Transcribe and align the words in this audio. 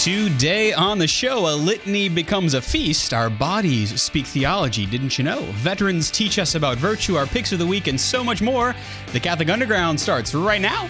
Today 0.00 0.72
on 0.72 0.96
the 0.96 1.06
show, 1.06 1.46
a 1.46 1.54
litany 1.54 2.08
becomes 2.08 2.54
a 2.54 2.62
feast. 2.62 3.12
Our 3.12 3.28
bodies 3.28 4.00
speak 4.00 4.24
theology, 4.24 4.86
didn't 4.86 5.18
you 5.18 5.24
know? 5.24 5.42
Veterans 5.56 6.10
teach 6.10 6.38
us 6.38 6.54
about 6.54 6.78
virtue, 6.78 7.16
our 7.16 7.26
picks 7.26 7.52
of 7.52 7.58
the 7.58 7.66
week, 7.66 7.86
and 7.86 8.00
so 8.00 8.24
much 8.24 8.40
more. 8.40 8.74
The 9.12 9.20
Catholic 9.20 9.50
Underground 9.50 10.00
starts 10.00 10.34
right 10.34 10.62
now. 10.62 10.88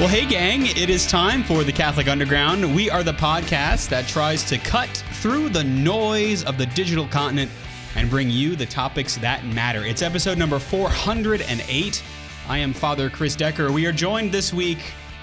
Well, 0.00 0.08
hey, 0.08 0.24
gang, 0.24 0.64
it 0.68 0.88
is 0.88 1.06
time 1.06 1.44
for 1.44 1.64
the 1.64 1.72
Catholic 1.72 2.08
Underground. 2.08 2.74
We 2.74 2.88
are 2.88 3.02
the 3.02 3.12
podcast 3.12 3.90
that 3.90 4.08
tries 4.08 4.42
to 4.44 4.56
cut 4.56 4.88
through 5.20 5.50
the 5.50 5.64
noise 5.64 6.44
of 6.44 6.56
the 6.56 6.64
digital 6.64 7.06
continent 7.08 7.50
and 7.96 8.10
bring 8.10 8.30
you 8.30 8.54
the 8.54 8.66
topics 8.66 9.16
that 9.16 9.44
matter. 9.46 9.84
It's 9.84 10.02
episode 10.02 10.36
number 10.36 10.58
408. 10.58 12.02
I 12.46 12.58
am 12.58 12.72
Father 12.72 13.08
Chris 13.08 13.34
Decker. 13.34 13.72
We 13.72 13.86
are 13.86 13.92
joined 13.92 14.30
this 14.30 14.52
week 14.52 14.78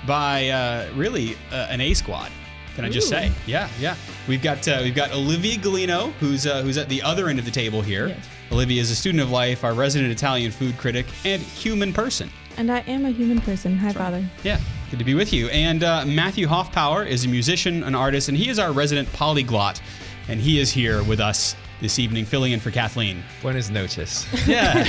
by 0.07 0.49
uh, 0.49 0.91
really 0.95 1.37
uh, 1.51 1.67
an 1.69 1.79
A 1.79 1.93
squad. 1.93 2.31
Can 2.75 2.83
I 2.83 2.89
just 2.89 3.07
Ooh. 3.07 3.11
say? 3.11 3.31
Yeah, 3.45 3.69
yeah. 3.79 3.95
We've 4.27 4.41
got 4.41 4.67
uh, 4.67 4.79
we've 4.81 4.95
got 4.95 5.11
Olivia 5.11 5.57
Galino, 5.57 6.11
who's 6.13 6.47
uh, 6.47 6.63
who's 6.63 6.79
at 6.79 6.89
the 6.89 7.03
other 7.03 7.29
end 7.29 7.37
of 7.37 7.45
the 7.45 7.51
table 7.51 7.83
here. 7.83 8.07
Yes. 8.07 8.27
Olivia 8.51 8.81
is 8.81 8.89
a 8.89 8.95
student 8.95 9.21
of 9.21 9.29
life, 9.29 9.63
our 9.63 9.75
resident 9.75 10.11
Italian 10.11 10.51
food 10.51 10.75
critic, 10.79 11.05
and 11.23 11.41
human 11.41 11.93
person. 11.93 12.29
And 12.57 12.71
I 12.71 12.79
am 12.81 13.05
a 13.05 13.11
human 13.11 13.39
person. 13.41 13.77
Hi, 13.77 13.93
Father. 13.93 14.25
Yeah, 14.43 14.59
good 14.89 14.97
to 14.97 15.05
be 15.05 15.13
with 15.13 15.31
you. 15.31 15.47
And 15.49 15.83
uh, 15.83 16.05
Matthew 16.05 16.47
Hoffpauir 16.47 17.07
is 17.07 17.25
a 17.25 17.27
musician, 17.27 17.83
an 17.83 17.93
artist, 17.93 18.29
and 18.29 18.37
he 18.37 18.49
is 18.49 18.57
our 18.57 18.71
resident 18.71 19.11
polyglot. 19.13 19.79
And 20.27 20.39
he 20.39 20.59
is 20.59 20.71
here 20.71 21.03
with 21.03 21.19
us 21.19 21.55
this 21.81 21.99
evening, 21.99 22.25
filling 22.25 22.51
in 22.53 22.59
for 22.59 22.71
Kathleen. 22.71 23.23
Buenas 23.41 23.69
noches. 23.69 24.25
Yeah, 24.47 24.83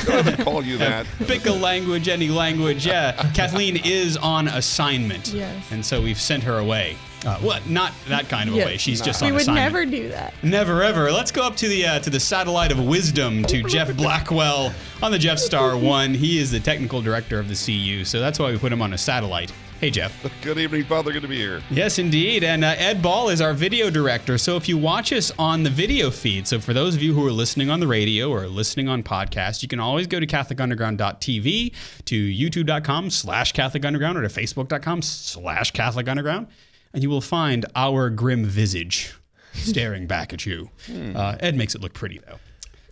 call 0.45 0.65
you 0.65 0.79
that. 0.79 1.07
pick 1.27 1.47
a 1.47 1.52
language, 1.52 2.09
any 2.09 2.29
language. 2.29 2.87
Yeah, 2.87 3.12
Kathleen 3.34 3.77
is 3.84 4.16
on 4.16 4.49
assignment. 4.49 5.29
Yes. 5.29 5.71
And 5.73 5.85
so 5.85 6.01
we've 6.02 6.21
sent 6.21 6.43
her 6.43 6.59
away. 6.59 6.96
Uh, 7.27 7.38
well, 7.43 7.59
not 7.66 7.93
that 8.09 8.29
kind 8.29 8.51
of 8.51 8.55
Yes. 8.55 8.65
away. 8.66 8.77
She's 8.77 9.01
just 9.01 9.23
We 9.23 9.29
on 9.29 9.32
would 9.35 9.43
assignment. 9.43 9.65
never 9.65 9.87
do 9.87 10.09
that. 10.10 10.35
Never 10.43 10.82
ever. 10.82 11.10
Let's 11.10 11.30
go 11.32 11.43
up 11.43 11.57
to 11.57 11.68
the 11.68 11.87
uh, 11.87 11.99
to 12.01 12.10
the 12.10 12.21
satellite 12.21 12.71
of 12.71 12.79
wisdom 12.85 13.43
to 13.45 13.62
Jeff 13.62 13.96
Blackwell 13.96 14.74
on 15.02 15.10
the 15.10 15.18
Jeff 15.18 15.38
Star 15.38 15.77
One. 15.79 16.12
He 16.12 16.38
is 16.38 16.51
the 16.51 16.60
technical 16.60 17.01
director 17.01 17.38
of 17.38 17.49
the 17.49 17.55
CU, 17.55 18.05
so 18.05 18.21
that's 18.21 18.38
why 18.38 18.51
we 18.51 18.59
put 18.59 18.73
him 18.73 18.82
on 18.82 18.93
a 18.93 18.99
satellite. 18.99 19.52
Hey, 19.85 19.90
Jeff. 19.90 20.27
Good 20.40 20.57
evening, 20.57 20.85
Father. 20.85 21.13
Good 21.13 21.21
to 21.21 21.29
be 21.29 21.37
here. 21.37 21.63
Yes, 21.68 21.99
indeed. 21.99 22.43
And 22.43 22.65
uh, 22.65 22.74
Ed 22.79 23.02
Ball 23.02 23.29
is 23.29 23.43
our 23.43 23.52
video 23.52 23.90
director. 23.90 24.38
So 24.38 24.57
if 24.57 24.66
you 24.66 24.79
watch 24.79 25.13
us 25.13 25.30
on 25.38 25.63
the 25.63 25.68
video 25.68 26.10
feed, 26.10 26.49
so 26.49 26.59
for 26.59 26.73
those 26.73 26.95
of 26.95 27.02
you 27.02 27.13
who 27.13 27.27
are 27.27 27.30
listening 27.30 27.68
on 27.68 27.80
the 27.80 27.87
radio 27.87 28.30
or 28.30 28.46
listening 28.46 28.88
on 28.88 29.02
podcast, 29.02 29.60
you 29.60 29.68
can 29.68 29.80
always 29.80 30.07
go 30.07 30.18
to 30.18 30.27
CatholicUnderground.tv, 30.27 31.74
to 32.07 32.15
YouTube.com 32.16 33.10
slash 33.10 33.52
Catholic 33.52 33.85
Underground, 33.85 34.16
or 34.16 34.23
to 34.23 34.29
Facebook.com 34.29 35.02
slash 35.02 35.71
Catholic 35.73 36.09
Underground, 36.09 36.46
and 36.95 37.02
you 37.02 37.10
will 37.10 37.21
find 37.21 37.66
our 37.77 38.09
grim 38.09 38.46
visage 38.46 39.12
staring 39.52 40.07
back 40.07 40.32
at 40.32 40.46
you. 40.46 40.71
Uh, 41.15 41.37
Ed 41.40 41.59
makes 41.59 41.74
it 41.74 41.82
look 41.82 41.93
pretty, 41.93 42.23
though. 42.27 42.38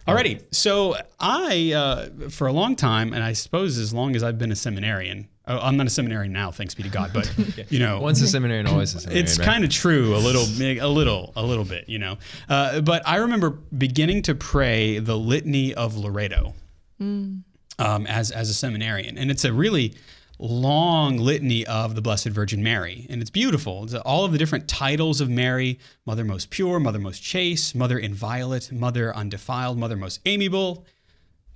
Alrighty, 0.06 0.42
so 0.54 0.96
I, 1.18 1.72
uh, 1.72 2.28
for 2.28 2.48
a 2.48 2.52
long 2.52 2.76
time, 2.76 3.14
and 3.14 3.24
I 3.24 3.32
suppose 3.32 3.78
as 3.78 3.94
long 3.94 4.14
as 4.14 4.22
I've 4.22 4.36
been 4.36 4.52
a 4.52 4.56
seminarian, 4.56 5.28
oh, 5.46 5.58
I'm 5.58 5.76
not 5.76 5.86
a 5.86 5.90
seminary 5.90 6.28
now, 6.28 6.50
thanks 6.50 6.74
be 6.74 6.82
to 6.82 6.88
God, 6.88 7.10
but 7.12 7.32
you 7.70 7.78
know, 7.78 8.00
Once 8.00 8.20
a 8.22 8.26
seminarian, 8.28 8.66
always 8.66 8.94
a 8.94 9.00
seminarian. 9.00 9.24
it's 9.24 9.38
right? 9.38 9.44
kind 9.44 9.64
of 9.64 9.70
true, 9.70 10.14
a 10.14 10.18
little, 10.18 10.42
a 10.42 10.88
little, 10.88 11.32
a 11.36 11.42
little 11.42 11.64
bit, 11.64 11.88
you 11.88 11.98
know. 11.98 12.18
Uh, 12.48 12.80
but 12.80 13.02
I 13.06 13.16
remember 13.16 13.50
beginning 13.76 14.22
to 14.22 14.34
pray 14.34 14.98
the 14.98 15.16
litany 15.16 15.74
of 15.74 15.96
Loreto 15.96 16.54
um, 17.78 18.06
as 18.06 18.30
as 18.30 18.48
a 18.50 18.54
seminarian, 18.54 19.18
and 19.18 19.30
it's 19.30 19.44
a 19.44 19.52
really 19.52 19.94
long 20.38 21.18
litany 21.18 21.64
of 21.66 21.94
the 21.94 22.00
Blessed 22.02 22.28
Virgin 22.28 22.62
Mary, 22.62 23.06
and 23.10 23.20
it's 23.20 23.30
beautiful. 23.30 23.84
It's 23.84 23.94
all 23.94 24.24
of 24.24 24.32
the 24.32 24.38
different 24.38 24.68
titles 24.68 25.20
of 25.20 25.28
Mary: 25.28 25.78
Mother 26.06 26.24
most 26.24 26.50
pure, 26.50 26.78
Mother 26.80 26.98
most 26.98 27.22
chaste, 27.22 27.74
Mother 27.74 27.98
inviolate, 27.98 28.70
Mother 28.72 29.14
undefiled, 29.14 29.78
Mother 29.78 29.96
most 29.96 30.20
amiable. 30.26 30.84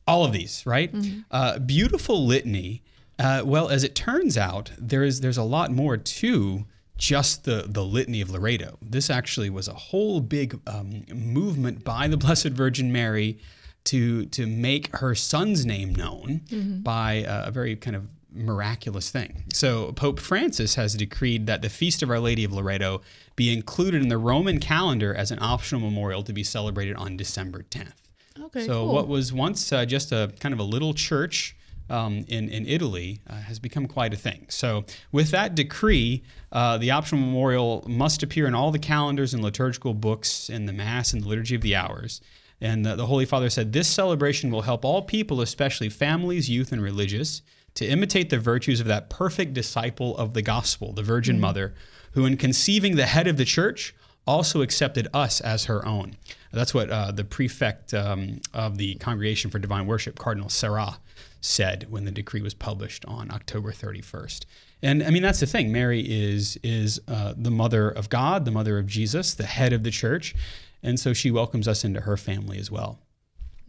All 0.09 0.25
of 0.25 0.33
these, 0.33 0.65
right? 0.65 0.95
Uh, 1.33 1.59
beautiful 1.59 2.25
litany. 2.27 2.83
Uh, 3.19 3.43
well, 3.45 3.69
as 3.69 3.83
it 3.85 3.95
turns 3.95 4.37
out, 4.37 4.71
there 4.79 5.03
is 5.03 5.21
there's 5.21 5.39
a 5.39 5.43
lot 5.43 5.71
more 5.73 5.97
to 5.97 6.65
just 6.99 7.45
the 7.45 7.65
the 7.67 7.85
litany 7.85 8.21
of 8.21 8.31
Loreto. 8.31 8.77
This 8.83 9.09
actually 9.11 9.51
was 9.51 9.69
a 9.69 9.75
whole 9.75 10.21
big 10.21 10.59
um, 10.67 11.05
movement 11.13 11.85
by 11.85 12.09
the 12.09 12.17
Blessed 12.17 12.49
Virgin 12.51 12.93
Mary 12.93 13.39
to 13.85 14.27
to 14.27 14.47
make 14.47 14.95
her 14.97 15.15
son's 15.15 15.65
name 15.65 15.95
known 15.95 16.83
by 16.83 17.25
a, 17.27 17.45
a 17.47 17.51
very 17.51 17.77
kind 17.77 17.97
of 17.97 18.07
miraculous 18.33 19.09
thing. 19.11 19.45
So 19.53 19.93
Pope 19.93 20.21
Francis 20.21 20.75
has 20.75 20.95
decreed 20.95 21.47
that 21.47 21.63
the 21.63 21.71
feast 21.71 22.03
of 22.03 22.11
Our 22.11 22.19
Lady 22.21 22.45
of 22.45 22.53
Loreto 22.53 23.01
be 23.35 23.51
included 23.51 24.03
in 24.03 24.09
the 24.09 24.19
Roman 24.19 24.61
calendar 24.61 25.15
as 25.15 25.31
an 25.31 25.39
optional 25.41 25.81
memorial 25.81 26.23
to 26.23 26.33
be 26.35 26.45
celebrated 26.45 26.97
on 26.97 27.17
December 27.17 27.63
10th. 27.71 27.93
Okay, 28.39 28.67
So 28.67 28.85
cool. 28.85 28.93
what 28.93 29.09
was 29.09 29.33
once 29.33 29.73
uh, 29.73 29.87
just 29.87 30.13
a 30.13 30.35
kind 30.39 30.53
of 30.53 30.59
a 30.59 30.65
little 30.65 30.93
church 30.93 31.57
um, 31.89 32.25
in 32.29 32.49
in 32.49 32.67
Italy 32.67 33.21
uh, 33.29 33.35
has 33.35 33.59
become 33.59 33.87
quite 33.87 34.13
a 34.13 34.17
thing. 34.17 34.47
So 34.49 34.85
with 35.13 35.31
that 35.31 35.55
decree, 35.55 36.23
uh, 36.53 36.79
the 36.79 36.91
optional 36.91 37.23
memorial 37.23 37.85
must 37.87 38.23
appear 38.23 38.47
in 38.47 38.55
all 38.55 38.71
the 38.71 38.79
calendars 38.79 39.35
and 39.35 39.43
liturgical 39.43 39.95
books 39.95 40.51
in 40.51 40.67
the 40.67 40.73
Mass 40.73 41.13
and 41.13 41.23
the 41.23 41.29
Liturgy 41.29 41.55
of 41.55 41.63
the 41.63 41.77
Hours. 41.77 42.21
And 42.61 42.87
the, 42.87 42.97
the 42.97 43.07
Holy 43.07 43.27
Father 43.27 43.51
said 43.51 43.73
this 43.73 43.89
celebration 43.89 44.51
will 44.51 44.63
help 44.63 44.85
all 44.85 45.03
people, 45.03 45.41
especially 45.41 45.91
families, 45.91 46.49
youth, 46.49 46.73
and 46.73 46.83
religious, 46.83 47.43
to 47.75 47.87
imitate 47.87 48.31
the 48.31 48.39
virtues 48.39 48.81
of 48.81 48.87
that 48.87 49.11
perfect 49.11 49.53
disciple 49.53 50.17
of 50.17 50.33
the 50.33 50.43
gospel, 50.43 50.93
the 50.93 51.03
Virgin 51.03 51.39
Mother, 51.39 51.75
who, 52.13 52.25
in 52.25 52.39
conceiving 52.39 52.97
the 52.97 53.07
head 53.07 53.27
of 53.27 53.37
the 53.37 53.45
church, 53.45 53.95
also 54.27 54.63
accepted 54.63 55.07
us 55.13 55.41
as 55.43 55.67
her 55.67 55.87
own. 55.87 56.17
That's 56.53 56.73
what 56.73 56.91
uh, 56.91 57.13
the 57.13 57.25
prefect 57.25 57.93
um, 57.93 58.41
of 58.55 58.79
the 58.79 58.95
Congregation 58.95 59.51
for 59.51 59.59
Divine 59.59 59.87
Worship, 59.87 60.19
Cardinal 60.19 60.49
Sarah, 60.49 60.99
said 61.47 61.87
when 61.89 62.05
the 62.05 62.11
decree 62.11 62.43
was 62.43 62.55
published 62.55 63.05
on 63.07 63.31
October 63.31 63.73
31st. 63.73 64.45
And 64.83 65.03
I 65.03 65.11
mean, 65.11 65.23
that's 65.23 65.41
the 65.41 65.47
thing. 65.47 65.73
Mary 65.73 66.01
is 66.01 66.59
is 66.63 67.01
uh, 67.09 67.35
the 67.37 67.51
mother 67.51 67.89
of 67.89 68.11
God, 68.11 68.45
the 68.45 68.51
mother 68.51 68.79
of 68.79 68.87
Jesus, 68.87 69.35
the 69.35 69.47
head 69.47 69.73
of 69.73 69.83
the 69.83 69.91
church, 69.91 70.35
and 70.83 71.01
so 71.01 71.13
she 71.13 71.31
welcomes 71.31 71.67
us 71.67 71.85
into 71.85 72.01
her 72.03 72.17
family 72.17 72.59
as 72.59 72.71
well. 72.71 72.99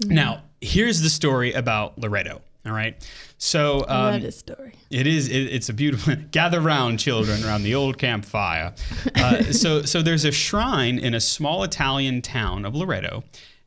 Now, 0.05 0.43
here's 0.61 1.01
the 1.01 1.09
story 1.09 1.53
about 1.53 1.97
Loreto. 1.97 2.41
All 2.66 2.73
right, 2.73 3.01
so 3.37 3.85
um, 3.87 4.13
Love 4.13 4.21
this 4.23 4.39
story. 4.39 4.73
it 4.89 5.07
is. 5.07 5.29
It, 5.29 5.43
it's 5.53 5.69
a 5.69 5.73
beautiful. 5.73 6.16
Gather 6.31 6.59
round, 6.59 6.99
children, 6.99 7.41
around 7.45 7.63
the 7.63 7.75
old 7.75 7.97
campfire. 7.97 8.73
Uh, 9.16 9.43
so, 9.53 9.83
so 9.83 10.01
there's 10.01 10.25
a 10.25 10.33
shrine 10.33 10.99
in 10.99 11.13
a 11.13 11.21
small 11.21 11.63
Italian 11.63 12.21
town 12.21 12.66
of 12.66 12.75
Loreto, 12.75 13.23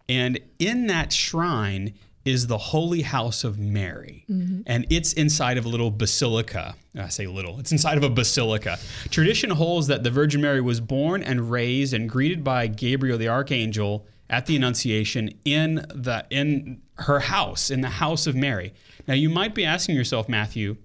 and 0.07 0.39
in 0.59 0.87
that 0.89 1.15
shrine 1.15 1.95
is 2.25 2.47
the 2.47 2.59
Holy 2.59 3.03
House 3.03 3.45
of 3.45 3.59
Mary, 3.59 4.25
mm-hmm. 4.31 4.61
and 4.67 4.87
it's 4.91 5.13
inside 5.15 5.57
of 5.57 5.65
a 5.65 5.69
little 5.69 5.91
basilica. 5.91 6.75
I 6.97 7.09
say 7.09 7.27
little. 7.27 7.59
It's 7.61 7.73
inside 7.73 7.97
of 7.97 8.05
a 8.05 8.11
basilica. 8.11 8.79
Tradition 9.11 9.51
holds 9.51 9.87
that 9.87 10.03
the 10.03 10.11
Virgin 10.11 10.41
Mary 10.41 10.61
was 10.61 10.81
born 10.81 11.23
and 11.23 11.51
raised 11.51 11.95
and 11.95 12.09
greeted 12.09 12.45
by 12.45 12.67
Gabriel 12.67 13.17
the 13.17 13.29
archangel 13.29 14.07
at 14.29 14.47
the 14.47 14.57
Annunciation 14.57 15.31
in 15.45 15.77
the 15.95 16.27
in 16.31 16.83
her 16.95 17.21
house, 17.21 17.71
in 17.71 17.81
the 17.81 17.89
house 17.89 18.27
of 18.27 18.35
Mary. 18.37 18.75
Now 19.09 19.15
you 19.15 19.31
might 19.31 19.55
be 19.55 19.65
asking 19.65 19.97
yourself, 19.97 20.29
Matthew, 20.29 20.77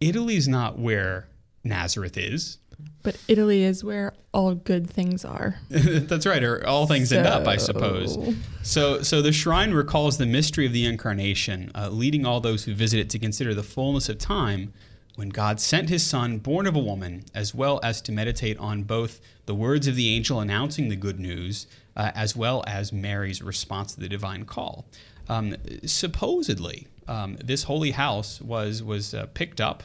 Italy's 0.00 0.48
not 0.48 0.78
where 0.78 1.28
Nazareth 1.62 2.18
is. 2.18 2.58
But 3.02 3.18
Italy 3.28 3.62
is 3.62 3.84
where 3.84 4.14
all 4.32 4.54
good 4.54 4.88
things 4.88 5.24
are. 5.24 5.56
That's 5.68 6.26
right, 6.26 6.42
or 6.42 6.66
all 6.66 6.86
things 6.86 7.12
end 7.12 7.26
up, 7.26 7.46
I 7.46 7.58
suppose. 7.58 8.18
So, 8.62 9.02
so 9.02 9.20
the 9.20 9.32
shrine 9.32 9.72
recalls 9.72 10.16
the 10.16 10.26
mystery 10.26 10.64
of 10.64 10.72
the 10.72 10.86
incarnation, 10.86 11.70
uh, 11.74 11.90
leading 11.90 12.24
all 12.24 12.40
those 12.40 12.64
who 12.64 12.74
visit 12.74 13.00
it 13.00 13.10
to 13.10 13.18
consider 13.18 13.54
the 13.54 13.62
fullness 13.62 14.08
of 14.08 14.18
time 14.18 14.72
when 15.16 15.28
God 15.28 15.60
sent 15.60 15.90
His 15.90 16.04
Son, 16.04 16.38
born 16.38 16.66
of 16.66 16.74
a 16.74 16.80
woman, 16.80 17.24
as 17.34 17.54
well 17.54 17.78
as 17.82 18.00
to 18.02 18.12
meditate 18.12 18.58
on 18.58 18.82
both 18.82 19.20
the 19.46 19.54
words 19.54 19.86
of 19.86 19.96
the 19.96 20.14
angel 20.14 20.40
announcing 20.40 20.88
the 20.88 20.96
good 20.96 21.20
news, 21.20 21.66
uh, 21.96 22.10
as 22.14 22.34
well 22.34 22.64
as 22.66 22.92
Mary's 22.92 23.42
response 23.42 23.94
to 23.94 24.00
the 24.00 24.08
divine 24.08 24.44
call. 24.44 24.86
Um, 25.28 25.56
supposedly, 25.84 26.88
um, 27.06 27.36
this 27.42 27.64
holy 27.64 27.92
house 27.92 28.40
was 28.40 28.82
was 28.82 29.14
uh, 29.14 29.26
picked 29.34 29.60
up 29.60 29.84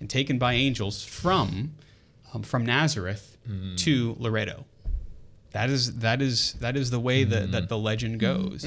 and 0.00 0.08
taken 0.08 0.38
by 0.38 0.54
angels 0.54 1.04
from 1.04 1.74
um, 2.34 2.42
from 2.42 2.64
Nazareth 2.64 3.36
to 3.76 4.16
Loreto. 4.18 4.64
That 5.52 5.68
is 5.68 5.96
that 5.98 6.22
is 6.22 6.52
that 6.60 6.76
is 6.76 6.90
the 6.90 7.00
way 7.00 7.24
that, 7.24 7.50
that 7.50 7.68
the 7.68 7.76
legend 7.76 8.20
goes. 8.20 8.64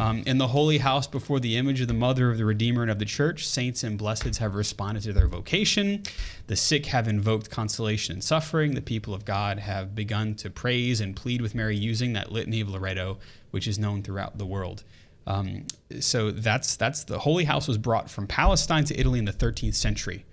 Um, 0.00 0.24
in 0.26 0.38
the 0.38 0.48
holy 0.48 0.78
house 0.78 1.06
before 1.06 1.38
the 1.38 1.56
image 1.56 1.80
of 1.80 1.86
the 1.86 1.94
mother 1.94 2.30
of 2.32 2.36
the 2.36 2.44
Redeemer 2.44 2.82
and 2.82 2.90
of 2.90 2.98
the 2.98 3.04
church, 3.04 3.46
saints 3.46 3.84
and 3.84 3.96
blesseds 3.98 4.38
have 4.38 4.56
responded 4.56 5.04
to 5.04 5.12
their 5.12 5.28
vocation. 5.28 6.02
The 6.48 6.56
sick 6.56 6.86
have 6.86 7.06
invoked 7.06 7.48
consolation 7.50 8.16
in 8.16 8.22
suffering. 8.22 8.74
The 8.74 8.82
people 8.82 9.14
of 9.14 9.24
God 9.24 9.60
have 9.60 9.94
begun 9.94 10.34
to 10.36 10.50
praise 10.50 11.00
and 11.00 11.14
plead 11.14 11.40
with 11.40 11.54
Mary 11.54 11.76
using 11.76 12.14
that 12.14 12.32
litany 12.32 12.60
of 12.60 12.68
Loreto, 12.70 13.18
which 13.52 13.68
is 13.68 13.78
known 13.78 14.02
throughout 14.02 14.36
the 14.36 14.46
world. 14.46 14.82
Um, 15.28 15.66
so 16.00 16.32
that's 16.32 16.74
that's 16.74 17.04
the 17.04 17.20
holy 17.20 17.44
house 17.44 17.68
was 17.68 17.78
brought 17.78 18.10
from 18.10 18.26
Palestine 18.26 18.84
to 18.86 18.98
Italy 18.98 19.20
in 19.20 19.26
the 19.26 19.32
13th 19.32 19.74
century, 19.76 20.24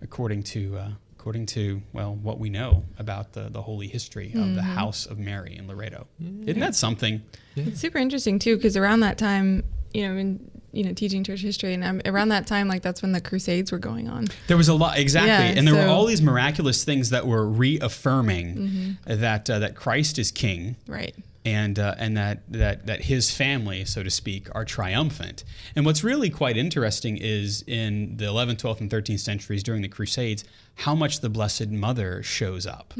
according 0.00 0.44
to 0.44 0.76
uh, 0.76 0.90
according 1.22 1.46
to 1.46 1.80
well 1.92 2.16
what 2.16 2.40
we 2.40 2.50
know 2.50 2.82
about 2.98 3.32
the 3.32 3.42
the 3.48 3.62
holy 3.62 3.86
history 3.86 4.32
of 4.34 4.56
the 4.56 4.62
house 4.62 5.06
of 5.06 5.20
Mary 5.20 5.54
in 5.56 5.68
Loreto. 5.68 6.08
Isn't 6.20 6.58
that 6.58 6.74
something? 6.74 7.22
It's 7.54 7.78
super 7.78 7.98
interesting 7.98 8.40
too, 8.40 8.56
because 8.56 8.76
around 8.76 9.00
that 9.00 9.18
time, 9.18 9.62
you 9.94 10.08
know, 10.08 10.16
in 10.16 10.50
you 10.72 10.82
know 10.82 10.92
teaching 10.92 11.22
church 11.22 11.40
history, 11.40 11.74
and 11.74 11.84
um, 11.84 12.00
around 12.06 12.30
that 12.30 12.48
time, 12.48 12.66
like 12.66 12.82
that's 12.82 13.02
when 13.02 13.12
the 13.12 13.20
Crusades 13.20 13.70
were 13.70 13.78
going 13.78 14.08
on. 14.08 14.26
There 14.48 14.56
was 14.56 14.66
a 14.68 14.74
lot 14.74 14.98
exactly, 14.98 15.28
Yeah, 15.30 15.56
and 15.56 15.64
there 15.64 15.74
were 15.74 15.80
so- 15.82 15.86
Mm-hmm. 15.86 15.92
all 15.92 16.06
these 16.06 16.22
miraculous 16.22 16.82
things 16.82 17.10
that 17.10 17.24
were 17.24 17.46
reaffirming 17.48 18.96
that 19.06 19.48
uh, 19.48 19.60
that 19.60 19.76
Christ 19.76 20.18
is 20.18 20.32
King. 20.32 20.74
Right. 20.88 21.14
And 21.44 21.78
uh, 21.78 21.94
and 21.98 22.16
that 22.16 22.42
that 22.48 22.86
that 22.86 23.02
his 23.02 23.32
family, 23.32 23.84
so 23.84 24.02
to 24.02 24.10
speak, 24.10 24.48
are 24.54 24.64
triumphant. 24.64 25.44
And 25.74 25.84
what's 25.84 26.04
really 26.04 26.30
quite 26.30 26.56
interesting 26.56 27.16
is 27.16 27.62
in 27.66 28.16
the 28.16 28.26
11th, 28.26 28.58
12th, 28.62 28.80
and 28.80 28.90
13th 28.90 29.20
centuries 29.20 29.62
during 29.62 29.82
the 29.82 29.88
Crusades, 29.88 30.44
how 30.76 30.94
much 30.94 31.20
the 31.20 31.28
Blessed 31.28 31.68
Mother 31.68 32.22
shows 32.22 32.66
up. 32.66 32.94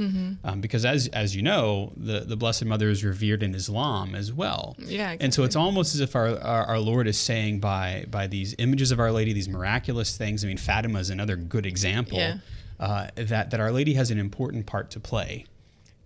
Um, 0.45 0.61
because 0.61 0.85
as 0.85 1.07
as 1.09 1.37
you 1.37 1.43
know, 1.43 1.93
the 1.97 2.21
the 2.21 2.37
Blessed 2.37 2.65
Mother 2.65 2.91
is 2.91 3.05
revered 3.05 3.43
in 3.43 3.55
Islam 3.55 4.15
as 4.15 4.33
well. 4.33 4.75
Yeah, 4.79 5.13
exactly. 5.13 5.25
And 5.25 5.35
so 5.35 5.45
it's 5.45 5.57
almost 5.57 5.95
as 5.95 6.01
if 6.01 6.17
our, 6.17 6.39
our 6.41 6.65
our 6.65 6.79
Lord 6.81 7.07
is 7.07 7.19
saying 7.19 7.61
by 7.61 8.07
by 8.11 8.27
these 8.27 8.57
images 8.59 8.91
of 8.91 8.99
Our 8.99 9.13
Lady, 9.13 9.33
these 9.33 9.49
miraculous 9.49 10.17
things. 10.17 10.45
I 10.45 10.49
mean, 10.49 10.59
Fatima 10.59 10.99
is 10.99 11.11
another 11.11 11.37
good 11.37 11.67
example. 11.67 12.19
Yeah. 12.19 12.39
Uh, 12.81 13.07
that 13.15 13.51
that 13.51 13.61
Our 13.61 13.71
Lady 13.71 13.95
has 13.95 14.11
an 14.11 14.19
important 14.19 14.67
part 14.67 14.91
to 14.91 14.99
play 15.01 15.47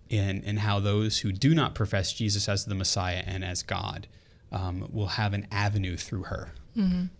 in, 0.09 0.43
in 0.43 0.57
how 0.57 0.79
those 0.79 1.19
who 1.19 1.31
do 1.31 1.53
not 1.55 1.75
profess 1.75 2.13
Jesus 2.13 2.47
as 2.49 2.65
the 2.65 2.75
Messiah 2.75 3.23
and 3.25 3.43
as 3.43 3.63
God 3.63 4.07
um, 4.51 4.87
will 4.91 5.07
have 5.07 5.33
an 5.33 5.47
avenue 5.51 5.97
through 5.97 6.23
her. 6.23 6.49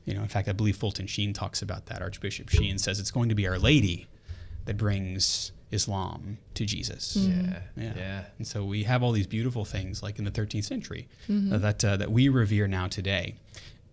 You 0.06 0.14
know, 0.14 0.22
in 0.22 0.28
fact, 0.28 0.48
I 0.48 0.52
believe 0.52 0.76
Fulton 0.78 1.08
Sheen 1.08 1.34
talks 1.34 1.64
about 1.64 1.88
that. 1.88 2.04
Archbishop 2.04 2.48
Sheen 2.50 2.78
says 2.78 3.00
it's 3.00 3.10
going 3.10 3.30
to 3.30 3.36
be 3.36 3.48
Our 3.48 3.58
Lady 3.58 4.06
that 4.66 4.78
brings 4.78 5.52
Islam 5.72 6.38
to 6.54 6.64
Jesus. 6.64 7.16
Yeah. 7.16 7.60
Yeah. 7.76 7.94
Yeah. 7.98 8.24
And 8.38 8.46
so 8.48 8.64
we 8.64 8.84
have 8.84 9.02
all 9.02 9.12
these 9.14 9.26
beautiful 9.26 9.66
things 9.66 10.04
like 10.04 10.20
in 10.20 10.26
the 10.26 10.32
13th 10.32 10.66
century 10.66 11.08
uh, 11.28 11.58
that 11.58 11.84
uh, 11.84 11.98
that 11.98 12.12
we 12.12 12.30
revere 12.30 12.68
now 12.68 12.88
today. 12.88 13.36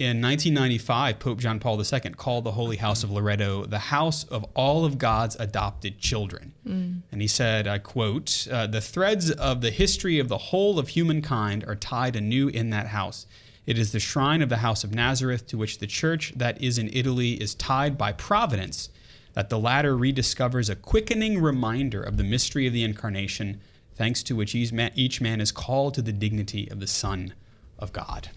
In 0.01 0.21
1995, 0.21 1.21
Pope 1.21 1.39
John 1.39 1.61
Paul 1.61 1.81
II 1.81 2.01
called 2.17 2.43
the 2.43 2.53
Holy 2.53 2.79
House 2.79 3.05
of 3.05 3.13
Loreto 3.13 3.65
the 3.65 3.79
house 3.79 4.25
of 4.25 4.45
all 4.55 4.85
of 4.85 4.99
God's 4.99 5.37
adopted 5.39 6.01
children. 6.01 6.53
And 7.13 7.23
he 7.23 7.29
said, 7.29 7.69
I 7.69 7.79
quote, 7.79 8.49
uh, 8.51 8.67
The 8.67 8.81
threads 8.81 9.31
of 9.31 9.61
the 9.61 9.71
history 9.71 10.19
of 10.19 10.29
the 10.29 10.39
whole 10.39 10.81
of 10.81 10.89
humankind 10.89 11.65
are 11.69 11.77
tied 11.77 12.17
anew 12.17 12.49
in 12.49 12.71
that 12.71 12.89
house. 12.89 13.27
It 13.67 13.79
is 13.79 13.93
the 13.93 14.01
shrine 14.01 14.43
of 14.43 14.49
the 14.49 14.59
house 14.59 14.83
of 14.83 14.93
Nazareth 14.93 15.47
to 15.47 15.59
which 15.59 15.79
the 15.79 15.87
church 15.87 16.33
that 16.37 16.61
is 16.61 16.77
in 16.77 16.91
Italy 16.93 17.35
is 17.35 17.55
tied 17.55 17.97
by 17.97 18.13
providence 18.13 18.89
that 19.35 19.49
the 19.49 19.59
latter 19.59 19.97
rediscovers 19.97 20.69
a 20.69 20.77
quickening 20.77 21.41
reminder 21.41 22.03
of 22.03 22.17
the 22.17 22.25
mystery 22.25 22.67
of 22.67 22.73
the 22.73 22.85
incarnation, 22.85 23.61
thanks 23.95 24.25
to 24.25 24.35
which 24.35 24.57
each 24.57 24.73
man, 24.73 24.91
each 24.97 25.21
man 25.21 25.41
is 25.41 25.53
called 25.53 25.95
to 25.95 26.03
the 26.03 26.13
dignity 26.13 26.69
of 26.71 26.81
the 26.81 26.87
Son 26.89 27.33
of 27.79 27.93
God. 27.93 28.31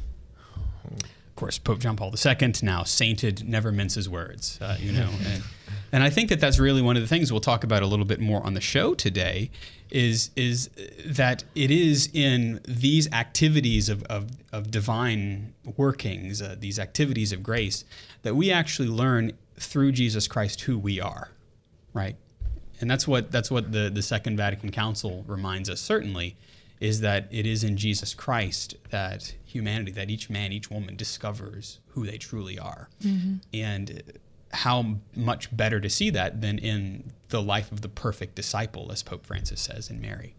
Of 1.37 1.41
course, 1.41 1.59
Pope 1.59 1.77
John 1.77 1.95
Paul 1.95 2.11
II, 2.11 2.53
now 2.63 2.81
sainted, 2.81 3.47
never 3.47 3.71
minces 3.71 4.09
words, 4.09 4.57
uh, 4.59 4.75
you 4.79 4.91
know. 4.91 5.07
And, 5.31 5.43
and 5.91 6.03
I 6.03 6.09
think 6.09 6.29
that 6.29 6.39
that's 6.39 6.57
really 6.57 6.81
one 6.81 6.95
of 6.95 7.03
the 7.03 7.07
things 7.07 7.31
we'll 7.31 7.41
talk 7.41 7.63
about 7.63 7.83
a 7.83 7.85
little 7.85 8.05
bit 8.05 8.19
more 8.19 8.43
on 8.43 8.55
the 8.55 8.59
show 8.59 8.95
today 8.95 9.51
is, 9.91 10.31
is 10.35 10.71
that 11.05 11.43
it 11.53 11.69
is 11.69 12.09
in 12.11 12.59
these 12.67 13.07
activities 13.11 13.87
of, 13.87 14.01
of, 14.05 14.31
of 14.51 14.71
divine 14.71 15.53
workings, 15.77 16.41
uh, 16.41 16.55
these 16.57 16.79
activities 16.79 17.31
of 17.31 17.43
grace, 17.43 17.85
that 18.23 18.35
we 18.35 18.51
actually 18.51 18.89
learn 18.89 19.31
through 19.59 19.91
Jesus 19.91 20.27
Christ 20.27 20.61
who 20.61 20.79
we 20.79 20.99
are, 20.99 21.29
right? 21.93 22.15
And 22.81 22.89
that's 22.89 23.07
what 23.07 23.31
that's 23.31 23.51
what 23.51 23.71
the, 23.71 23.91
the 23.93 24.01
Second 24.01 24.37
Vatican 24.37 24.71
Council 24.71 25.23
reminds 25.27 25.69
us 25.69 25.81
certainly, 25.81 26.35
is 26.79 27.01
that 27.01 27.27
it 27.31 27.45
is 27.45 27.63
in 27.63 27.75
Jesus 27.77 28.13
Christ 28.13 28.75
that 28.89 29.33
humanity, 29.45 29.91
that 29.91 30.09
each 30.09 30.29
man, 30.29 30.51
each 30.51 30.69
woman 30.69 30.95
discovers 30.95 31.79
who 31.89 32.05
they 32.05 32.17
truly 32.17 32.59
are. 32.59 32.89
And 33.53 34.03
how 34.53 34.95
much 35.15 35.55
better 35.55 35.79
to 35.81 35.89
see 35.89 36.09
that 36.11 36.39
than 36.41 36.57
in 36.59 37.11
the 37.29 37.41
life 37.41 37.71
of 37.71 37.81
the 37.81 37.89
perfect 37.89 38.35
disciple, 38.35 38.89
as 38.91 39.03
Pope 39.03 39.25
Francis 39.25 39.59
says 39.59 39.89
in 39.89 39.99
Mary. 39.99 40.33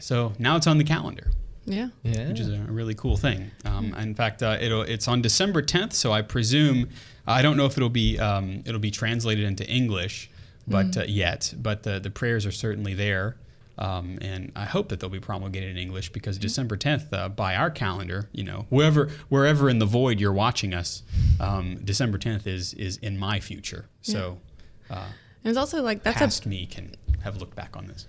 So 0.00 0.32
now 0.38 0.56
it's 0.56 0.66
on 0.66 0.78
the 0.78 0.84
calendar 0.84 1.30
Yeah. 1.64 1.88
Yeah. 2.02 2.28
which 2.28 2.40
is 2.40 2.48
a 2.52 2.58
really 2.58 2.94
cool 2.94 3.16
thing. 3.16 3.50
Um, 3.64 3.94
in 3.94 4.14
fact, 4.14 4.42
uh, 4.42 4.56
it'll, 4.60 4.82
it's 4.82 5.06
on 5.06 5.22
December 5.22 5.62
10th, 5.62 5.92
so 5.92 6.10
I 6.12 6.22
presume 6.22 6.88
I 7.26 7.42
don't 7.42 7.56
know 7.58 7.66
if 7.66 7.76
it'll 7.76 7.90
be 7.90 8.18
um, 8.18 8.62
it'll 8.66 8.80
be 8.80 8.90
translated 8.90 9.44
into 9.44 9.64
English, 9.68 10.30
but 10.66 10.96
uh, 10.96 11.04
yet, 11.06 11.54
but 11.58 11.82
the 11.84 12.00
the 12.00 12.10
prayers 12.10 12.44
are 12.46 12.52
certainly 12.52 12.94
there. 12.94 13.36
Um, 13.78 14.18
and 14.20 14.50
I 14.56 14.64
hope 14.64 14.88
that 14.88 14.98
they'll 15.00 15.08
be 15.08 15.20
promulgated 15.20 15.70
in 15.70 15.76
English 15.78 16.10
because 16.10 16.36
December 16.36 16.76
10th, 16.76 17.12
uh, 17.12 17.28
by 17.28 17.54
our 17.54 17.70
calendar, 17.70 18.28
you 18.32 18.42
know, 18.44 18.66
wherever 18.70 19.08
wherever 19.28 19.70
in 19.70 19.78
the 19.78 19.86
void 19.86 20.18
you're 20.18 20.32
watching 20.32 20.74
us, 20.74 21.02
um, 21.40 21.76
December 21.84 22.18
10th 22.18 22.46
is 22.46 22.74
is 22.74 22.96
in 22.98 23.16
my 23.18 23.38
future. 23.40 23.86
So, 24.02 24.38
uh, 24.90 25.06
And 25.44 25.50
it's 25.50 25.58
also 25.58 25.82
like 25.82 26.02
that's 26.02 26.16
a 26.16 26.20
past 26.20 26.44
me 26.46 26.66
can 26.66 26.94
have 27.22 27.36
looked 27.36 27.54
back 27.54 27.76
on 27.76 27.86
this. 27.86 28.06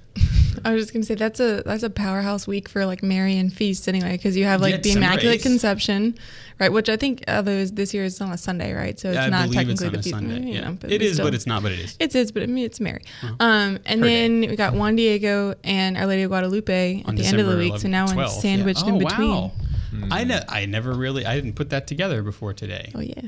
I 0.66 0.74
was 0.74 0.84
just 0.84 0.94
gonna 0.94 1.06
say 1.06 1.16
that's 1.16 1.40
a 1.40 1.64
that's 1.66 1.84
a 1.84 1.90
powerhouse 1.90 2.48
week 2.48 2.68
for 2.70 2.86
like 2.86 3.02
Mary 3.04 3.38
and 3.38 3.52
feasts 3.52 3.88
anyway, 3.88 4.12
because 4.14 4.36
you 4.38 4.46
have 4.46 4.62
like 4.62 4.72
Yeah, 4.76 4.78
the 4.82 4.92
Immaculate 4.94 5.40
8th. 5.40 5.44
Conception, 5.44 6.18
right? 6.60 6.72
Which 6.72 6.90
I 6.90 6.98
think 6.98 7.24
although 7.28 7.66
this 7.66 7.94
year 7.94 8.04
is 8.06 8.20
on 8.22 8.32
a 8.32 8.38
Sunday, 8.38 8.74
right? 8.74 9.00
So 9.00 9.10
it's 9.10 9.18
I 9.18 9.30
not 9.30 9.46
it's 9.48 9.56
technically 9.56 9.88
on 9.88 9.94
the 9.94 10.00
a 10.00 10.02
feast. 10.04 10.16
Sunday. 10.16 10.40
you 10.42 10.54
Yeah. 10.54 10.72
but 10.72 10.92
it 10.92 11.02
is, 11.02 11.14
still- 11.14 11.26
but 11.26 11.34
it's 11.34 11.48
not. 11.48 11.64
But 11.64 11.72
it 11.74 11.80
is. 11.80 11.96
It 12.00 12.16
is, 12.16 12.32
but 12.32 12.44
I 12.44 12.46
mean 12.48 12.66
it's 12.66 12.80
Mary. 12.80 13.04
Um, 13.40 13.80
and 13.86 14.02
Per 14.02 14.08
then 14.08 14.42
day. 14.42 14.48
we 14.50 14.56
got 14.56 14.74
Juan 14.74 14.96
Diego 14.96 15.56
and 15.64 15.98
Our 15.98 16.06
Lady 16.06 16.24
of 16.24 16.30
Guadalupe 16.30 17.04
on 17.06 17.16
at 17.16 17.18
the 17.22 17.26
end 17.28 17.40
of 17.40 17.48
the 17.48 17.58
week. 17.58 17.74
So 17.78 17.88
11th, 17.88 17.92
now 17.92 18.06
we're 18.08 18.14
12th, 18.14 18.36
yeah. 18.36 18.42
sandwiched 18.42 18.88
in 18.88 18.96
Oh, 18.96 19.00
between. 19.00 19.30
Wow. 19.32 19.52
I 20.12 20.24
ne- 20.24 20.44
I 20.48 20.66
never 20.66 20.94
really 20.94 21.26
I 21.26 21.36
didn't 21.36 21.54
put 21.54 21.72
that 21.72 21.88
together 21.88 22.22
before 22.22 22.54
today. 22.54 22.92
Oh 22.96 23.00
yeah. 23.00 23.22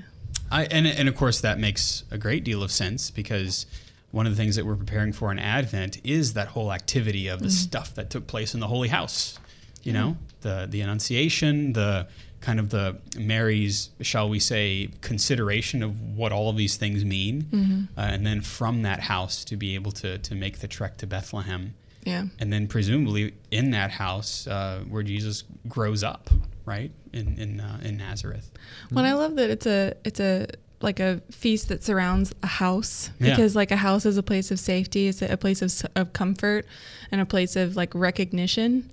I 0.51 0.65
and 0.65 0.85
and 0.85 1.07
of 1.09 1.15
course 1.15 1.41
that 1.41 1.59
makes 1.59 2.03
a 2.11 2.17
great 2.17 2.43
deal 2.43 2.61
of 2.61 2.71
sense 2.71 3.09
because 3.09 3.65
one 4.11 4.25
of 4.27 4.31
the 4.33 4.37
things 4.41 4.55
that 4.57 4.65
we're 4.65 4.75
preparing 4.75 5.13
for 5.13 5.31
in 5.31 5.39
Advent 5.39 5.99
is 6.03 6.33
that 6.33 6.49
whole 6.49 6.71
activity 6.73 7.27
of 7.27 7.39
the 7.41 7.49
stuff 7.49 7.95
that 7.95 8.09
took 8.09 8.27
place 8.27 8.53
in 8.53 8.59
the 8.59 8.67
Holy 8.67 8.89
House. 8.89 9.39
You 9.83 9.93
know, 9.93 10.17
the 10.41 10.67
the 10.69 10.81
Annunciation, 10.81 11.73
the 11.73 12.07
kind 12.41 12.59
of 12.59 12.69
the 12.71 12.97
Mary's, 13.17 13.89
shall 14.01 14.27
we 14.29 14.39
say, 14.39 14.89
consideration 15.01 15.83
of 15.83 15.99
what 16.17 16.31
all 16.31 16.49
of 16.49 16.57
these 16.57 16.75
things 16.75 17.03
mean, 17.05 17.87
uh, 17.97 18.01
and 18.01 18.25
then 18.25 18.41
from 18.41 18.81
that 18.83 18.99
house 19.01 19.43
to 19.45 19.55
be 19.57 19.75
able 19.75 19.91
to 19.93 20.17
to 20.19 20.35
make 20.35 20.59
the 20.59 20.67
trek 20.67 20.97
to 20.97 21.07
Bethlehem 21.07 21.73
Yeah. 22.03 22.25
and 22.39 22.51
then 22.51 22.67
presumably 22.67 23.33
in 23.51 23.71
that 23.71 23.91
house 23.91 24.47
uh, 24.47 24.83
where 24.89 25.03
Jesus 25.03 25.43
grows 25.67 26.03
up, 26.03 26.29
right 26.65 26.91
in 27.13 27.37
in 27.39 27.59
uh, 27.59 27.79
in 27.83 27.97
Nazareth. 27.97 28.49
Well, 28.91 29.03
and 29.05 29.07
I 29.07 29.15
love 29.17 29.35
that 29.37 29.49
it's 29.49 29.65
a 29.65 29.93
it's 30.03 30.19
a 30.19 30.47
like 30.83 30.99
a 30.99 31.21
feast 31.31 31.69
that 31.69 31.83
surrounds 31.83 32.33
a 32.43 32.47
house 32.47 33.09
Yeah. 33.19 33.31
because 33.31 33.55
like 33.55 33.71
a 33.71 33.77
house 33.77 34.05
is 34.05 34.17
a 34.17 34.23
place 34.23 34.51
of 34.51 34.59
safety, 34.59 35.07
it's 35.07 35.21
a 35.21 35.37
place 35.37 35.61
of, 35.61 35.71
of 35.95 36.13
comfort 36.13 36.65
and 37.11 37.21
a 37.21 37.25
place 37.25 37.55
of 37.55 37.75
like 37.75 37.93
recognition. 37.95 38.89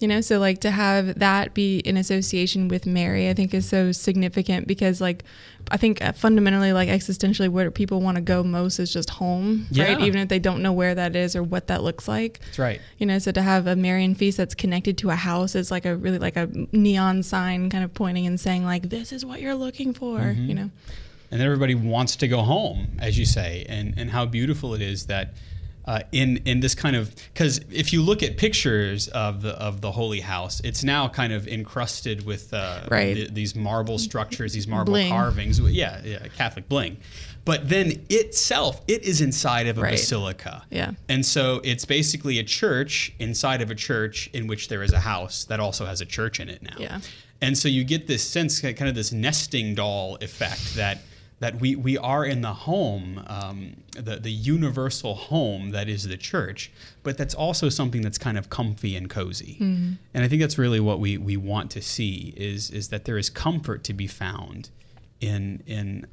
You 0.00 0.06
know, 0.06 0.20
so 0.20 0.38
like 0.38 0.60
to 0.60 0.70
have 0.70 1.18
that 1.18 1.54
be 1.54 1.80
in 1.80 1.96
association 1.96 2.68
with 2.68 2.86
Mary, 2.86 3.28
I 3.28 3.34
think 3.34 3.52
is 3.52 3.68
so 3.68 3.90
significant 3.90 4.68
because 4.68 5.00
like 5.00 5.24
I 5.72 5.76
think 5.76 6.00
uh, 6.00 6.12
fundamentally 6.12 6.72
like 6.72 6.88
existentially 6.88 7.48
where 7.48 7.68
people 7.72 8.00
want 8.00 8.14
to 8.14 8.20
go 8.20 8.44
most 8.44 8.78
is 8.78 8.92
just 8.92 9.10
home, 9.10 9.66
right? 9.76 10.00
Even 10.00 10.20
if 10.20 10.28
they 10.28 10.38
don't 10.38 10.62
know 10.62 10.72
where 10.72 10.94
that 10.94 11.16
is 11.16 11.34
or 11.34 11.42
what 11.42 11.66
that 11.66 11.82
looks 11.82 12.06
like. 12.06 12.38
That's 12.44 12.60
right. 12.60 12.80
You 12.98 13.06
know, 13.06 13.18
so 13.18 13.32
to 13.32 13.42
have 13.42 13.66
a 13.66 13.74
Marian 13.74 14.14
feast 14.14 14.36
that's 14.36 14.54
connected 14.54 14.98
to 14.98 15.10
a 15.10 15.16
house 15.16 15.56
is 15.56 15.72
like 15.72 15.84
a 15.84 15.96
really 15.96 16.20
like 16.20 16.36
a 16.36 16.48
neon 16.70 17.24
sign 17.24 17.68
kind 17.68 17.82
of 17.82 17.92
pointing 17.92 18.24
and 18.24 18.38
saying 18.38 18.64
like 18.64 18.90
this 18.90 19.10
is 19.12 19.26
what 19.26 19.40
you're 19.42 19.56
looking 19.56 19.92
for, 19.92 20.18
Mm-hmm. 20.20 20.46
you 20.48 20.54
know. 20.54 20.70
And 21.30 21.42
everybody 21.42 21.74
wants 21.74 22.16
to 22.16 22.28
go 22.28 22.42
home, 22.42 22.96
as 22.98 23.18
you 23.18 23.26
say, 23.26 23.64
and 23.68 23.94
and 23.96 24.10
how 24.10 24.26
beautiful 24.26 24.74
it 24.74 24.82
is 24.82 25.06
that 25.06 25.34
uh, 25.84 26.00
in 26.12 26.36
in 26.44 26.60
this 26.60 26.74
kind 26.74 26.94
of 26.96 27.14
because 27.32 27.60
if 27.70 27.92
you 27.92 28.02
look 28.02 28.22
at 28.22 28.36
pictures 28.36 29.08
of 29.08 29.40
the 29.42 29.50
of 29.54 29.80
the 29.80 29.92
holy 29.92 30.20
house, 30.20 30.60
it's 30.64 30.84
now 30.84 31.08
kind 31.08 31.32
of 31.32 31.48
encrusted 31.48 32.24
with 32.26 32.52
uh, 32.52 32.80
Right. 32.90 33.14
th- 33.14 33.30
these 33.30 33.54
marble 33.56 33.98
structures, 33.98 34.52
these 34.52 34.66
marble 34.68 34.92
Bling. 34.92 35.10
carvings. 35.10 35.58
Yeah, 35.60 36.00
yeah, 36.04 36.26
Catholic 36.36 36.68
bling. 36.68 36.98
But 37.46 37.70
then 37.70 38.04
itself, 38.10 38.82
it 38.86 39.04
is 39.04 39.22
inside 39.22 39.66
of 39.68 39.78
a 39.78 39.80
Right. 39.80 39.92
basilica. 39.92 40.64
Yeah. 40.70 40.90
And 41.08 41.24
so 41.24 41.62
it's 41.64 41.86
basically 41.86 42.38
a 42.38 42.44
church 42.44 43.12
inside 43.18 43.62
of 43.62 43.70
a 43.70 43.74
church 43.74 44.28
in 44.34 44.46
which 44.48 44.68
there 44.68 44.82
is 44.82 44.92
a 44.92 45.00
house 45.00 45.44
that 45.44 45.58
also 45.58 45.86
has 45.86 46.02
a 46.02 46.04
church 46.04 46.40
in 46.40 46.50
it 46.50 46.62
now. 46.62 46.76
Yeah. 46.78 47.00
And 47.40 47.56
so 47.56 47.66
you 47.68 47.84
get 47.84 48.06
this 48.06 48.22
sense, 48.22 48.60
kind 48.60 48.82
of 48.82 48.94
this 48.94 49.12
nesting 49.12 49.74
doll 49.74 50.18
effect 50.20 50.74
that 50.74 50.98
that 51.40 51.60
we 51.60 51.76
we 51.76 51.96
are 51.96 52.24
in 52.24 52.40
the 52.40 52.52
home, 52.52 53.22
um, 53.26 53.76
the 53.92 54.16
the 54.16 54.32
universal 54.32 55.14
home 55.14 55.70
that 55.70 55.88
is 55.88 56.08
the 56.08 56.16
church, 56.16 56.72
but 57.02 57.16
that's 57.16 57.34
also 57.34 57.68
something 57.68 58.02
that's 58.02 58.18
kind 58.18 58.36
of 58.36 58.50
comfy 58.50 58.96
and 58.96 59.08
cozy. 59.08 59.56
And 60.14 60.24
I 60.24 60.28
think 60.28 60.40
that's 60.40 60.58
really 60.58 60.80
what 60.80 60.98
we 60.98 61.16
we 61.16 61.36
want 61.36 61.70
to 61.72 61.82
see 61.82 62.34
is 62.36 62.70
is 62.70 62.88
that 62.88 63.04
there 63.04 63.18
is 63.18 63.30
comfort 63.30 63.84
to 63.84 63.92
be 63.92 64.06
found 64.06 64.70
in 65.20 65.62
in 65.66 66.06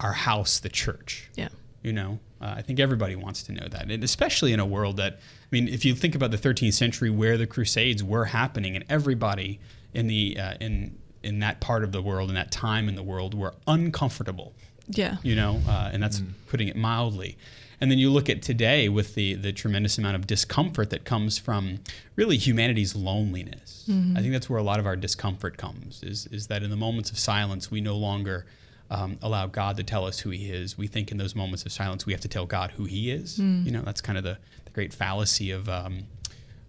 our 0.00 0.12
house, 0.12 0.58
the 0.58 0.68
church. 0.68 1.30
Yeah. 1.36 1.48
You 1.82 1.92
know, 1.92 2.18
uh, 2.40 2.54
I 2.56 2.62
think 2.62 2.80
everybody 2.80 3.14
wants 3.14 3.42
to 3.44 3.52
know 3.52 3.68
that, 3.70 3.90
and 3.90 4.02
especially 4.02 4.54
in 4.54 4.60
a 4.60 4.64
world 4.64 4.96
that, 4.96 5.14
I 5.14 5.48
mean, 5.50 5.68
if 5.68 5.84
you 5.84 5.94
think 5.94 6.14
about 6.14 6.30
the 6.30 6.38
13th 6.38 6.72
century, 6.72 7.10
where 7.10 7.36
the 7.36 7.46
Crusades 7.46 8.02
were 8.02 8.24
happening, 8.24 8.74
and 8.74 8.86
everybody 8.88 9.60
in 9.92 10.06
the 10.06 10.38
uh, 10.38 10.54
in 10.60 10.96
in 11.24 11.40
that 11.40 11.60
part 11.60 11.84
of 11.84 11.92
the 11.92 12.02
world, 12.02 12.28
in 12.28 12.34
that 12.34 12.50
time 12.50 12.88
in 12.88 12.94
the 12.94 13.02
world, 13.02 13.34
were 13.34 13.54
uncomfortable. 13.66 14.54
Yeah. 14.88 15.16
You 15.22 15.34
know, 15.34 15.60
uh, 15.66 15.90
and 15.92 16.02
that's 16.02 16.22
putting 16.48 16.68
it 16.68 16.76
mildly. 16.76 17.36
And 17.80 17.90
then 17.90 17.98
you 17.98 18.10
look 18.10 18.28
at 18.30 18.40
today 18.42 18.88
with 18.88 19.14
the 19.14 19.34
the 19.34 19.52
tremendous 19.52 19.98
amount 19.98 20.16
of 20.16 20.26
discomfort 20.26 20.90
that 20.90 21.04
comes 21.04 21.38
from 21.38 21.80
really 22.16 22.36
humanity's 22.36 22.94
loneliness. 22.94 23.84
I 24.16 24.20
think 24.20 24.32
that's 24.32 24.48
where 24.48 24.58
a 24.58 24.62
lot 24.62 24.78
of 24.80 24.86
our 24.86 24.96
discomfort 24.96 25.56
comes. 25.58 26.02
Is 26.02 26.26
is 26.28 26.46
that 26.46 26.62
in 26.62 26.70
the 26.70 26.76
moments 26.76 27.10
of 27.10 27.18
silence 27.18 27.70
we 27.70 27.80
no 27.80 27.96
longer 27.96 28.46
um, 28.90 29.18
allow 29.22 29.46
God 29.46 29.76
to 29.78 29.82
tell 29.82 30.06
us 30.06 30.20
who 30.20 30.30
He 30.30 30.50
is. 30.50 30.78
We 30.78 30.86
think 30.86 31.10
in 31.10 31.18
those 31.18 31.34
moments 31.34 31.66
of 31.66 31.72
silence 31.72 32.06
we 32.06 32.12
have 32.12 32.22
to 32.22 32.28
tell 32.28 32.46
God 32.46 32.70
who 32.72 32.84
He 32.84 33.10
is. 33.10 33.38
You 33.38 33.70
know, 33.72 33.82
that's 33.82 34.00
kind 34.00 34.16
of 34.18 34.24
the, 34.24 34.38
the 34.64 34.70
great 34.70 34.92
fallacy 34.94 35.50
of 35.50 35.68
um, 35.68 36.04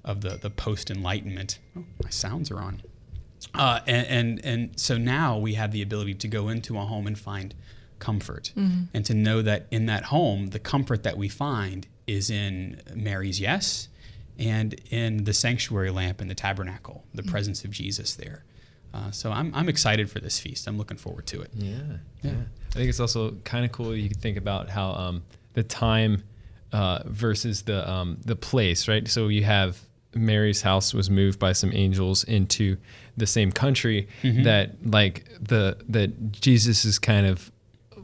of 0.03 0.21
the 0.21 0.37
the 0.37 0.49
post 0.49 0.89
Enlightenment. 0.89 1.59
Oh, 1.77 1.83
my 2.03 2.09
sounds 2.09 2.49
are 2.51 2.59
on. 2.59 2.81
Uh, 3.57 3.79
and, 3.87 4.07
and 4.07 4.45
and 4.45 4.79
so 4.79 4.97
now 4.97 5.37
we 5.37 5.53
have 5.55 5.71
the 5.71 5.81
ability 5.81 6.13
to 6.15 6.27
go 6.27 6.49
into 6.49 6.77
a 6.77 6.81
home 6.81 7.07
and 7.07 7.17
find 7.17 7.53
comfort, 7.99 8.51
and 8.55 9.05
to 9.05 9.13
know 9.13 9.41
that 9.41 9.67
in 9.71 9.85
that 9.85 10.05
home, 10.05 10.47
the 10.47 10.59
comfort 10.59 11.03
that 11.03 11.17
we 11.17 11.29
find 11.29 11.87
is 12.07 12.29
in 12.29 12.81
Mary's 12.93 13.39
yes, 13.39 13.87
and 14.37 14.75
in 14.91 15.23
the 15.23 15.33
sanctuary 15.33 15.89
lamp 15.91 16.21
and 16.21 16.29
the 16.29 16.35
tabernacle, 16.35 17.03
the 17.13 17.23
presence 17.23 17.63
of 17.63 17.71
Jesus 17.71 18.15
there. 18.15 18.43
Uh, 18.93 19.11
so 19.11 19.31
I'm 19.31 19.53
I'm 19.53 19.69
excited 19.69 20.09
for 20.09 20.19
this 20.19 20.39
feast. 20.39 20.67
I'm 20.67 20.77
looking 20.77 20.97
forward 20.97 21.25
to 21.27 21.41
it. 21.41 21.49
Yeah, 21.53 21.77
yeah. 22.21 22.31
I 22.71 22.73
think 22.77 22.89
it's 22.89 22.99
also 22.99 23.31
kind 23.43 23.65
of 23.65 23.71
cool. 23.71 23.95
You 23.95 24.09
can 24.09 24.19
think 24.19 24.37
about 24.37 24.69
how 24.69 24.91
um, 24.91 25.23
the 25.53 25.63
time 25.63 26.23
uh, 26.71 26.99
versus 27.05 27.63
the 27.63 27.89
um, 27.89 28.17
the 28.25 28.35
place, 28.35 28.87
right? 28.87 29.07
So 29.07 29.27
you 29.27 29.43
have 29.43 29.79
Mary's 30.15 30.61
house 30.61 30.93
was 30.93 31.09
moved 31.09 31.39
by 31.39 31.51
some 31.53 31.71
angels 31.73 32.23
into 32.23 32.77
the 33.17 33.27
same 33.27 33.51
country 33.51 34.07
mm-hmm. 34.23 34.43
that 34.43 34.71
like 34.85 35.25
the 35.39 35.77
that 35.89 36.31
Jesus 36.31 36.85
is 36.85 36.99
kind 36.99 37.25
of 37.25 37.51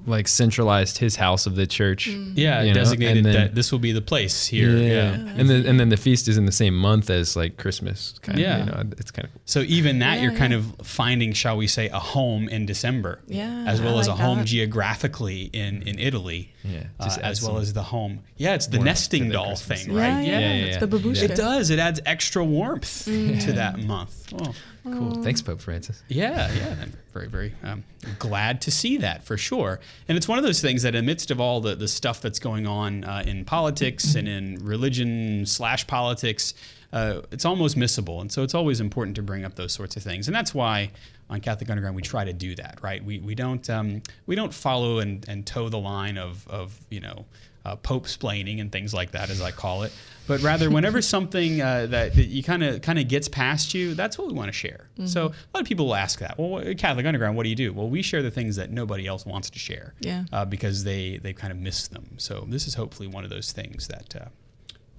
like 0.08 0.28
centralized 0.28 0.98
his 0.98 1.16
house 1.16 1.46
of 1.46 1.56
the 1.56 1.68
church. 1.68 2.08
Yeah, 2.08 2.62
you 2.62 2.70
know, 2.70 2.74
designated 2.74 3.24
then- 3.26 3.34
that 3.34 3.56
this 3.56 3.72
will 3.72 3.80
be 3.80 3.92
the 3.92 4.02
place 4.02 4.48
here. 4.48 4.76
Yeah. 4.78 5.14
and 5.14 5.50
then 5.50 5.66
and 5.66 5.80
then 5.80 5.90
the 5.90 5.98
feast 5.98 6.28
is 6.28 6.38
in 6.38 6.46
the 6.46 6.52
same 6.52 6.76
month 6.76 7.10
as 7.10 7.36
like 7.36 7.58
Christmas. 7.58 8.16
Kind 8.22 8.40
Yeah. 8.40 8.58
of, 8.58 8.66
you 8.66 8.72
know, 8.72 8.84
it's 8.98 9.12
kind 9.12 9.26
of 9.28 9.32
So 9.46 9.62
even 9.62 10.00
that, 10.00 10.16
Yeah, 10.18 10.24
you're 10.24 10.38
kind 10.38 10.54
of 10.54 10.74
finding, 10.84 11.34
shall 11.34 11.58
we 11.58 11.68
say, 11.68 11.90
a 11.90 12.00
home 12.00 12.48
in 12.50 12.66
December. 12.66 13.20
Yeah, 13.28 13.66
As 13.68 13.82
well 13.82 13.98
I 13.98 14.00
as 14.02 14.08
a 14.08 14.12
like 14.12 14.20
home 14.22 14.38
that. 14.40 14.48
geographically 14.48 15.50
in, 15.54 15.84
in 15.84 16.00
Italy. 16.00 16.54
Yeah, 16.64 16.84
uh, 17.00 17.06
just 17.06 17.20
adds 17.20 17.40
as 17.40 17.48
well 17.48 17.58
as 17.58 17.74
the 17.74 17.84
home. 17.84 18.20
Yeah, 18.38 18.54
it's 18.56 18.68
the 18.68 18.80
nesting 18.80 19.28
the 19.28 19.34
doll 19.34 19.48
Christmas 19.48 19.68
thing, 19.68 19.78
season. 19.78 19.96
right? 19.96 20.26
Yeah, 20.26 20.40
yeah, 20.40 20.40
Yeah, 20.40 20.54
yeah, 20.56 20.66
It's 20.66 20.78
the 20.78 20.88
babushka. 20.88 21.24
It 21.24 21.36
does. 21.36 21.70
It 21.70 21.80
adds 21.80 22.00
extra 22.06 22.44
warmth 22.46 23.08
Mm. 23.08 23.44
to 23.46 23.54
that 23.54 23.80
month. 23.84 24.34
Oh, 24.40 24.54
cool. 24.84 25.22
Thanks, 25.24 25.42
Pope 25.42 25.62
Francis. 25.62 26.04
yeah, 26.08 26.52
yeah. 26.54 26.76
I'm 26.82 26.94
very, 27.14 27.28
very 27.28 27.54
um, 27.64 27.84
glad 28.20 28.62
to 28.62 28.72
see 28.72 28.98
that 28.98 29.24
for 29.24 29.38
sure. 29.38 29.80
And 30.08 30.18
it's 30.18 30.28
one 30.28 30.38
of 30.38 30.44
those 30.44 30.62
things 30.62 30.84
that, 30.84 30.96
amidst 30.96 31.32
of 31.32 31.40
all 31.40 31.62
the, 31.62 31.76
the 31.76 31.88
stuff 31.88 32.22
that's 32.22 32.40
going 32.40 32.68
on 32.68 33.04
uh, 33.04 33.24
in 33.26 33.46
politics 33.46 34.16
and 34.16 34.28
in 34.28 34.56
religion 34.66 35.46
slash 35.46 35.86
politics, 35.88 36.54
uh, 36.94 37.22
it's 37.32 37.46
almost 37.46 37.78
missable. 37.78 38.22
And 38.22 38.32
so 38.32 38.44
it's 38.44 38.56
always 38.56 38.80
important 38.80 39.16
to 39.16 39.22
bring 39.22 39.46
up 39.46 39.56
those 39.56 39.74
sorts 39.74 39.96
of 39.96 40.04
things. 40.04 40.28
And 40.28 40.36
that's 40.36 40.54
why 40.54 40.92
on 41.30 41.40
Catholic 41.40 41.70
Underground 41.70 41.96
we 41.96 42.02
try 42.02 42.26
to 42.26 42.34
do 42.34 42.56
that, 42.56 42.80
right? 42.82 43.04
We, 43.04 43.20
we 43.20 43.36
don't 43.36 43.68
um, 43.70 44.02
we 44.26 44.36
don't 44.36 44.54
follow 44.54 45.00
and, 45.00 45.28
and 45.30 45.46
toe 45.46 45.70
the 45.70 45.80
line 45.80 46.18
of, 46.18 46.48
of 46.48 46.78
you 46.90 47.00
know 47.00 47.26
uh, 47.66 47.76
pope 47.76 48.06
splaining 48.06 48.60
and 48.62 48.72
things 48.72 48.94
like 48.94 49.12
that, 49.12 49.30
as 49.30 49.42
I 49.42 49.52
call 49.52 49.84
it. 49.84 49.94
But 50.28 50.42
rather, 50.42 50.70
whenever 50.70 51.02
something 51.16 51.62
uh, 51.62 51.88
that, 51.88 52.16
that 52.16 52.26
you 52.28 52.42
kind 52.44 52.64
of 52.64 52.82
kind 52.82 52.98
of 53.00 53.08
gets 53.08 53.28
past 53.28 53.74
you, 53.74 53.94
that's 53.94 54.18
what 54.18 54.28
we 54.28 54.34
want 54.34 54.48
to 54.50 54.54
share. 54.54 54.90
So 55.06 55.26
a 55.28 55.34
lot 55.54 55.62
of 55.62 55.66
people 55.66 55.88
will 55.88 55.96
ask 55.96 56.20
that. 56.20 56.38
Well, 56.38 56.64
Catholic 56.76 57.06
Underground, 57.06 57.36
what 57.36 57.44
do 57.44 57.50
you 57.50 57.56
do? 57.56 57.74
Well, 57.74 57.90
we 57.90 58.02
share 58.02 58.22
the 58.22 58.32
things 58.32 58.56
that 58.58 58.70
nobody 58.72 59.08
else 59.08 59.26
wants 59.26 59.50
to 59.52 59.60
share. 59.60 59.94
Yeah. 60.00 60.24
Uh, 60.32 60.46
because 60.46 60.84
they 60.84 61.18
they 61.18 61.34
kind 61.34 61.52
of 61.52 61.58
miss 61.60 61.88
them. 61.88 62.16
So 62.18 62.46
this 62.48 62.68
is 62.68 62.76
hopefully 62.76 63.08
one 63.08 63.24
of 63.24 63.30
those 63.30 63.52
things 63.52 63.88
that. 63.88 64.16
Uh, 64.16 64.26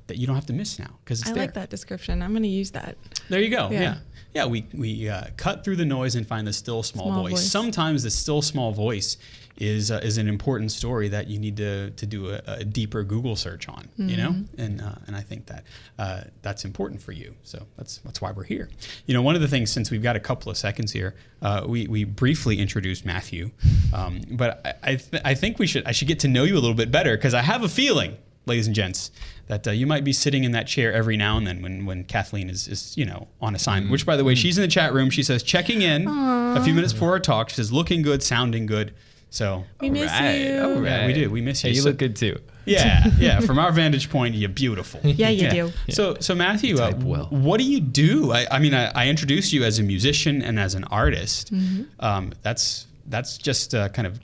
that 0.08 0.18
you 0.18 0.26
don't 0.26 0.34
have 0.34 0.46
to 0.46 0.52
miss 0.52 0.80
now 0.80 0.98
because 1.04 1.20
it's 1.20 1.30
I 1.30 1.32
there. 1.32 1.42
like 1.44 1.54
that 1.54 1.70
description. 1.70 2.22
I'm 2.22 2.32
going 2.32 2.42
to 2.42 2.48
use 2.48 2.72
that. 2.72 2.96
There 3.28 3.40
you 3.40 3.48
go. 3.50 3.70
Yeah. 3.70 3.80
Yeah. 3.80 3.96
Yeah. 4.34 4.46
we, 4.46 4.66
we 4.74 5.08
uh, 5.08 5.26
cut 5.36 5.62
through 5.64 5.76
the 5.76 5.84
noise 5.84 6.16
and 6.16 6.26
find 6.26 6.44
the 6.44 6.52
still 6.52 6.82
small, 6.82 7.06
Small 7.06 7.22
voice. 7.22 7.30
voice. 7.34 7.50
Sometimes 7.50 8.02
the 8.02 8.10
still 8.10 8.42
small 8.42 8.72
voice 8.72 9.16
is 9.56 9.90
uh, 9.90 10.00
is 10.02 10.18
an 10.18 10.28
important 10.28 10.72
story 10.72 11.08
that 11.08 11.28
you 11.28 11.38
need 11.38 11.56
to, 11.56 11.90
to 11.90 12.06
do 12.06 12.30
a, 12.30 12.40
a 12.46 12.64
deeper 12.64 13.02
Google 13.02 13.36
search 13.36 13.68
on, 13.68 13.88
you 13.96 14.16
know? 14.16 14.30
Mm-hmm. 14.30 14.60
And 14.60 14.80
uh, 14.80 14.94
and 15.06 15.16
I 15.16 15.20
think 15.20 15.46
that 15.46 15.64
uh, 15.98 16.22
that's 16.42 16.64
important 16.64 17.00
for 17.02 17.12
you. 17.12 17.34
So 17.42 17.66
that's 17.76 17.98
that's 17.98 18.20
why 18.20 18.32
we're 18.32 18.44
here. 18.44 18.68
You 19.06 19.14
know, 19.14 19.22
one 19.22 19.34
of 19.34 19.40
the 19.40 19.48
things 19.48 19.70
since 19.70 19.90
we've 19.90 20.02
got 20.02 20.16
a 20.16 20.20
couple 20.20 20.50
of 20.50 20.56
seconds 20.56 20.92
here, 20.92 21.14
uh, 21.42 21.64
we, 21.66 21.86
we 21.86 22.04
briefly 22.04 22.58
introduced 22.58 23.04
Matthew, 23.04 23.50
um, 23.92 24.20
but 24.30 24.60
I 24.64 24.92
I, 24.92 24.96
th- 24.96 25.22
I 25.24 25.34
think 25.34 25.58
we 25.58 25.66
should 25.66 25.86
I 25.86 25.92
should 25.92 26.08
get 26.08 26.20
to 26.20 26.28
know 26.28 26.44
you 26.44 26.54
a 26.54 26.62
little 26.62 26.74
bit 26.74 26.90
better 26.90 27.16
because 27.16 27.34
I 27.34 27.42
have 27.42 27.62
a 27.62 27.68
feeling 27.68 28.16
ladies 28.46 28.66
and 28.66 28.74
gents, 28.74 29.10
that 29.46 29.66
uh, 29.66 29.70
you 29.70 29.86
might 29.86 30.04
be 30.04 30.12
sitting 30.12 30.44
in 30.44 30.52
that 30.52 30.66
chair 30.66 30.92
every 30.92 31.16
now 31.16 31.36
and 31.36 31.46
then 31.46 31.62
when, 31.62 31.86
when 31.86 32.04
Kathleen 32.04 32.50
is, 32.50 32.66
is, 32.68 32.96
you 32.96 33.04
know, 33.04 33.28
on 33.40 33.54
assignment. 33.54 33.92
Which, 33.92 34.06
by 34.06 34.16
the 34.16 34.24
way, 34.24 34.34
she's 34.34 34.58
in 34.58 34.62
the 34.62 34.68
chat 34.68 34.92
room. 34.92 35.10
She 35.10 35.22
says, 35.22 35.42
checking 35.42 35.82
in 35.82 36.06
a 36.08 36.60
few 36.64 36.74
minutes 36.74 36.92
before 36.92 37.10
our 37.10 37.20
talk. 37.20 37.50
She 37.50 37.56
says, 37.56 37.72
looking 37.72 38.02
good, 38.02 38.22
sounding 38.22 38.66
good. 38.66 38.94
So, 39.32 39.64
We 39.80 39.88
miss 39.88 40.10
Right, 40.10 40.34
you. 40.42 40.62
all 40.62 40.84
Yeah, 40.84 41.06
we 41.06 41.14
do. 41.14 41.30
We 41.30 41.40
miss 41.40 41.62
Hey, 41.62 41.70
you. 41.70 41.76
you 41.76 41.80
So- 41.80 41.88
look 41.88 41.96
good 41.98 42.16
too. 42.16 42.38
yeah, 42.66 43.06
yeah. 43.18 43.40
From 43.40 43.58
our 43.58 43.72
vantage 43.72 44.10
point, 44.10 44.34
you're 44.34 44.48
beautiful. 44.50 45.00
Yeah, 45.04 45.30
you 45.30 45.48
do. 45.50 45.72
So, 45.88 46.16
so 46.20 46.34
Matthew, 46.34 46.76
uh, 46.78 46.92
well. 46.98 47.26
what 47.30 47.58
do 47.58 47.64
you 47.64 47.80
do? 47.80 48.30
I, 48.30 48.46
I 48.50 48.58
mean, 48.58 48.74
I, 48.74 48.90
I 48.94 49.08
introduced 49.08 49.52
you 49.54 49.64
as 49.64 49.78
a 49.78 49.82
musician 49.82 50.42
and 50.42 50.60
as 50.60 50.74
an 50.74 50.84
artist. 50.84 51.52
Mm-hmm. 51.52 51.84
Um, 51.98 52.32
that's 52.42 52.86
that's 53.06 53.38
just 53.38 53.74
uh, 53.74 53.88
kind 53.88 54.06
of 54.06 54.20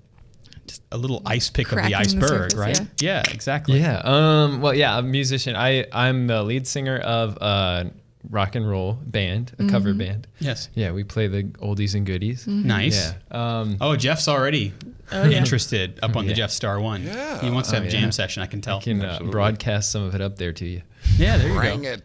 just 0.67 0.83
a 0.93 0.99
little 0.99 1.23
ice 1.25 1.49
pick 1.50 1.67
of 1.67 1.71
the 1.71 1.77
Cracking 1.77 1.91
the 1.93 1.99
iceberg, 1.99 2.29
surface, 2.53 2.55
right? 2.55 2.81
Yeah. 3.00 3.23
exactly. 3.33 3.81
Yeah. 3.81 4.03
Um. 4.05 4.61
Well, 4.61 4.75
yeah. 4.75 4.95
I'm 4.97 5.07
a 5.07 5.09
musician. 5.09 5.57
I 5.57 5.87
I'm 5.93 6.27
the 6.27 6.43
lead 6.43 6.67
singer 6.67 6.99
of 6.99 7.38
a 7.41 7.91
rock 8.30 8.54
and 8.54 8.68
roll 8.68 8.94
band, 8.94 9.52
a 9.58 9.66
cover 9.68 9.90
Mm-hmm. 9.90 9.99
band. 9.99 10.26
Yes. 10.38 10.68
Yeah. 10.75 10.92
We 10.92 11.04
play 11.04 11.28
the 11.28 11.44
oldies 11.44 11.94
and 11.94 12.04
goodies. 12.06 12.47
Nice. 12.47 13.12
Yeah. 13.30 13.58
Um. 13.61 13.76
Oh, 13.80 13.97
Jeff's 13.97 14.28
already 14.28 14.73
Oh, 15.11 15.25
yeah. 15.25 15.38
interested 15.38 15.99
up 16.02 16.16
on 16.16 16.26
the 16.26 16.35
Jeff 16.35 16.50
Star 16.50 16.78
One. 16.80 17.02
Yeah. 17.04 17.40
He 17.40 17.50
wants 17.50 17.70
to 17.70 17.76
have 17.76 17.85
Oh, 17.85 17.88
a 17.88 17.90
jam 17.90 18.02
yeah. 18.04 18.11
session. 18.11 18.42
I 18.42 18.47
can 18.47 18.61
tell. 18.61 18.78
I 18.78 18.82
can 18.82 19.02
uh, 19.02 19.18
broadcast 19.30 19.90
some 19.92 20.02
of 20.02 20.14
it 20.14 20.20
up 20.20 20.37
there 20.37 20.52
to 20.52 20.66
you. 20.66 20.82
yeah, 21.16 21.38
there 21.38 21.49
you 21.49 21.54
Bring 21.58 21.82
go. 21.82 21.88
it. 21.92 22.02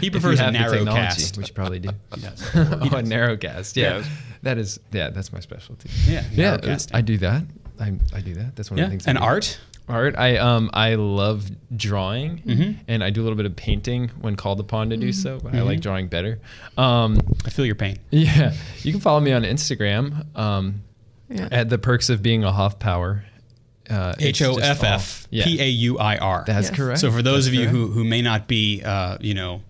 He 0.00 0.10
prefers 0.10 0.40
a 0.40 0.50
narrow 0.50 0.84
cast. 0.84 1.38
which 1.38 1.48
you 1.48 1.54
probably 1.54 1.78
do. 1.80 1.88
Yes. 2.18 2.50
oh, 2.54 2.90
a 2.96 3.02
narrow 3.02 3.36
cast. 3.38 3.76
Yeah. 3.76 3.98
Yes. 3.98 4.08
That 4.42 4.58
is. 4.58 4.78
Yeah. 4.92 5.08
That's 5.10 5.32
my 5.32 5.40
specialty. 5.40 5.88
Yeah, 6.06 6.22
Yeah. 6.32 6.58
narrowcasting. 6.58 6.90
I 6.94 7.00
do 7.00 7.16
that. 7.18 7.44
I 7.80 7.94
I 8.12 8.20
do 8.20 8.34
that. 8.34 8.54
That's 8.56 8.70
one 8.70 8.78
of 8.80 8.86
the 8.86 8.90
things. 8.90 9.06
I 9.06 9.10
and 9.12 9.18
do. 9.18 9.24
art. 9.24 9.58
Art. 9.88 10.16
I 10.16 10.36
um 10.38 10.70
I 10.72 10.94
love 10.94 11.50
drawing, 11.76 12.38
Mm-hmm. 12.38 12.72
and 12.88 13.04
I 13.04 13.10
do 13.10 13.20
a 13.20 13.24
little 13.24 13.36
bit 13.36 13.46
of 13.46 13.54
painting 13.54 14.10
when 14.20 14.34
called 14.36 14.60
upon 14.60 14.90
to 14.90 14.96
do 14.96 15.12
so. 15.12 15.40
But 15.42 15.54
I 15.54 15.62
like 15.62 15.80
drawing 15.80 16.08
better. 16.08 16.38
Um, 16.78 17.18
I 17.44 17.50
feel 17.50 17.66
your 17.66 17.74
pain. 17.74 17.98
yeah, 18.10 18.54
you 18.82 18.92
can 18.92 19.00
follow 19.00 19.20
me 19.20 19.32
on 19.32 19.42
Instagram 19.42 20.24
um, 20.36 20.82
Yeah. 21.28 21.48
at 21.52 21.68
the 21.68 21.76
perks 21.78 22.08
of 22.08 22.22
being 22.22 22.44
a 22.44 22.50
Hoffpauir. 22.50 23.22
Uh, 23.90 24.14
it's 24.16 24.24
H 24.24 24.38
just 24.38 24.58
O 24.58 24.62
F 24.62 24.80
all- 24.82 24.88
F 24.94 25.28
Yeah, 25.30 25.44
P 25.44 25.60
A 25.60 25.68
U 25.68 25.98
I 25.98 26.16
R. 26.16 26.44
That's 26.46 26.68
Yes. 26.70 26.76
correct. 26.76 27.00
So 27.00 27.10
for 27.12 27.20
those 27.20 27.44
That's 27.44 27.48
of 27.48 27.54
you 27.54 27.60
correct. 27.68 27.76
who, 27.76 27.86
who 27.88 28.04
may 28.04 28.22
not 28.22 28.48
be, 28.48 28.80
uh, 28.82 29.18
you 29.20 29.34
know, 29.34 29.60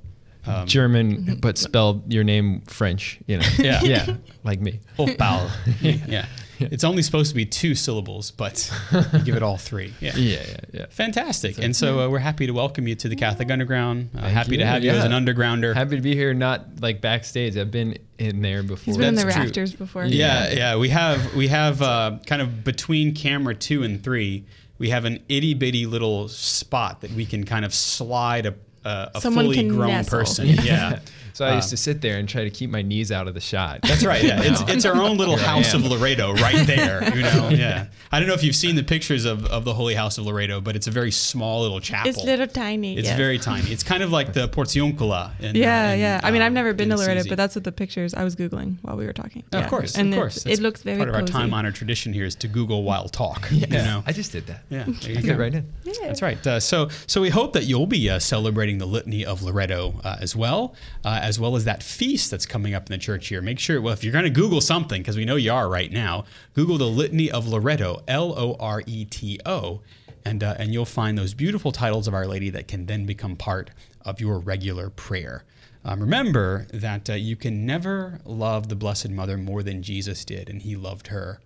um, 0.47 0.67
German 0.69 1.39
but 1.41 1.59
spelled 1.59 2.13
your 2.13 2.23
name 2.23 2.61
French, 2.69 3.19
you 3.27 3.39
know. 3.39 3.47
Yeah. 3.59 3.81
yeah, 3.83 4.17
like 4.45 4.61
me. 4.61 4.79
Hofbau. 4.97 5.51
yeah. 6.07 6.27
It's 6.59 6.85
only 6.85 7.03
supposed 7.03 7.31
to 7.31 7.35
be 7.37 7.45
two 7.47 7.75
syllables, 7.75 8.31
but 8.31 8.71
you 9.13 9.21
give 9.21 9.37
it 9.37 9.43
all 9.43 9.57
three. 9.57 9.93
Yeah. 10.01 10.13
Yeah, 10.17 10.43
yeah, 10.47 10.57
yeah. 10.73 10.87
Fantastic. 10.91 11.59
And 11.59 11.75
so 11.75 12.01
uh, 12.01 12.09
we're 12.09 12.19
happy 12.19 12.47
to 12.47 12.53
welcome 12.53 12.87
you 12.89 12.95
to 12.97 13.09
the 13.09 13.17
Catholic 13.17 13.51
Underground. 13.51 14.11
Uh, 14.15 14.21
Thank 14.23 14.33
happy 14.35 14.51
to 14.57 14.63
you. 14.63 14.65
have 14.65 14.85
you 14.85 14.91
as 14.91 15.05
an 15.05 15.13
undergrounder. 15.13 15.75
Happy 15.75 15.97
to 15.97 16.03
be 16.03 16.15
here, 16.15 16.35
not 16.35 16.81
like 16.81 17.01
backstage. 17.01 17.57
I've 17.57 17.71
been 17.71 17.99
in 18.19 18.43
there 18.43 18.63
before. 18.63 18.85
He's 18.85 18.97
been 18.97 19.09
in 19.09 19.15
the 19.15 19.23
That's 19.23 19.35
true. 19.35 19.45
rafters 19.45 19.75
before. 19.75 20.05
Yeah, 20.05 20.53
yeah. 20.53 20.77
We 20.77 20.89
have 20.91 21.35
we 21.35 21.49
have 21.49 21.81
uh, 21.83 22.19
kind 22.27 22.43
of 22.43 22.65
between 22.65 23.15
camera 23.15 23.55
two 23.55 23.83
and 23.83 24.03
three, 24.03 24.45
we 24.79 24.91
have 24.91 25.05
an 25.05 25.21
itty 25.29 25.55
bitty 25.55 25.87
little 25.87 26.29
spot 26.29 27.01
that 27.03 27.11
we 27.13 27.25
can 27.27 27.45
kind 27.45 27.65
of 27.65 27.73
slide 27.75 28.47
a, 28.47 28.55
a, 28.85 29.11
a 29.15 29.21
fully 29.21 29.67
grown 29.69 29.89
nestle. 29.89 30.19
person. 30.19 30.47
Yes. 30.49 30.65
Yeah. 30.65 30.99
So 31.35 31.45
I 31.45 31.57
used 31.57 31.71
to 31.71 31.77
sit 31.77 32.01
there 32.01 32.17
and 32.19 32.29
try 32.29 32.45
to 32.45 32.51
keep 32.51 32.71
my 32.71 32.81
knees 32.81 33.11
out 33.11 33.27
of 33.27 33.35
the 33.35 33.41
shot. 33.41 33.81
That's 33.83 34.05
right. 34.05 34.23
Yeah, 34.23 34.41
it's 34.43 34.61
it's 34.69 34.85
our 34.85 34.95
own 34.95 35.17
little 35.17 35.37
Here 35.37 35.47
house 35.47 35.75
of 35.75 35.85
am. 35.85 35.91
Loreto 35.91 36.33
right 36.35 36.67
there. 36.67 37.03
You 37.15 37.23
know. 37.23 37.51
Yeah. 37.55 37.87
I 38.11 38.19
don't 38.21 38.29
know 38.29 38.35
if 38.35 38.43
you've 38.43 38.57
seen 38.57 38.77
the 38.77 38.83
pictures 38.83 39.25
of, 39.25 39.45
of 39.47 39.65
the 39.65 39.75
Holy 39.75 39.95
House 39.95 40.19
of 40.19 40.27
Loreto, 40.27 40.61
but 40.61 40.77
it's 40.77 40.87
a 40.87 40.91
very 40.91 41.11
small 41.11 41.63
little 41.63 41.81
chapel. 41.81 42.09
It's 42.09 42.23
little 42.23 42.47
tiny. 42.47 42.97
It's 42.97 43.09
yes. 43.09 43.17
very 43.17 43.39
tiny. 43.39 43.71
It's 43.71 43.83
kind 43.83 44.03
of 44.03 44.13
like 44.13 44.33
the 44.33 44.49
Porciuncola. 44.49 45.33
In, 45.41 45.57
Yeah, 45.57 45.91
uh, 45.91 45.93
in, 45.93 46.01
yeah. 46.01 46.21
I 46.23 46.31
mean, 46.31 46.41
uh, 46.41 46.47
I've 46.47 46.53
never 46.53 46.73
been 46.73 46.91
in 46.93 46.97
to 46.97 47.03
Loreto, 47.03 47.29
but 47.29 47.37
that's 47.37 47.55
what 47.57 47.65
the 47.65 47.73
pictures 47.73 48.15
I 48.15 48.23
was 48.25 48.37
googling 48.37 48.77
while 48.83 48.97
we 48.97 49.05
were 49.07 49.13
talking. 49.13 49.43
Of 49.53 49.63
Yeah. 49.63 49.69
course, 49.69 49.97
and 49.97 50.13
of 50.15 50.19
course. 50.19 50.47
it 50.47 50.61
looks 50.61 50.83
very 50.83 50.99
part 50.99 51.09
of 51.09 51.15
our 51.17 51.23
time-honored 51.23 51.75
tradition 51.75 52.13
here 52.13 52.25
is 52.25 52.35
to 52.37 52.49
Google 52.49 52.83
while 52.85 53.09
talk. 53.09 53.49
You 53.51 53.67
know. 53.67 54.03
I 54.07 54.13
just 54.13 54.31
did 54.33 54.47
that. 54.47 54.63
Yeah, 54.71 54.85
there 54.85 55.13
you 55.13 55.19
I 55.19 55.23
go. 55.23 55.35
right 55.35 55.55
in. 55.55 55.73
Yeah. 55.85 55.93
That's 56.03 56.23
right. 56.23 56.45
Uh, 56.47 56.61
so, 56.61 56.89
so 57.07 57.21
we 57.21 57.31
hope 57.31 57.53
that 57.55 57.65
you'll 57.65 57.87
be 57.87 58.09
uh, 58.11 58.19
celebrating 58.19 58.79
the 58.79 58.87
Litany 58.87 59.25
of 59.25 59.43
Loreto 59.43 60.01
uh, 60.05 60.17
as 60.21 60.37
well, 60.37 60.75
uh, 61.05 61.21
as 61.25 61.41
well 61.41 61.57
as 61.57 61.65
that 61.65 61.83
feast 61.83 62.31
that's 62.31 62.45
coming 62.45 62.75
up 62.75 62.83
in 62.83 62.93
the 62.93 62.99
church 62.99 63.29
here. 63.29 63.41
Make 63.41 63.59
sure, 63.59 63.81
well, 63.81 63.95
if 63.95 64.05
you're 64.05 64.13
going 64.13 64.27
to 64.27 64.31
Google 64.31 64.61
something, 64.61 65.01
because 65.01 65.17
we 65.17 65.25
know 65.25 65.37
you 65.37 65.53
are 65.53 65.71
right 65.71 65.91
now, 65.91 66.27
Google 66.53 66.77
the 66.77 66.85
Litany 66.85 67.31
of 67.31 67.49
Loreto, 67.49 68.03
L 68.07 68.39
O 68.39 68.57
R 68.61 68.83
E 68.87 69.07
T 69.07 69.41
O, 69.47 69.81
and 70.27 70.45
uh, 70.45 70.55
and 70.59 70.75
you'll 70.75 70.85
find 70.85 71.17
those 71.17 71.33
beautiful 71.33 71.73
titles 71.73 72.07
of 72.07 72.13
Our 72.13 72.27
Lady 72.27 72.51
that 72.51 72.69
can 72.69 72.85
then 72.85 73.07
become 73.07 73.37
part 73.37 73.71
of 74.03 74.21
your 74.21 74.39
regular 74.39 74.91
prayer. 74.91 75.45
Um, 75.83 76.01
remember 76.01 76.67
that 76.75 77.09
uh, 77.09 77.15
you 77.15 77.37
can 77.37 77.65
never 77.65 78.21
love 78.27 78.69
the 78.69 78.77
Blessed 78.77 79.09
Mother 79.09 79.39
more 79.39 79.63
than 79.63 79.83
Jesus 79.83 80.27
did, 80.27 80.51
and 80.51 80.61
He 80.61 80.77
loved 80.77 81.07
her 81.07 81.41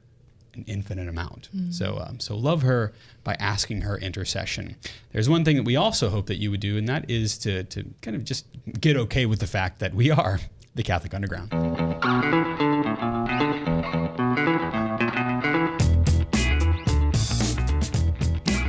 an 0.58 0.64
infinite 0.66 1.08
amount. 1.08 1.48
So, 1.70 2.04
um, 2.04 2.20
so 2.20 2.36
love 2.36 2.62
her 2.62 2.92
by 3.24 3.34
asking 3.34 3.82
her 3.82 3.96
intercession. 3.96 4.76
There's 5.12 5.28
one 5.28 5.44
thing 5.44 5.56
that 5.56 5.64
we 5.64 5.76
also 5.76 6.10
hope 6.10 6.26
that 6.26 6.36
you 6.36 6.50
would 6.50 6.60
do, 6.60 6.76
and 6.76 6.88
that 6.88 7.08
is 7.08 7.38
to, 7.38 7.64
to 7.64 7.84
kind 8.02 8.16
of 8.16 8.24
just 8.24 8.46
get 8.80 8.96
okay 8.96 9.26
with 9.26 9.38
the 9.40 9.46
fact 9.46 9.78
that 9.78 9.94
we 9.94 10.10
are 10.10 10.40
the 10.74 10.82
Catholic 10.82 11.14
Underground. 11.14 11.50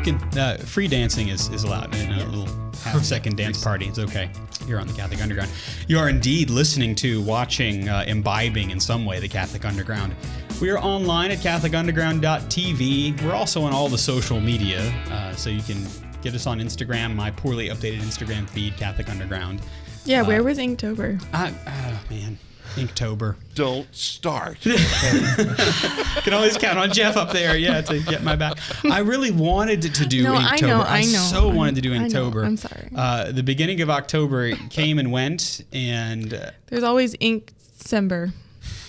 Can, 0.03 0.15
uh, 0.37 0.57
free 0.65 0.87
dancing 0.87 1.27
is, 1.29 1.49
is 1.49 1.63
allowed 1.63 1.93
in 1.95 2.11
a 2.11 2.25
little 2.25 2.47
half 2.79 3.03
second 3.03 3.37
dance 3.37 3.63
party. 3.63 3.87
It's 3.87 3.99
okay. 3.99 4.29
You're 4.67 4.79
on 4.79 4.87
the 4.87 4.93
Catholic 4.93 5.21
Underground. 5.21 5.49
You 5.87 5.97
are 5.99 6.09
indeed 6.09 6.49
listening 6.49 6.95
to, 6.95 7.21
watching, 7.23 7.89
uh, 7.89 8.05
imbibing 8.07 8.69
in 8.71 8.79
some 8.79 9.05
way 9.05 9.19
the 9.19 9.27
Catholic 9.27 9.65
Underground. 9.65 10.15
We 10.61 10.69
are 10.71 10.77
online 10.77 11.31
at 11.31 11.37
CatholicUnderground.tv. 11.37 13.23
We're 13.23 13.33
also 13.33 13.61
on 13.61 13.71
all 13.71 13.87
the 13.87 13.97
social 13.97 14.41
media, 14.41 14.81
uh, 15.09 15.33
so 15.33 15.49
you 15.49 15.61
can 15.61 15.85
get 16.21 16.35
us 16.35 16.47
on 16.47 16.59
Instagram, 16.59 17.15
my 17.15 17.31
poorly 17.31 17.69
updated 17.69 17.99
Instagram 17.99 18.49
feed, 18.49 18.75
Catholic 18.75 19.09
Underground. 19.09 19.61
Yeah, 20.03 20.21
where 20.21 20.43
was 20.43 20.57
Inktober? 20.57 21.23
Uh, 21.31 21.51
oh, 21.65 22.03
man. 22.09 22.37
Inktober. 22.75 23.37
Don't 23.55 23.87
start. 23.95 24.59
Can 26.23 26.33
always 26.33 26.57
count 26.57 26.77
on 26.77 26.91
Jeff 26.91 27.15
up 27.15 27.31
there, 27.31 27.55
yeah, 27.55 27.79
to 27.79 27.99
get 28.01 28.21
my 28.23 28.35
back. 28.35 28.57
I 28.83 28.99
really 28.99 29.31
wanted 29.31 29.81
to, 29.83 29.91
to 29.93 30.05
do 30.05 30.23
No, 30.23 30.33
Inktober. 30.33 30.61
I 30.63 30.67
know, 30.67 30.81
I 30.81 31.01
know. 31.05 31.19
so 31.31 31.47
wanted 31.47 31.75
to 31.75 31.81
do 31.81 31.91
Inktober. 31.93 32.45
I'm 32.45 32.57
sorry. 32.57 32.89
Uh, 32.93 33.31
the 33.31 33.43
beginning 33.43 33.79
of 33.79 33.89
October 33.89 34.51
came 34.69 34.99
and 34.99 35.09
went, 35.13 35.63
and 35.71 36.33
uh, 36.33 36.51
There's 36.67 36.83
always 36.83 37.15
Ink 37.21 37.53
December. 37.79 38.33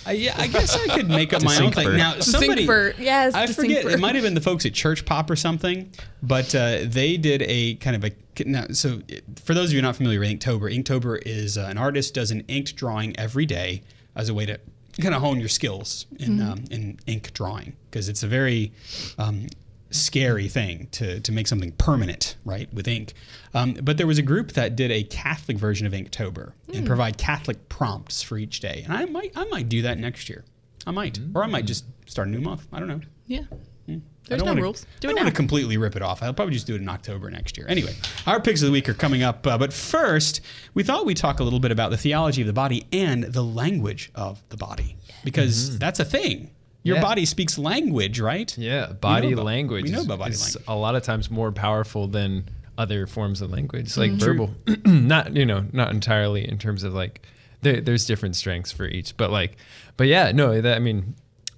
I, 0.05 0.13
yeah, 0.13 0.35
I 0.37 0.47
guess 0.47 0.75
I 0.75 0.95
could 0.95 1.09
make 1.09 1.33
up 1.33 1.43
my 1.43 1.57
own 1.57 1.71
thing. 1.71 1.95
Now, 1.95 2.19
somebody, 2.19 2.65
Distinctfur. 2.65 2.95
Yes, 2.97 3.33
I 3.33 3.47
forget. 3.47 3.85
Distinctfur. 3.85 3.93
It 3.93 3.99
might 3.99 4.15
have 4.15 4.23
been 4.23 4.33
the 4.33 4.41
folks 4.41 4.65
at 4.65 4.73
Church 4.73 5.05
Pop 5.05 5.29
or 5.29 5.35
something, 5.35 5.91
but 6.23 6.53
uh, 6.55 6.79
they 6.83 7.17
did 7.17 7.43
a 7.43 7.75
kind 7.75 7.95
of 7.95 8.05
a. 8.05 8.43
Now, 8.45 8.65
so, 8.71 9.01
for 9.43 9.53
those 9.53 9.69
of 9.69 9.73
you 9.73 9.81
not 9.81 9.95
familiar 9.95 10.19
with 10.19 10.29
Inktober, 10.29 10.73
Inktober 10.75 11.21
is 11.25 11.57
uh, 11.57 11.67
an 11.69 11.77
artist 11.77 12.13
does 12.13 12.31
an 12.31 12.41
inked 12.47 12.75
drawing 12.75 13.17
every 13.19 13.45
day 13.45 13.83
as 14.15 14.29
a 14.29 14.33
way 14.33 14.45
to 14.45 14.59
kind 14.99 15.13
of 15.13 15.21
hone 15.21 15.39
your 15.39 15.49
skills 15.49 16.05
in 16.19 16.37
Mm-hmm. 16.37 16.51
um, 16.51 16.63
in 16.69 16.99
ink 17.07 17.33
drawing 17.33 17.75
because 17.89 18.09
it's 18.09 18.23
a 18.23 18.27
very 18.27 18.71
um, 19.17 19.47
scary 19.91 20.47
thing 20.47 20.87
to, 20.93 21.19
to 21.19 21.31
make 21.31 21.47
something 21.47 21.71
permanent, 21.73 22.35
right, 22.45 22.73
with 22.73 22.87
ink. 22.87 23.13
Um, 23.53 23.73
but 23.73 23.97
there 23.97 24.07
was 24.07 24.17
a 24.17 24.21
group 24.23 24.53
that 24.53 24.75
did 24.75 24.91
a 24.91 25.03
Catholic 25.03 25.57
version 25.57 25.85
of 25.85 25.93
Inktober 25.93 26.53
Hmm. 26.67 26.77
and 26.77 26.87
provide 26.87 27.17
Catholic 27.17 27.69
prompts 27.69 28.21
for 28.23 28.37
each 28.37 28.59
day. 28.61 28.81
And 28.85 28.93
I 28.93 29.05
might 29.05 29.31
I 29.35 29.45
might 29.45 29.69
do 29.69 29.81
that 29.83 29.97
next 29.99 30.29
year. 30.29 30.43
I 30.87 30.91
might, 30.91 31.19
or 31.35 31.43
I 31.43 31.47
might 31.47 31.65
just 31.65 31.85
start 32.07 32.27
a 32.27 32.31
new 32.31 32.41
month. 32.41 32.67
I 32.73 32.79
don't 32.79 32.87
know. 32.87 33.01
Yeah. 33.27 33.41
I 33.89 33.99
There's 34.35 34.43
no 34.43 34.51
wanna- 34.51 34.61
rules. 34.61 34.85
Do 34.99 35.07
I 35.09 35.11
don't 35.11 35.17
want 35.23 35.29
to 35.29 35.35
completely 35.35 35.77
rip 35.77 35.95
it 35.95 36.01
off. 36.01 36.21
I'll 36.23 36.33
probably 36.33 36.53
just 36.53 36.67
do 36.67 36.75
it 36.75 36.81
in 36.81 36.87
October 36.87 37.29
next 37.31 37.57
year. 37.57 37.65
Anyway, 37.67 37.93
our 38.27 38.39
picks 38.39 38.61
of 38.61 38.67
the 38.67 38.71
week 38.71 38.87
are 38.87 38.93
coming 38.93 39.23
up. 39.23 39.45
Uh, 39.45 39.57
but 39.57 39.73
first, 39.73 40.41
we 40.75 40.83
thought 40.83 41.05
we'd 41.05 41.17
talk 41.17 41.39
a 41.39 41.43
little 41.43 41.59
bit 41.59 41.71
about 41.71 41.89
the 41.91 41.97
theology 41.97 42.41
of 42.41 42.47
the 42.47 42.53
body 42.53 42.85
and 42.93 43.23
the 43.25 43.43
language 43.43 44.11
of 44.15 44.41
the 44.49 44.57
body 44.57 44.95
because 45.25 45.77
that's 45.79 45.99
a 45.99 46.05
thing. 46.05 46.51
Your 46.83 46.95
Yeah. 46.97 47.01
body 47.03 47.25
speaks 47.25 47.57
language, 47.57 48.19
right? 48.19 48.55
Yeah, 48.57 48.93
body 48.93 49.33
about- 49.33 49.45
language. 49.45 49.85
we 49.85 49.91
know 49.91 50.01
about 50.01 50.19
body 50.19 50.35
language. 50.35 50.63
A 50.67 50.75
lot 50.75 50.95
of 50.95 51.03
times 51.03 51.29
more 51.29 51.51
powerful 51.51 52.07
than 52.07 52.45
other 52.77 53.05
forms 53.05 53.41
of 53.41 53.51
language, 53.51 53.95
like 53.97 54.11
Mm-hmm. 54.11 54.19
verbal. 54.19 54.53
not 54.85 55.35
you 55.35 55.45
know, 55.45 55.65
not 55.73 55.91
entirely 55.91 56.47
in 56.47 56.57
terms 56.57 56.83
of 56.83 56.93
like 56.93 57.21
there, 57.61 57.79
there's 57.81 58.05
different 58.05 58.35
strengths 58.35 58.71
for 58.71 58.85
each, 58.87 59.15
but 59.17 59.29
like, 59.29 59.57
but 59.97 60.07
yeah, 60.07 60.31
no, 60.31 60.59
that 60.61 60.75
I 60.75 60.79
mean, 60.79 61.13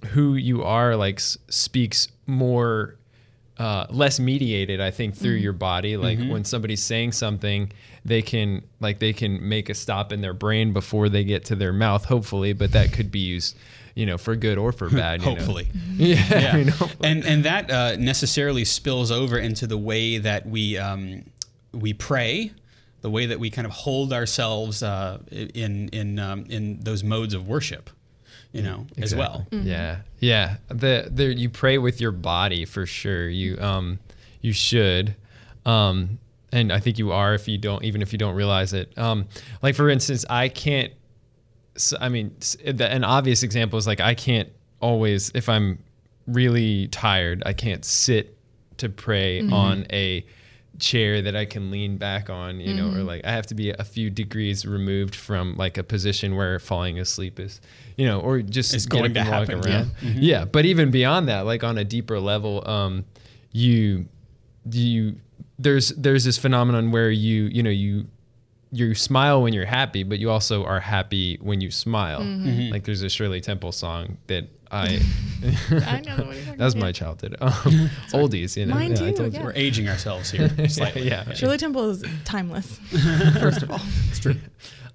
who 0.08 0.34
you 0.34 0.62
are 0.62 0.96
like 0.96 1.16
s- 1.16 1.38
speaks 1.48 2.08
more. 2.26 2.96
Uh, 3.56 3.86
less 3.88 4.18
mediated, 4.18 4.80
I 4.80 4.90
think, 4.90 5.14
through 5.14 5.34
your 5.36 5.52
body. 5.52 5.96
Like 5.96 6.18
Mm-hmm. 6.18 6.28
when 6.28 6.44
somebody's 6.44 6.82
saying 6.82 7.12
something, 7.12 7.70
they 8.04 8.20
can 8.20 8.64
like 8.80 8.98
they 8.98 9.12
can 9.12 9.48
make 9.48 9.68
a 9.68 9.74
stop 9.74 10.12
in 10.12 10.22
their 10.22 10.32
brain 10.34 10.72
before 10.72 11.08
they 11.08 11.22
get 11.22 11.44
to 11.44 11.54
their 11.54 11.72
mouth, 11.72 12.04
hopefully. 12.06 12.52
But 12.52 12.72
that 12.72 12.92
could 12.92 13.12
be 13.12 13.20
used, 13.20 13.56
you 13.94 14.06
know, 14.06 14.18
for 14.18 14.34
good 14.36 14.58
or 14.58 14.72
for 14.72 14.88
bad. 15.02 15.20
you 15.22 15.26
know. 15.28 15.34
Hopefully. 15.36 15.68
Yeah, 15.96 16.16
yeah. 16.30 16.50
I 16.52 16.56
mean, 16.56 16.68
hopefully. 16.68 17.08
and 17.08 17.24
and 17.24 17.44
that 17.44 17.70
uh, 17.70 17.94
necessarily 17.96 18.64
spills 18.64 19.12
over 19.12 19.38
into 19.38 19.66
the 19.68 19.78
way 19.78 20.18
that 20.18 20.44
we 20.46 20.76
um, 20.76 21.22
we 21.72 21.92
pray, 21.92 22.50
the 23.00 23.10
way 23.10 23.26
that 23.26 23.38
we 23.38 23.48
kind 23.50 23.64
of 23.66 23.72
hold 23.72 24.12
ourselves 24.12 24.82
uh, 24.82 25.18
in 25.30 25.88
in 25.90 26.18
um, 26.18 26.46
in 26.48 26.80
those 26.80 27.04
modes 27.04 27.32
of 27.32 27.46
worship, 27.46 27.90
you 28.52 28.62
know, 28.62 28.86
as 28.98 29.14
well. 29.14 29.46
Yeah, 29.52 30.00
yeah. 30.18 30.56
The 30.68 31.08
the 31.12 31.32
you 31.32 31.48
pray 31.48 31.78
with 31.78 32.00
your 32.00 32.10
body 32.12 32.64
for 32.64 32.86
sure. 32.86 33.28
You 33.28 33.56
um 33.60 34.00
you 34.40 34.52
should, 34.52 35.14
um 35.64 36.18
and 36.50 36.72
I 36.72 36.80
think 36.80 36.98
you 36.98 37.12
are 37.12 37.34
if 37.34 37.46
you 37.46 37.56
don't 37.58 37.84
even 37.84 38.02
if 38.02 38.12
you 38.12 38.18
don't 38.18 38.34
realize 38.34 38.72
it. 38.72 38.92
Um 38.98 39.26
like 39.62 39.76
for 39.76 39.88
instance, 39.88 40.24
I 40.28 40.48
can't. 40.48 40.92
So, 41.76 41.96
I 42.00 42.08
mean, 42.08 42.34
the, 42.64 42.88
an 42.90 43.04
obvious 43.04 43.42
example 43.42 43.78
is 43.78 43.86
like 43.86 44.00
I 44.00 44.14
can't 44.14 44.48
always 44.80 45.30
if 45.34 45.48
I'm 45.48 45.78
really 46.26 46.88
tired, 46.88 47.42
I 47.46 47.52
can't 47.52 47.84
sit 47.84 48.36
to 48.78 48.88
pray 48.88 49.40
mm-hmm. 49.40 49.52
on 49.52 49.86
a 49.92 50.24
chair 50.78 51.22
that 51.22 51.36
I 51.36 51.44
can 51.44 51.70
lean 51.70 51.96
back 51.98 52.28
on, 52.28 52.58
you 52.60 52.74
know, 52.74 52.88
or 52.88 52.98
mm-hmm. 52.98 53.06
like 53.06 53.24
I 53.24 53.30
have 53.30 53.46
to 53.48 53.54
be 53.54 53.70
a 53.70 53.84
few 53.84 54.10
degrees 54.10 54.66
removed 54.66 55.14
from 55.14 55.56
like 55.56 55.78
a 55.78 55.84
position 55.84 56.34
where 56.34 56.58
falling 56.58 56.98
asleep 56.98 57.38
is, 57.38 57.60
you 57.96 58.06
know, 58.06 58.20
or 58.20 58.42
just 58.42 58.74
It's 58.74 58.86
going 58.86 59.14
to 59.14 59.20
and 59.20 59.28
walk 59.28 59.48
happen, 59.48 59.54
around. 59.66 59.92
yeah. 60.02 60.08
Mm-hmm. 60.08 60.18
Yeah. 60.20 60.44
but 60.44 60.64
even 60.64 60.90
beyond 60.90 61.28
that, 61.28 61.46
like 61.46 61.62
on 61.62 61.78
a 61.78 61.84
deeper 61.84 62.18
level, 62.18 62.68
um, 62.68 63.04
you 63.52 64.06
you 64.70 65.16
there's 65.58 65.90
there's 65.90 66.24
this 66.24 66.38
phenomenon 66.38 66.90
where 66.90 67.10
you 67.10 67.44
you 67.44 67.62
know 67.62 67.70
you 67.70 68.06
you 68.74 68.94
smile 68.94 69.42
when 69.42 69.52
you're 69.52 69.64
happy, 69.66 70.02
but 70.02 70.18
you 70.18 70.30
also 70.30 70.64
are 70.64 70.80
happy 70.80 71.38
when 71.40 71.60
you 71.60 71.70
smile. 71.70 72.20
Mm-hmm. 72.20 72.72
Like 72.72 72.84
there's 72.84 73.02
a 73.02 73.08
Shirley 73.08 73.40
Temple 73.40 73.72
song 73.72 74.18
that 74.26 74.48
I. 74.70 75.00
I 75.70 76.00
know 76.00 76.16
the 76.16 76.24
one 76.24 76.56
That 76.56 76.64
was 76.64 76.76
my 76.76 76.90
childhood. 76.92 77.36
Um, 77.44 77.90
oldies, 78.12 78.56
you 78.56 78.66
know. 78.66 78.74
Mine 78.74 78.92
I 78.92 79.12
too, 79.12 79.24
you. 79.24 79.30
yeah. 79.30 79.44
We're 79.44 79.52
aging 79.54 79.88
ourselves 79.88 80.30
here 80.30 80.48
slightly. 80.68 81.06
Yeah. 81.06 81.32
Shirley 81.34 81.58
Temple 81.58 81.90
is 81.90 82.04
timeless, 82.24 82.78
first 83.38 83.62
of 83.62 83.70
all. 83.70 83.80
It's 84.08 84.18
true. 84.18 84.36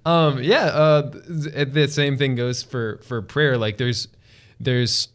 Um, 0.04 0.42
yeah, 0.42 0.64
uh, 0.66 1.10
th- 1.10 1.68
the 1.72 1.88
same 1.88 2.16
thing 2.18 2.34
goes 2.34 2.62
for 2.62 2.98
for 3.04 3.22
prayer. 3.22 3.56
Like 3.56 3.78
there's 3.78 4.08
there's 4.58 5.08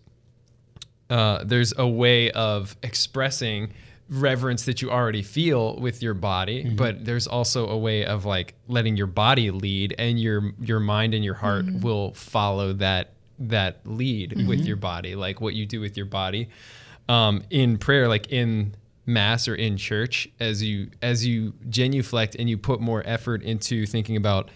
uh, 1.09 1.43
there's 1.43 1.73
a 1.77 1.87
way 1.87 2.31
of 2.31 2.75
expressing 2.83 3.73
reverence 4.09 4.65
that 4.65 4.81
you 4.81 4.91
already 4.91 5.21
feel 5.21 5.77
with 5.77 6.03
your 6.03 6.13
body, 6.13 6.63
mm-hmm. 6.63 6.75
but 6.75 7.05
there's 7.05 7.27
also 7.27 7.67
a 7.67 7.77
way 7.77 8.05
of 8.05 8.25
like 8.25 8.53
letting 8.67 8.95
your 8.95 9.07
body 9.07 9.51
lead, 9.51 9.95
and 9.97 10.19
your 10.19 10.51
your 10.59 10.79
mind 10.79 11.13
and 11.13 11.23
your 11.23 11.33
heart 11.33 11.65
mm-hmm. 11.65 11.81
will 11.81 12.13
follow 12.13 12.73
that 12.73 13.13
that 13.39 13.79
lead 13.85 14.33
with 14.47 14.59
mm-hmm. 14.59 14.67
your 14.67 14.77
body, 14.77 15.15
like 15.15 15.41
what 15.41 15.53
you 15.53 15.65
do 15.65 15.79
with 15.79 15.97
your 15.97 16.05
body. 16.05 16.49
Um, 17.07 17.43
in 17.49 17.77
prayer, 17.77 18.07
like 18.07 18.31
in 18.31 18.75
mass 19.05 19.47
or 19.47 19.55
in 19.55 19.77
church, 19.77 20.27
as 20.39 20.63
you 20.63 20.89
as 21.01 21.25
you 21.25 21.53
genuflect 21.69 22.35
and 22.35 22.49
you 22.49 22.57
put 22.57 22.79
more 22.79 23.03
effort 23.05 23.43
into 23.43 23.85
thinking 23.85 24.17
about 24.17 24.49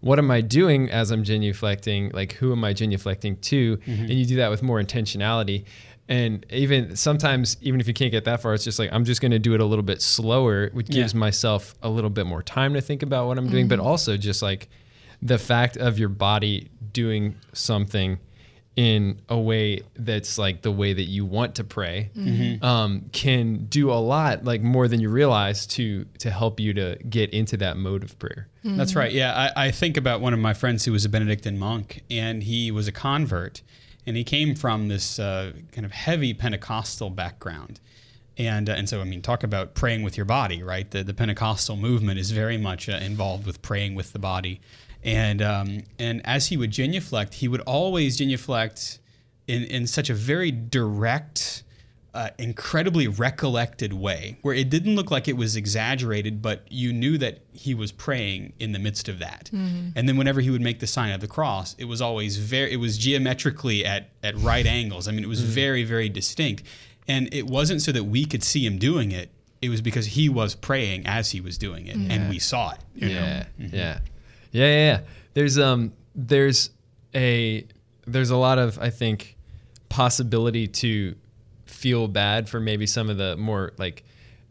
what 0.00 0.18
am 0.18 0.30
I 0.30 0.40
doing 0.40 0.90
as 0.90 1.10
I'm 1.10 1.24
genuflecting, 1.24 2.12
like 2.12 2.34
who 2.34 2.52
am 2.52 2.62
I 2.64 2.74
genuflecting 2.74 3.40
to, 3.42 3.78
and 3.86 4.10
you 4.10 4.26
do 4.26 4.36
that 4.36 4.50
with 4.50 4.62
more 4.62 4.80
intentionality. 4.80 5.64
And 6.08 6.46
even 6.50 6.94
sometimes, 6.94 7.56
even 7.62 7.80
if 7.80 7.88
you 7.88 7.94
can't 7.94 8.12
get 8.12 8.24
that 8.26 8.40
far, 8.40 8.54
it's 8.54 8.64
just 8.64 8.78
like 8.78 8.90
I'm 8.92 9.04
just 9.04 9.20
going 9.20 9.32
to 9.32 9.38
do 9.38 9.54
it 9.54 9.60
a 9.60 9.64
little 9.64 9.82
bit 9.82 10.00
slower, 10.00 10.70
which 10.72 10.88
gives 10.88 11.14
Yeah. 11.14 11.20
myself 11.20 11.74
a 11.82 11.88
little 11.88 12.10
bit 12.10 12.26
more 12.26 12.42
time 12.42 12.74
to 12.74 12.80
think 12.80 13.02
about 13.02 13.26
what 13.26 13.38
I'm 13.38 13.48
doing, 13.48 13.66
but 13.66 13.78
mm-hmm. 13.78 13.88
also 13.88 14.16
just 14.16 14.40
like 14.40 14.68
the 15.20 15.38
fact 15.38 15.76
of 15.76 15.98
your 15.98 16.08
body 16.08 16.68
doing 16.92 17.34
something 17.52 18.18
in 18.76 19.18
a 19.30 19.38
way 19.38 19.80
that's 19.96 20.36
like 20.36 20.60
the 20.60 20.70
way 20.70 20.92
that 20.92 21.04
you 21.04 21.24
want 21.24 21.54
to 21.54 21.64
pray 21.64 22.10
mm-hmm. 22.14 22.62
um, 22.62 23.06
can 23.10 23.64
do 23.64 23.90
a 23.90 23.94
lot 23.94 24.44
like 24.44 24.60
more 24.60 24.86
than 24.86 25.00
you 25.00 25.08
realize 25.08 25.66
to 25.66 26.04
to 26.18 26.30
help 26.30 26.60
you 26.60 26.74
to 26.74 26.96
get 27.08 27.30
into 27.30 27.56
that 27.56 27.78
mode 27.78 28.04
of 28.04 28.18
prayer 28.18 28.48
That's 28.76 28.90
mm-hmm. 28.90 28.98
right. 28.98 29.12
Yeah, 29.12 29.50
I, 29.56 29.66
I 29.66 29.70
think 29.70 29.96
about 29.96 30.20
one 30.20 30.34
of 30.34 30.40
my 30.40 30.52
friends 30.54 30.84
who 30.84 30.92
was 30.92 31.04
a 31.04 31.08
Benedictine 31.08 31.58
monk, 31.58 32.02
and 32.10 32.42
he 32.42 32.70
was 32.70 32.88
a 32.88 32.92
convert, 32.92 33.62
and 34.06 34.16
he 34.16 34.24
came 34.24 34.54
from 34.54 34.88
this 34.88 35.18
uh, 35.18 35.52
kind 35.72 35.84
of 35.84 35.92
heavy 35.92 36.32
Pentecostal 36.32 37.10
background, 37.10 37.80
and 38.38 38.68
uh, 38.70 38.74
and 38.74 38.88
so 38.88 39.00
I 39.00 39.04
mean, 39.04 39.22
talk 39.22 39.42
about 39.42 39.74
praying 39.74 40.02
with 40.02 40.16
your 40.16 40.26
body, 40.26 40.62
right? 40.62 40.90
The 40.90 41.02
the 41.02 41.14
Pentecostal 41.14 41.76
movement 41.76 42.18
is 42.18 42.30
very 42.30 42.56
much 42.56 42.88
uh, 42.88 42.92
involved 42.92 43.46
with 43.46 43.62
praying 43.62 43.94
with 43.94 44.12
the 44.12 44.18
body, 44.18 44.60
and 45.02 45.42
um, 45.42 45.82
and 45.98 46.20
as 46.24 46.46
he 46.46 46.56
would 46.56 46.70
genuflect, 46.70 47.34
he 47.34 47.48
would 47.48 47.62
always 47.62 48.16
genuflect 48.16 49.00
in 49.46 49.64
in 49.64 49.86
such 49.86 50.10
a 50.10 50.14
very 50.14 50.50
direct 50.50 51.64
uh, 52.16 52.30
incredibly 52.38 53.06
recollected 53.06 53.92
way 53.92 54.38
where 54.40 54.54
it 54.54 54.70
didn't 54.70 54.96
look 54.96 55.10
like 55.10 55.28
it 55.28 55.36
was 55.36 55.54
exaggerated, 55.54 56.40
but 56.40 56.64
you 56.70 56.90
knew 56.90 57.18
that 57.18 57.40
he 57.52 57.74
was 57.74 57.92
praying 57.92 58.54
in 58.58 58.72
the 58.72 58.78
midst 58.78 59.06
of 59.10 59.18
that. 59.18 59.50
And 59.52 60.08
then 60.08 60.16
whenever 60.16 60.40
he 60.40 60.48
would 60.48 60.62
make 60.62 60.80
the 60.80 60.86
sign 60.86 61.12
of 61.12 61.20
the 61.20 61.28
cross, 61.28 61.74
it 61.78 61.84
was 61.84 62.00
always 62.00 62.38
very, 62.38 62.72
it 62.72 62.78
was 62.78 62.96
geometrically 62.96 63.84
at, 63.84 64.08
at 64.22 64.34
right 64.38 64.64
angles. 64.64 65.08
I 65.08 65.12
mean, 65.12 65.24
it 65.24 65.28
was 65.28 65.42
very, 65.42 65.84
very 65.84 66.08
distinct. 66.08 66.62
And 67.06 67.28
it 67.34 67.46
wasn't 67.46 67.82
so 67.82 67.92
that 67.92 68.04
we 68.04 68.24
could 68.24 68.42
see 68.42 68.64
him 68.64 68.78
doing 68.78 69.12
it. 69.12 69.30
It 69.60 69.68
was 69.68 69.82
because 69.82 70.06
he 70.06 70.30
was 70.30 70.54
praying 70.54 71.06
as 71.06 71.30
he 71.30 71.42
was 71.42 71.58
doing 71.58 71.86
it, 71.86 71.96
and 71.96 72.30
we 72.30 72.38
saw 72.38 72.72
it. 72.72 72.78
you 72.94 73.08
know? 73.08 73.14
yeah, 73.14 73.44
yeah, 73.58 73.68
yeah, 73.72 73.98
yeah, 74.52 74.66
yeah. 74.66 75.00
There's 75.34 75.58
um, 75.58 75.92
there's 76.14 76.70
a 77.14 77.66
there's 78.06 78.30
a 78.30 78.36
lot 78.36 78.58
of 78.58 78.78
I 78.78 78.90
think 78.90 79.36
possibility 79.88 80.68
to 80.68 81.14
feel 81.86 82.08
bad 82.08 82.48
for 82.48 82.58
maybe 82.58 82.84
some 82.84 83.08
of 83.08 83.16
the 83.16 83.36
more 83.36 83.70
like 83.78 84.02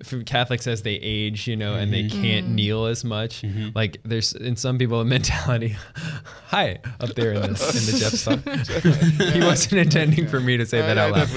for 0.01 0.23
Catholics 0.23 0.67
as 0.67 0.83
they 0.83 0.93
age, 0.93 1.47
you 1.47 1.57
know, 1.57 1.73
and 1.73 1.91
they 1.91 2.07
can't 2.07 2.47
kneel 2.47 2.85
as 2.85 3.03
much. 3.03 3.43
Like 3.75 3.97
there's 4.05 4.31
in 4.31 4.55
some 4.55 4.77
people 4.77 5.01
a 5.01 5.05
mentality. 5.05 5.75
Hi, 6.47 6.79
up 7.01 7.09
there 7.15 7.33
in 7.33 7.41
the 7.41 7.47
in 7.49 7.53
the 7.53 7.97
Jeff 7.99 8.23
talk. 8.23 9.33
he 9.33 9.41
wasn't 9.41 9.81
intending 9.85 10.29
for 10.29 10.39
me 10.39 10.55
to 10.55 10.65
say 10.65 10.79
that 10.79 10.97
out 10.97 11.11
loud. 11.11 11.29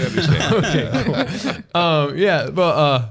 okay, 0.64 1.62
cool. 1.74 1.80
um, 1.82 2.16
yeah, 2.16 2.48
but 2.48 2.76
uh, 2.76 3.08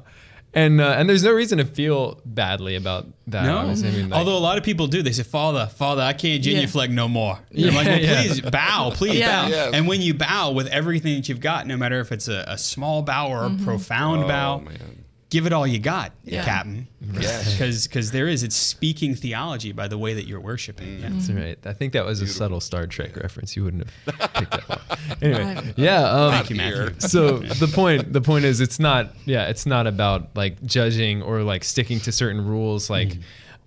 and 0.57 0.81
uh, 0.81 0.95
and 0.97 1.07
there's 1.09 1.23
no 1.23 1.31
reason 1.31 1.59
to 1.59 1.65
feel 1.65 2.19
badly 2.25 2.75
about 2.75 3.05
that. 3.27 3.43
No, 3.45 3.57
honestly. 3.57 3.89
I 3.89 3.91
mean, 3.91 4.09
like, 4.09 4.17
although 4.17 4.37
a 4.37 4.39
lot 4.39 4.57
of 4.57 4.63
people 4.63 4.87
do, 4.87 5.01
they 5.03 5.11
say, 5.11 5.23
"Father, 5.23 5.67
Father, 5.67 6.01
I 6.01 6.13
can't 6.13 6.43
genuflect 6.43 6.91
no 6.91 7.07
more." 7.07 7.39
Yeah, 7.51 7.69
I'm 7.69 7.75
like, 7.75 7.85
well, 7.87 7.99
yeah. 8.01 8.21
please 8.23 8.41
bow, 8.41 8.91
please 8.93 9.19
Yeah. 9.19 9.43
bow. 9.43 9.47
Yes. 9.49 9.73
And 9.73 9.87
when 9.87 10.01
you 10.01 10.13
bow 10.13 10.51
with 10.51 10.67
everything 10.67 11.15
that 11.15 11.29
you've 11.29 11.39
got, 11.39 11.67
no 11.67 11.77
matter 11.77 11.99
if 11.99 12.11
it's 12.11 12.27
a, 12.27 12.43
a 12.47 12.57
small 12.57 13.01
bow 13.03 13.29
or 13.29 13.45
a 13.45 13.49
profound 13.63 14.23
Oh, 14.23 14.27
bow, 14.27 14.59
man. 14.59 15.03
Give 15.29 15.45
it 15.45 15.51
all 15.53 15.67
you 15.67 15.77
got, 15.79 16.13
Yeah. 16.23 16.43
Captain. 16.45 16.87
Yes. 17.13 17.57
Because 17.87 18.11
there 18.11 18.27
is, 18.27 18.43
it's 18.43 18.55
speaking 18.55 19.13
theology 19.15 19.71
by 19.71 19.87
the 19.87 19.97
way 19.97 20.13
that 20.13 20.25
you're 20.25 20.39
worshiping. 20.39 20.99
Yeah. 20.99 21.09
That's 21.09 21.29
right. 21.29 21.57
I 21.65 21.73
think 21.73 21.93
that 21.93 22.05
was 22.05 22.21
a 22.21 22.27
subtle 22.27 22.59
Star 22.61 22.87
Trek 22.87 23.15
reference. 23.17 23.55
You 23.55 23.63
wouldn't 23.65 23.87
have 24.05 24.33
picked 24.33 24.51
that 24.51 24.69
up. 24.69 24.81
Anyway, 25.21 25.73
yeah. 25.75 26.03
Um, 26.03 26.31
Thank 26.31 26.49
you, 26.49 26.55
Matthew. 26.55 26.99
So 26.99 27.37
the 27.39 27.67
point 27.67 28.13
the 28.13 28.21
point 28.21 28.45
is 28.45 28.61
it's 28.61 28.79
not 28.79 29.13
yeah 29.25 29.47
it's 29.47 29.65
not 29.65 29.87
about 29.87 30.35
like 30.35 30.61
judging 30.63 31.21
or 31.21 31.41
like 31.43 31.63
sticking 31.63 31.99
to 32.01 32.11
certain 32.11 32.45
rules 32.45 32.89
like 32.89 33.17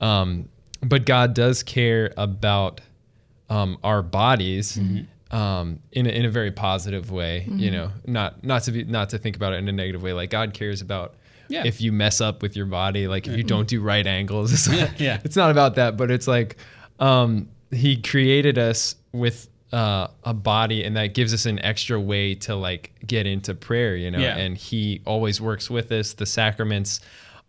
um 0.00 0.48
but 0.82 1.04
god 1.04 1.34
does 1.34 1.62
care 1.62 2.12
about 2.16 2.80
um 3.50 3.76
our 3.84 4.02
bodies 4.02 4.78
um 5.30 5.78
in 5.92 6.06
a, 6.06 6.10
in 6.10 6.24
a 6.24 6.30
very 6.30 6.50
positive 6.50 7.10
way 7.10 7.46
you 7.50 7.70
know 7.70 7.90
not 8.06 8.42
not 8.44 8.62
to 8.64 8.72
be 8.72 8.84
not 8.84 9.10
to 9.10 9.18
think 9.18 9.36
about 9.36 9.52
it 9.52 9.56
in 9.56 9.68
a 9.68 9.72
negative 9.72 10.02
way 10.02 10.12
like 10.12 10.30
god 10.30 10.54
cares 10.54 10.80
about 10.80 11.14
Yeah. 11.50 11.64
if 11.66 11.80
you 11.80 11.92
mess 11.92 12.20
up 12.20 12.40
with 12.42 12.56
your 12.56 12.66
body 12.66 13.06
like 13.08 13.26
if 13.26 13.36
you 13.36 13.42
don't 13.44 13.68
do 13.68 13.80
right 13.80 14.06
angles 14.06 14.52
it's 14.52 14.66
Yeah, 14.72 14.84
not, 14.84 15.00
yeah. 15.00 15.20
it's 15.24 15.36
not 15.36 15.50
about 15.50 15.74
that 15.74 15.96
but 15.96 16.10
it's 16.10 16.26
like 16.28 16.56
um 17.00 17.48
he 17.70 18.00
created 18.00 18.56
us 18.58 18.94
with 19.12 19.48
uh, 19.72 20.08
a 20.24 20.34
body 20.34 20.82
and 20.82 20.96
that 20.96 21.14
gives 21.14 21.32
us 21.32 21.46
an 21.46 21.58
extra 21.60 22.00
way 22.00 22.34
to 22.34 22.56
like 22.56 22.92
get 23.06 23.26
into 23.26 23.54
prayer 23.54 23.94
you 23.96 24.10
know 24.10 24.18
Yeah. 24.18 24.36
and 24.36 24.56
he 24.56 25.00
always 25.06 25.40
works 25.40 25.70
with 25.70 25.92
us 25.92 26.14
the 26.14 26.26
sacraments 26.26 27.00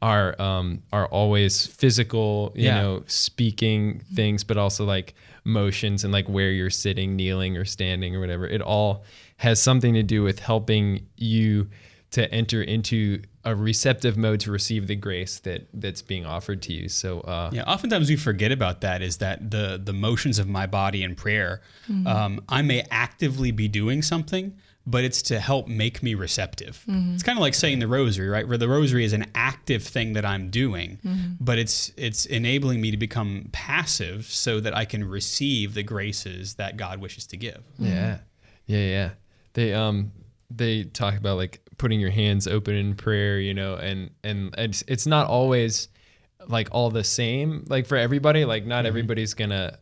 are 0.03 0.39
um 0.41 0.81
are 0.91 1.07
always 1.07 1.65
physical 1.67 2.51
you 2.55 2.65
Yeah. 2.65 2.81
know 2.81 3.03
speaking 3.07 4.01
things 4.13 4.43
but 4.43 4.57
also 4.57 4.85
like 4.85 5.13
motions 5.43 6.03
and 6.03 6.13
like 6.13 6.27
where 6.29 6.51
you're 6.51 6.69
sitting 6.69 7.15
kneeling 7.15 7.57
or 7.57 7.65
standing 7.65 8.15
or 8.15 8.19
whatever 8.19 8.47
it 8.47 8.61
all 8.61 9.03
has 9.37 9.59
something 9.61 9.93
to 9.95 10.03
do 10.03 10.21
with 10.21 10.37
helping 10.39 11.07
you 11.17 11.67
to 12.11 12.29
enter 12.33 12.61
into 12.61 13.21
a 13.43 13.55
receptive 13.55 14.17
mode 14.17 14.39
to 14.41 14.51
receive 14.51 14.85
the 14.87 14.95
grace 14.95 15.39
that 15.39 15.67
that's 15.73 16.01
being 16.01 16.25
offered 16.25 16.61
to 16.61 16.73
you 16.73 16.87
so 16.89 17.21
uh 17.21 17.49
Yeah, 17.53 17.63
oftentimes 17.63 18.09
we 18.09 18.15
forget 18.17 18.51
about 18.51 18.81
that. 18.81 19.01
Is 19.01 19.17
that 19.17 19.49
the 19.51 19.81
the 19.83 19.93
motions 19.93 20.37
of 20.39 20.47
my 20.47 20.67
body 20.67 21.03
in 21.03 21.15
prayer? 21.15 21.61
Um, 22.05 22.41
I 22.49 22.61
may 22.61 22.85
actively 22.91 23.51
be 23.51 23.67
doing 23.67 24.01
something, 24.01 24.53
but 24.85 25.03
it's 25.03 25.21
to 25.23 25.39
help 25.39 25.67
make 25.67 26.01
me 26.03 26.13
receptive. 26.13 26.83
It's 26.87 27.23
kind 27.23 27.37
of 27.37 27.41
like 27.41 27.53
saying 27.53 27.79
the 27.79 27.87
rosary, 27.87 28.27
right? 28.29 28.47
Where 28.47 28.57
the 28.57 28.67
rosary 28.69 29.03
is 29.05 29.13
an 29.13 29.25
active 29.33 29.83
thing 29.83 30.13
that 30.13 30.25
I'm 30.25 30.49
doing, 30.49 30.99
but 31.39 31.57
it's 31.59 31.91
it's 31.97 32.25
enabling 32.27 32.79
me 32.81 32.91
to 32.91 32.97
become 32.97 33.49
passive 33.51 34.25
so 34.25 34.59
that 34.59 34.75
I 34.75 34.85
can 34.85 35.03
receive 35.03 35.73
the 35.73 35.83
graces 35.83 36.55
that 36.55 36.77
God 36.77 36.99
wishes 37.01 37.25
to 37.27 37.37
give. 37.37 37.63
Yeah. 37.79 38.19
Yeah, 38.67 38.85
yeah. 38.97 39.09
They 39.53 39.73
um 39.73 40.11
they 40.49 40.83
talk 40.83 41.15
about 41.17 41.37
like 41.37 41.61
putting 41.81 41.99
your 41.99 42.11
hands 42.11 42.47
open 42.47 42.75
in 42.75 42.95
prayer, 42.95 43.39
you 43.39 43.53
know, 43.53 43.75
and 43.75 44.11
and 44.23 44.53
it's 44.57 44.83
it's 44.87 45.05
not 45.07 45.27
always 45.27 45.89
like 46.47 46.69
all 46.71 46.89
the 46.89 47.03
same 47.03 47.65
like 47.67 47.85
for 47.87 47.97
everybody, 47.97 48.45
like 48.45 48.65
not 48.65 48.85
everybody's 48.85 49.33
going 49.33 49.49
to 49.49 49.77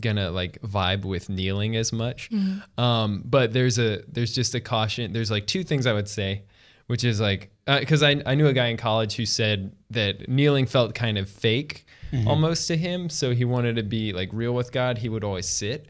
gonna 0.00 0.30
like 0.30 0.60
vibe 0.62 1.04
with 1.04 1.28
kneeling 1.28 1.74
as 1.76 1.92
much. 1.92 2.30
Um 2.78 3.22
but 3.24 3.52
there's 3.52 3.78
a 3.78 4.02
there's 4.08 4.34
just 4.34 4.54
a 4.54 4.60
caution. 4.60 5.12
There's 5.12 5.30
like 5.30 5.46
two 5.46 5.64
things 5.64 5.86
I 5.86 5.92
would 5.92 6.08
say, 6.08 6.44
which 6.86 7.04
is 7.04 7.20
like 7.20 7.50
because 7.66 8.02
I 8.02 8.22
I 8.26 8.34
knew 8.34 8.46
a 8.46 8.52
guy 8.52 8.66
in 8.68 8.76
college 8.76 9.16
who 9.16 9.26
said 9.26 9.72
that 9.90 10.28
kneeling 10.28 10.66
felt 10.66 10.94
kind 10.94 11.18
of 11.18 11.28
fake 11.28 11.86
almost 12.28 12.68
to 12.68 12.76
him, 12.76 13.08
so 13.10 13.32
he 13.34 13.44
wanted 13.44 13.74
to 13.76 13.82
be 13.82 14.12
like 14.12 14.30
real 14.32 14.54
with 14.54 14.70
God. 14.70 14.98
He 14.98 15.08
would 15.08 15.24
always 15.24 15.48
sit. 15.48 15.88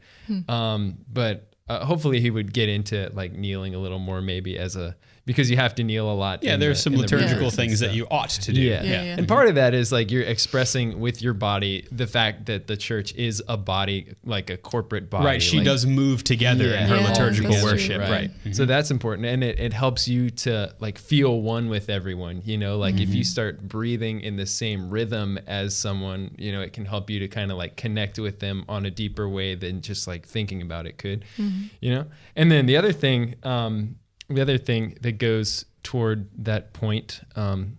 Um, 0.48 0.96
but 1.12 1.52
uh, 1.68 1.84
hopefully 1.84 2.18
he 2.20 2.30
would 2.30 2.50
get 2.54 2.68
into 2.70 3.10
like 3.12 3.32
kneeling 3.34 3.74
a 3.74 3.78
little 3.78 3.98
more, 3.98 4.22
maybe 4.22 4.58
as 4.58 4.74
a 4.76 4.96
because 5.26 5.50
you 5.50 5.56
have 5.56 5.74
to 5.76 5.84
kneel 5.84 6.10
a 6.10 6.12
lot. 6.12 6.42
Yeah, 6.42 6.54
in 6.54 6.60
there's 6.60 6.78
the- 6.78 6.82
some 6.82 6.92
in 6.94 6.98
the 6.98 7.02
liturgical 7.04 7.38
prayers 7.38 7.56
things 7.56 7.80
that 7.80 7.94
you 7.94 8.06
ought 8.10 8.30
to 8.30 8.52
do. 8.52 8.60
Yeah. 8.60 8.82
Yeah, 8.82 9.02
yeah. 9.02 9.16
And 9.18 9.26
part 9.26 9.48
of 9.48 9.54
that 9.54 9.74
is 9.74 9.90
like 9.90 10.10
you're 10.10 10.22
expressing 10.22 11.00
with 11.00 11.22
your 11.22 11.34
body 11.34 11.86
the 11.90 12.06
fact 12.06 12.46
that 12.46 12.66
the 12.66 12.76
church 12.76 13.14
is 13.14 13.42
a 13.48 13.56
body, 13.56 14.14
like 14.24 14.50
a 14.50 14.56
corporate 14.56 15.08
body. 15.08 15.24
Right, 15.24 15.42
she 15.42 15.58
like- 15.58 15.64
does 15.64 15.86
move 15.86 16.24
together 16.24 16.74
in 16.74 16.88
her 16.88 16.96
Yeah, 16.96 17.08
liturgical 17.08 17.50
that's 17.52 17.62
true. 17.62 17.72
worship, 17.72 18.00
right? 18.00 18.30
So 18.44 18.48
mm-hmm. 18.48 18.64
that's 18.66 18.90
important. 18.90 19.26
And 19.26 19.42
it, 19.42 19.58
it 19.58 19.72
helps 19.72 20.06
you 20.06 20.30
to 20.30 20.74
like 20.78 20.98
feel 20.98 21.40
one 21.40 21.68
with 21.68 21.88
everyone. 21.88 22.42
You 22.44 22.58
know, 22.58 22.76
like 22.76 22.94
if 22.94 23.10
you 23.10 23.22
mm-hmm. 23.22 23.22
start 23.22 23.68
breathing 23.68 24.20
in 24.20 24.36
the 24.36 24.46
same 24.46 24.90
rhythm 24.90 25.38
as 25.46 25.76
someone, 25.76 26.34
you 26.36 26.52
know, 26.52 26.60
it 26.60 26.72
can 26.72 26.84
help 26.84 27.08
you 27.08 27.18
to 27.20 27.28
kind 27.28 27.50
of 27.50 27.56
like 27.56 27.76
connect 27.76 28.18
with 28.18 28.40
them 28.40 28.64
on 28.68 28.84
a 28.84 28.90
deeper 28.90 29.28
way 29.28 29.54
than 29.54 29.80
just 29.80 30.06
like 30.06 30.26
thinking 30.26 30.60
about 30.60 30.86
it 30.86 30.98
could. 30.98 31.24
Mm-hmm. 31.38 31.64
You 31.80 31.94
know? 31.94 32.06
And 32.36 32.50
then 32.50 32.66
the 32.66 32.76
other 32.76 32.92
thing, 32.92 33.36
um, 33.42 33.96
the 34.28 34.40
other 34.40 34.58
thing 34.58 34.96
that 35.02 35.18
goes 35.18 35.64
toward 35.82 36.28
that 36.44 36.72
point, 36.72 37.20
um, 37.36 37.78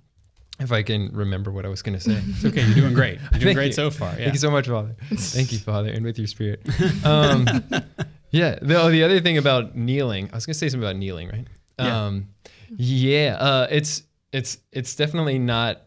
if 0.60 0.72
I 0.72 0.84
can 0.84 1.10
remember 1.14 1.52
what 1.52 1.66
I 1.66 1.70
was 1.70 1.82
going 1.82 1.98
to 1.98 2.00
say. 2.00 2.22
It's 2.28 2.46
okay, 2.46 2.64
you're 2.66 2.76
doing 2.76 2.94
great. 2.94 3.20
You're 3.32 3.40
doing 3.40 3.56
great 3.56 3.68
you. 3.68 3.74
so 3.74 3.92
far. 3.92 4.12
Yeah. 4.12 4.26
Thank 4.26 4.34
you 4.34 4.40
so 4.40 4.52
much, 4.52 4.68
Father. 4.68 4.96
Thank 5.14 5.52
you, 5.52 5.60
Father, 5.60 5.90
and 5.90 6.06
with 6.06 6.18
your 6.18 6.28
spirit. 6.28 6.62
Um, 7.04 7.46
yeah. 8.32 8.58
The, 8.62 8.82
oh, 8.82 8.90
the 8.90 9.04
other 9.04 9.20
thing 9.20 9.38
about 9.38 9.76
kneeling, 9.76 10.30
I 10.32 10.36
was 10.36 10.46
gonna 10.46 10.54
say 10.54 10.70
something 10.70 10.88
about 10.88 10.98
kneeling, 10.98 11.30
right? 11.30 11.48
Yeah. 11.80 12.06
Um, 12.06 12.28
yeah. 12.78 13.38
Uh, 13.40 13.68
it's 13.70 14.04
it's 14.32 14.58
it's 14.72 14.96
definitely 14.96 15.40
not 15.40 15.82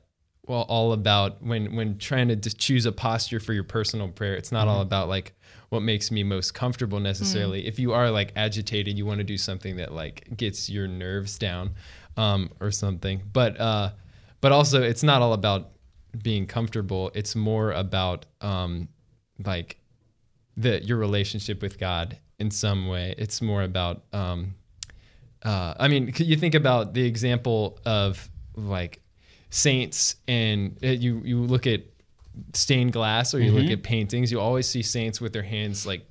well 0.46 0.62
all 0.68 0.92
about 0.92 1.42
when 1.42 1.74
when 1.74 1.98
trying 1.98 2.28
to 2.28 2.36
just 2.36 2.58
choose 2.58 2.86
a 2.86 2.92
posture 2.92 3.40
for 3.40 3.52
your 3.52 3.64
personal 3.64 4.08
prayer. 4.08 4.34
It's 4.34 4.52
not 4.52 4.68
all 4.68 4.80
about 4.80 5.08
like 5.08 5.34
what 5.68 5.82
makes 5.82 6.10
me 6.10 6.22
most 6.22 6.54
comfortable 6.54 7.00
necessarily. 7.00 7.66
If 7.66 7.78
you 7.78 7.92
are 7.92 8.10
like 8.10 8.32
agitated, 8.36 8.96
you 8.96 9.04
want 9.04 9.18
to 9.18 9.24
do 9.24 9.36
something 9.36 9.76
that 9.76 9.92
like 9.92 10.36
gets 10.36 10.70
your 10.70 10.88
nerves 10.88 11.38
down, 11.38 11.72
um, 12.16 12.50
or 12.60 12.70
something. 12.70 13.22
But 13.32 13.58
uh, 13.60 13.90
but 14.40 14.52
also 14.52 14.82
it's 14.82 15.02
not 15.02 15.22
all 15.22 15.32
about 15.32 15.70
being 16.22 16.46
comfortable. 16.46 17.10
It's 17.14 17.36
more 17.36 17.72
about 17.72 18.26
um, 18.40 18.88
like 19.44 19.78
the 20.56 20.82
your 20.82 20.96
relationship 20.98 21.62
with 21.62 21.78
God 21.78 22.18
in 22.38 22.50
some 22.50 22.88
way. 22.88 23.14
It's 23.18 23.42
more 23.42 23.62
about 23.62 24.02
um, 24.12 24.54
uh, 25.42 25.74
I 25.78 25.88
mean, 25.88 26.12
you 26.16 26.36
think 26.36 26.54
about 26.54 26.94
the 26.94 27.04
example 27.04 27.78
of 27.84 28.28
like 28.56 29.00
saints, 29.50 30.16
and 30.26 30.76
uh, 30.82 30.88
you 30.88 31.22
you 31.24 31.40
look 31.40 31.66
at 31.66 31.82
stained 32.54 32.92
glass 32.92 33.34
or 33.34 33.40
you 33.40 33.52
look 33.52 33.70
at 33.70 33.82
paintings, 33.82 34.30
you 34.32 34.40
always 34.40 34.68
see 34.68 34.82
saints 34.82 35.20
with 35.20 35.32
their 35.32 35.42
hands 35.42 35.86
like 35.86 36.06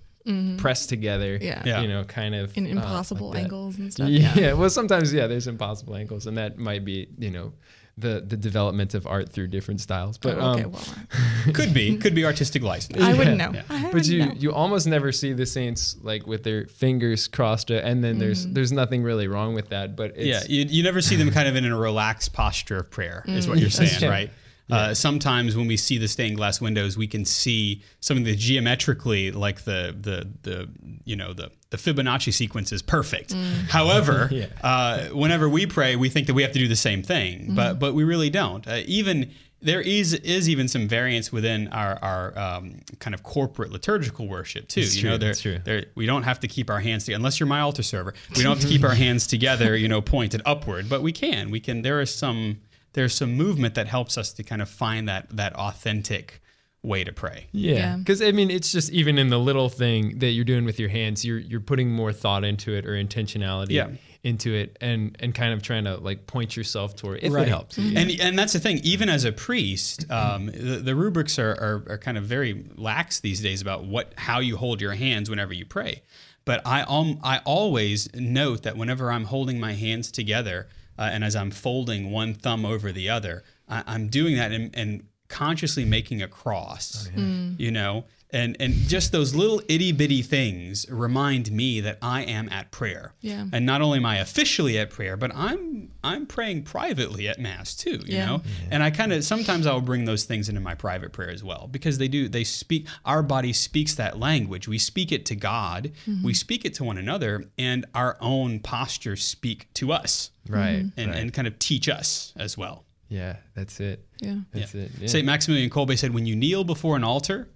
pressed 0.57 0.89
together. 0.89 1.37
Yeah. 1.41 1.63
Yeah. 1.65 1.81
You 1.81 1.87
know, 1.87 2.03
kind 2.03 2.35
of 2.35 2.55
in 2.57 2.65
uh, 2.65 2.69
impossible 2.71 3.29
like 3.29 3.43
angles 3.43 3.77
and 3.77 3.91
stuff. 3.91 4.09
Yeah. 4.09 4.33
Yeah. 4.35 4.53
Well, 4.53 4.69
sometimes 4.69 5.13
yeah, 5.13 5.27
there's 5.27 5.47
impossible 5.47 5.95
angles, 5.95 6.27
and 6.27 6.37
that 6.37 6.57
might 6.57 6.83
be 6.83 7.07
you 7.17 7.31
know 7.31 7.53
the 7.97 8.23
the 8.25 8.37
development 8.37 8.93
of 8.93 9.07
art 9.07 9.29
through 9.29 9.47
different 9.47 9.81
styles. 9.81 10.17
But 10.17 10.37
Oh, 10.37 10.51
okay, 10.51 10.63
um, 10.63 10.71
well, 10.71 10.83
Could 11.53 11.73
be, 11.73 11.97
could 11.97 12.13
be 12.13 12.25
artistic 12.25 12.61
license. 12.61 13.01
I 13.01 13.13
wouldn't 13.13 13.37
know. 13.37 13.51
Yeah. 13.53 13.63
I 13.69 13.91
but 13.91 14.05
you 14.05 14.25
know. 14.25 14.33
you 14.33 14.51
almost 14.51 14.85
never 14.85 15.11
see 15.11 15.33
the 15.33 15.45
saints 15.45 15.95
like 16.01 16.27
with 16.27 16.43
their 16.43 16.67
fingers 16.67 17.27
crossed, 17.27 17.71
uh, 17.71 17.75
and 17.75 18.03
then 18.03 18.19
there's 18.19 18.45
there's 18.47 18.71
nothing 18.71 19.01
really 19.03 19.27
wrong 19.27 19.53
with 19.53 19.69
that. 19.69 19.95
But 19.95 20.17
it's, 20.17 20.25
yeah, 20.25 20.41
you, 20.47 20.65
you 20.67 20.83
never 20.83 21.01
see 21.01 21.15
them 21.15 21.31
kind 21.31 21.47
of 21.47 21.55
in 21.55 21.65
a 21.65 21.77
relaxed 21.77 22.33
posture 22.33 22.77
of 22.77 22.91
prayer, 22.91 23.23
is 23.27 23.47
what 23.47 23.59
you're 23.59 23.69
saying, 23.69 23.99
true. 23.99 24.29
Right? 24.69 24.77
Uh, 24.89 24.93
sometimes 24.93 25.55
when 25.55 25.67
we 25.67 25.77
see 25.77 25.97
the 25.97 26.07
stained 26.07 26.35
glass 26.37 26.59
windows, 26.61 26.97
we 26.97 27.07
can 27.07 27.25
see 27.25 27.81
something 27.99 28.23
that 28.25 28.37
geometrically, 28.37 29.31
like 29.31 29.63
the 29.63 29.95
the 29.99 30.27
the 30.43 30.69
you 31.05 31.15
know 31.15 31.33
the 31.33 31.51
the 31.69 31.77
Fibonacci 31.77 32.33
sequence 32.33 32.71
is 32.71 32.81
perfect. 32.81 33.33
However, 33.69 34.29
Yeah. 34.31 34.47
uh, 34.63 35.07
whenever 35.09 35.49
we 35.49 35.65
pray, 35.65 35.95
we 35.95 36.09
think 36.09 36.27
that 36.27 36.33
we 36.33 36.41
have 36.43 36.51
to 36.53 36.59
do 36.59 36.67
the 36.67 36.75
same 36.75 37.03
thing, 37.03 37.55
but 37.55 37.79
but 37.79 37.93
we 37.93 38.03
really 38.03 38.29
don't. 38.29 38.67
Uh, 38.67 38.81
even 38.85 39.31
there 39.59 39.81
is 39.81 40.13
is 40.13 40.47
even 40.47 40.67
some 40.67 40.87
variance 40.87 41.31
within 41.31 41.67
our 41.69 41.97
our 42.03 42.37
um, 42.37 42.81
kind 42.99 43.13
of 43.15 43.23
corporate 43.23 43.71
liturgical 43.71 44.27
worship 44.27 44.67
too. 44.67 44.81
It's 44.81 44.95
you 44.95 45.01
true, 45.01 45.09
know, 45.11 45.17
there, 45.17 45.33
there 45.65 45.85
we 45.95 46.05
don't 46.05 46.23
have 46.23 46.39
to 46.41 46.47
keep 46.47 46.69
our 46.69 46.79
hands 46.79 47.05
together 47.05 47.17
unless 47.19 47.39
you're 47.39 47.47
my 47.47 47.61
altar 47.61 47.81
server. 47.83 48.13
We 48.35 48.43
don't 48.43 48.53
have 48.57 48.61
to 48.61 48.67
keep 48.73 48.83
our 48.83 48.93
hands 48.93 49.25
together, 49.25 49.75
you 49.75 49.87
know, 49.87 49.99
pointed 50.01 50.41
upward, 50.45 50.87
but 50.89 51.01
we 51.01 51.11
can. 51.11 51.49
We 51.49 51.59
can. 51.59 51.81
There 51.81 51.99
is 52.01 52.13
some 52.13 52.59
there's 52.97 53.15
some 53.15 53.33
movement 53.35 53.75
that 53.75 53.87
helps 53.87 54.17
us 54.17 54.33
to 54.33 54.43
kind 54.43 54.61
of 54.61 54.67
find 54.69 55.07
that 55.07 55.23
that 55.37 55.53
authentic 55.55 56.41
way 56.83 57.03
to 57.03 57.11
pray. 57.11 57.47
Yeah, 57.51 57.73
Yeah. 57.75 57.95
because 57.97 58.21
I 58.21 58.31
mean, 58.31 58.49
it's 58.51 58.71
just 58.71 58.91
even 58.91 59.17
in 59.17 59.29
the 59.29 59.39
little 59.39 59.69
thing 59.69 60.19
that 60.19 60.29
you're 60.31 60.45
doing 60.45 60.65
with 60.65 60.79
your 60.79 60.89
hands, 60.89 61.23
you're 61.25 61.39
you're 61.39 61.59
putting 61.71 61.89
more 61.91 62.11
thought 62.13 62.43
into 62.43 62.73
it 62.73 62.85
or 62.85 62.91
intentionality 62.91 63.71
Yeah. 63.71 63.89
into 64.23 64.53
it, 64.53 64.77
and 64.81 65.15
and 65.19 65.33
kind 65.35 65.53
of 65.53 65.61
trying 65.61 65.83
to 65.85 65.97
like 65.97 66.27
point 66.27 66.55
yourself 66.57 66.95
toward 66.95 67.17
it 67.19 67.23
if 67.25 67.33
it 67.35 67.47
helps. 67.47 67.77
And 67.77 68.11
and 68.19 68.37
that's 68.39 68.53
the 68.53 68.59
thing. 68.59 68.79
Even 68.83 69.09
as 69.09 69.25
a 69.25 69.31
priest, 69.31 70.09
um, 70.11 70.47
the, 70.47 70.81
the 70.89 70.95
rubrics 70.95 71.37
are, 71.39 71.51
are 71.51 71.83
are 71.93 71.97
kind 71.97 72.17
of 72.17 72.23
very 72.25 72.65
lax 72.75 73.19
these 73.19 73.41
days 73.41 73.61
about 73.61 73.85
what 73.85 74.13
how 74.17 74.39
you 74.39 74.57
hold 74.57 74.81
your 74.81 74.93
hands 74.93 75.29
whenever 75.29 75.53
you 75.53 75.65
pray. 75.65 76.01
But 76.45 76.61
I 76.65 76.81
um, 76.83 77.19
I 77.23 77.39
always 77.45 78.07
note 78.15 78.63
that 78.63 78.77
whenever 78.77 79.11
I'm 79.11 79.25
holding 79.25 79.59
my 79.59 79.73
hands 79.73 80.11
together 80.11 80.67
uh, 80.97 81.09
and 81.11 81.23
as 81.23 81.35
I'm 81.35 81.51
folding 81.51 82.11
one 82.11 82.33
thumb 82.33 82.65
over 82.65 82.91
the 82.91 83.09
other, 83.09 83.43
I, 83.67 83.83
I'm 83.85 84.07
doing 84.07 84.35
that 84.37 84.51
and, 84.51 84.75
and 84.75 85.07
consciously 85.27 85.85
making 85.85 86.21
a 86.21 86.27
cross. 86.27 87.09
You 87.57 87.71
know. 87.71 88.05
And, 88.37 88.55
and 88.59 88.73
just 88.87 89.11
those 89.11 89.33
little 89.33 89.61
itty 89.67 89.91
bitty 89.91 90.21
things 90.21 90.85
remind 90.89 91.51
me 91.51 91.81
that 91.81 91.97
I 92.01 92.21
am 92.23 92.49
at 92.49 92.71
prayer. 92.71 93.13
Yeah. 93.21 93.45
And 93.51 93.65
not 93.65 93.81
only 93.81 93.97
am 93.97 94.05
I 94.05 94.17
officially 94.17 94.77
at 94.77 94.89
prayer, 94.91 95.17
but 95.17 95.31
I'm 95.35 95.91
I'm 96.03 96.25
praying 96.25 96.63
privately 96.63 97.27
at 97.27 97.39
mass 97.39 97.75
too. 97.75 97.99
You 98.05 98.17
Yeah. 98.17 98.25
know, 98.27 98.37
mm-hmm. 98.39 98.67
and 98.71 98.83
I 98.83 98.91
kind 98.91 99.11
of 99.11 99.23
sometimes 99.23 99.65
I'll 99.65 99.81
bring 99.81 100.05
those 100.05 100.23
things 100.25 100.49
into 100.49 100.61
my 100.61 100.75
private 100.75 101.11
prayer 101.13 101.31
as 101.31 101.43
well 101.43 101.67
because 101.71 101.97
they 101.97 102.07
do 102.07 102.29
they 102.29 102.43
speak. 102.43 102.87
Our 103.05 103.23
body 103.23 103.53
speaks 103.53 103.95
that 103.95 104.19
language. 104.19 104.67
We 104.67 104.77
speak 104.77 105.11
it 105.11 105.25
to 105.27 105.35
God. 105.35 105.91
Mm-hmm. 106.07 106.23
We 106.23 106.33
speak 106.33 106.63
it 106.65 106.73
to 106.75 106.83
one 106.83 106.97
another, 106.97 107.45
and 107.57 107.85
our 107.95 108.17
own 108.21 108.59
postures 108.59 109.23
speak 109.23 109.67
to 109.75 109.91
us 109.91 110.31
mm-hmm. 110.45 110.55
Right. 110.55 110.85
and, 110.95 111.07
right. 111.11 111.17
and 111.17 111.33
kind 111.33 111.47
of 111.47 111.57
teach 111.59 111.89
us 111.89 112.33
as 112.37 112.57
well. 112.57 112.85
yeah, 113.09 113.37
that's 113.55 113.79
it. 113.79 114.05
Yeah. 114.19 114.39
That's 114.53 114.75
it. 114.75 114.91
Yeah. 114.99 115.07
St. 115.07 115.25
Maximilian 115.25 115.69
Kolbe 115.69 115.97
said, 115.97 116.13
"When 116.13 116.25
you 116.25 116.35
kneel 116.35 116.63
before 116.63 116.95
an 116.95 117.03
altar." 117.03 117.49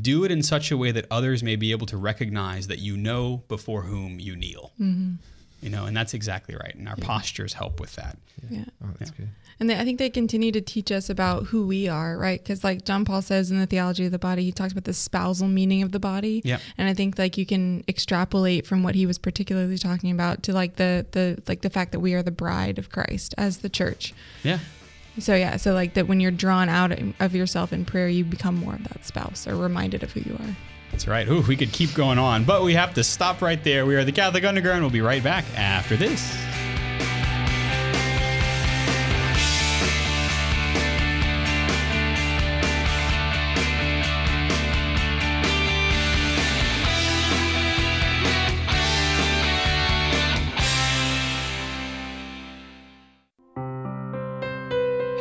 Do 0.00 0.24
it 0.24 0.30
in 0.30 0.42
such 0.42 0.70
a 0.70 0.76
way 0.76 0.90
that 0.90 1.06
others 1.10 1.42
may 1.42 1.56
be 1.56 1.70
able 1.70 1.86
to 1.86 1.96
recognize 1.96 2.66
that 2.66 2.78
you 2.80 2.96
know 2.96 3.44
before 3.48 3.82
whom 3.82 4.18
you 4.18 4.34
kneel. 4.34 4.72
Mm-hmm. 4.80 5.14
You 5.62 5.70
know, 5.70 5.86
and 5.86 5.96
that's 5.96 6.12
exactly 6.12 6.54
right. 6.54 6.74
And 6.74 6.88
our 6.88 6.96
postures 6.96 7.54
help 7.54 7.80
with 7.80 7.94
that. 7.96 8.18
Yeah. 8.50 8.64
oh, 8.84 8.90
that's 8.98 9.10
good. 9.12 9.28
And 9.60 9.70
they, 9.70 9.78
I 9.78 9.84
think 9.84 9.98
they 9.98 10.10
continue 10.10 10.52
to 10.52 10.60
teach 10.60 10.90
us 10.90 11.08
about 11.08 11.44
who 11.44 11.66
we 11.66 11.88
are, 11.88 12.18
right? 12.18 12.42
Because 12.42 12.64
like 12.64 12.84
John 12.84 13.04
Paul 13.04 13.22
says 13.22 13.50
in 13.50 13.58
the 13.58 13.66
theology 13.66 14.04
of 14.04 14.12
the 14.12 14.18
body, 14.18 14.44
he 14.44 14.52
talks 14.52 14.72
about 14.72 14.84
the 14.84 14.92
spousal 14.92 15.48
meaning 15.48 15.82
of 15.82 15.92
the 15.92 16.00
body. 16.00 16.42
Yeah. 16.44 16.58
And 16.76 16.88
I 16.88 16.94
think 16.94 17.18
like 17.18 17.38
you 17.38 17.46
can 17.46 17.84
extrapolate 17.88 18.66
from 18.66 18.82
what 18.82 18.94
he 18.94 19.06
was 19.06 19.18
particularly 19.18 19.78
talking 19.78 20.10
about 20.10 20.42
to 20.44 20.52
like 20.52 20.76
the 20.76 21.06
the 21.12 21.40
like 21.46 21.62
the 21.62 21.70
fact 21.70 21.92
that 21.92 22.00
we 22.00 22.14
are 22.14 22.22
the 22.22 22.30
bride 22.30 22.78
of 22.78 22.90
Christ 22.90 23.34
as 23.38 23.58
the 23.58 23.68
church. 23.68 24.12
Yeah. 24.42 24.58
So 25.18 25.34
yeah, 25.34 25.56
so 25.56 25.72
like 25.74 25.94
that 25.94 26.08
when 26.08 26.20
you're 26.20 26.30
drawn 26.30 26.68
out 26.68 26.92
of 27.20 27.34
yourself 27.34 27.72
in 27.72 27.84
prayer, 27.84 28.08
you 28.08 28.24
become 28.24 28.56
more 28.56 28.74
of 28.74 28.82
that 28.88 29.04
spouse 29.04 29.46
or 29.46 29.56
reminded 29.56 30.02
of 30.02 30.12
who 30.12 30.20
you 30.20 30.34
are. 30.34 30.56
That's 30.90 31.06
right. 31.06 31.26
Ooh, 31.28 31.42
we 31.42 31.56
could 31.56 31.72
keep 31.72 31.92
going 31.94 32.18
on, 32.18 32.44
but 32.44 32.62
we 32.62 32.74
have 32.74 32.94
to 32.94 33.04
stop 33.04 33.42
right 33.42 33.62
there. 33.64 33.86
We 33.86 33.96
are 33.96 34.04
the 34.04 34.12
Catholic 34.12 34.44
Underground. 34.44 34.82
We'll 34.82 34.90
be 34.90 35.00
right 35.00 35.22
back 35.22 35.44
after 35.56 35.96
this. 35.96 36.36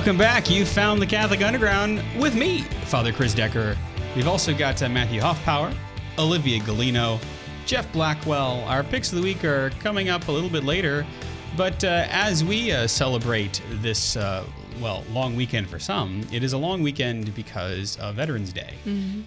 Welcome 0.00 0.16
back. 0.16 0.48
You 0.48 0.64
found 0.64 1.02
the 1.02 1.06
Catholic 1.06 1.42
Underground 1.42 2.02
with 2.18 2.34
me, 2.34 2.62
Father 2.86 3.12
Chris 3.12 3.34
Decker. 3.34 3.76
We've 4.16 4.28
also 4.28 4.54
got 4.54 4.82
uh, 4.82 4.88
Matthew 4.88 5.20
Hoffpauir, 5.20 5.76
Olivia 6.18 6.58
Galino, 6.60 7.22
Jeff 7.66 7.92
Blackwell. 7.92 8.64
Our 8.64 8.82
picks 8.82 9.12
of 9.12 9.18
the 9.18 9.22
week 9.22 9.44
are 9.44 9.68
coming 9.80 10.08
up 10.08 10.28
a 10.28 10.32
little 10.32 10.48
bit 10.48 10.64
later. 10.64 11.06
But 11.54 11.84
uh, 11.84 12.06
as 12.08 12.42
we 12.42 12.72
uh, 12.72 12.86
celebrate 12.86 13.60
this, 13.72 14.16
uh, 14.16 14.46
well, 14.80 15.04
long 15.10 15.36
weekend 15.36 15.68
for 15.68 15.78
some, 15.78 16.26
it 16.32 16.42
is 16.42 16.54
a 16.54 16.58
long 16.58 16.82
weekend 16.82 17.34
because 17.34 17.98
of 17.98 18.14
Veterans 18.14 18.54
Day. 18.54 18.76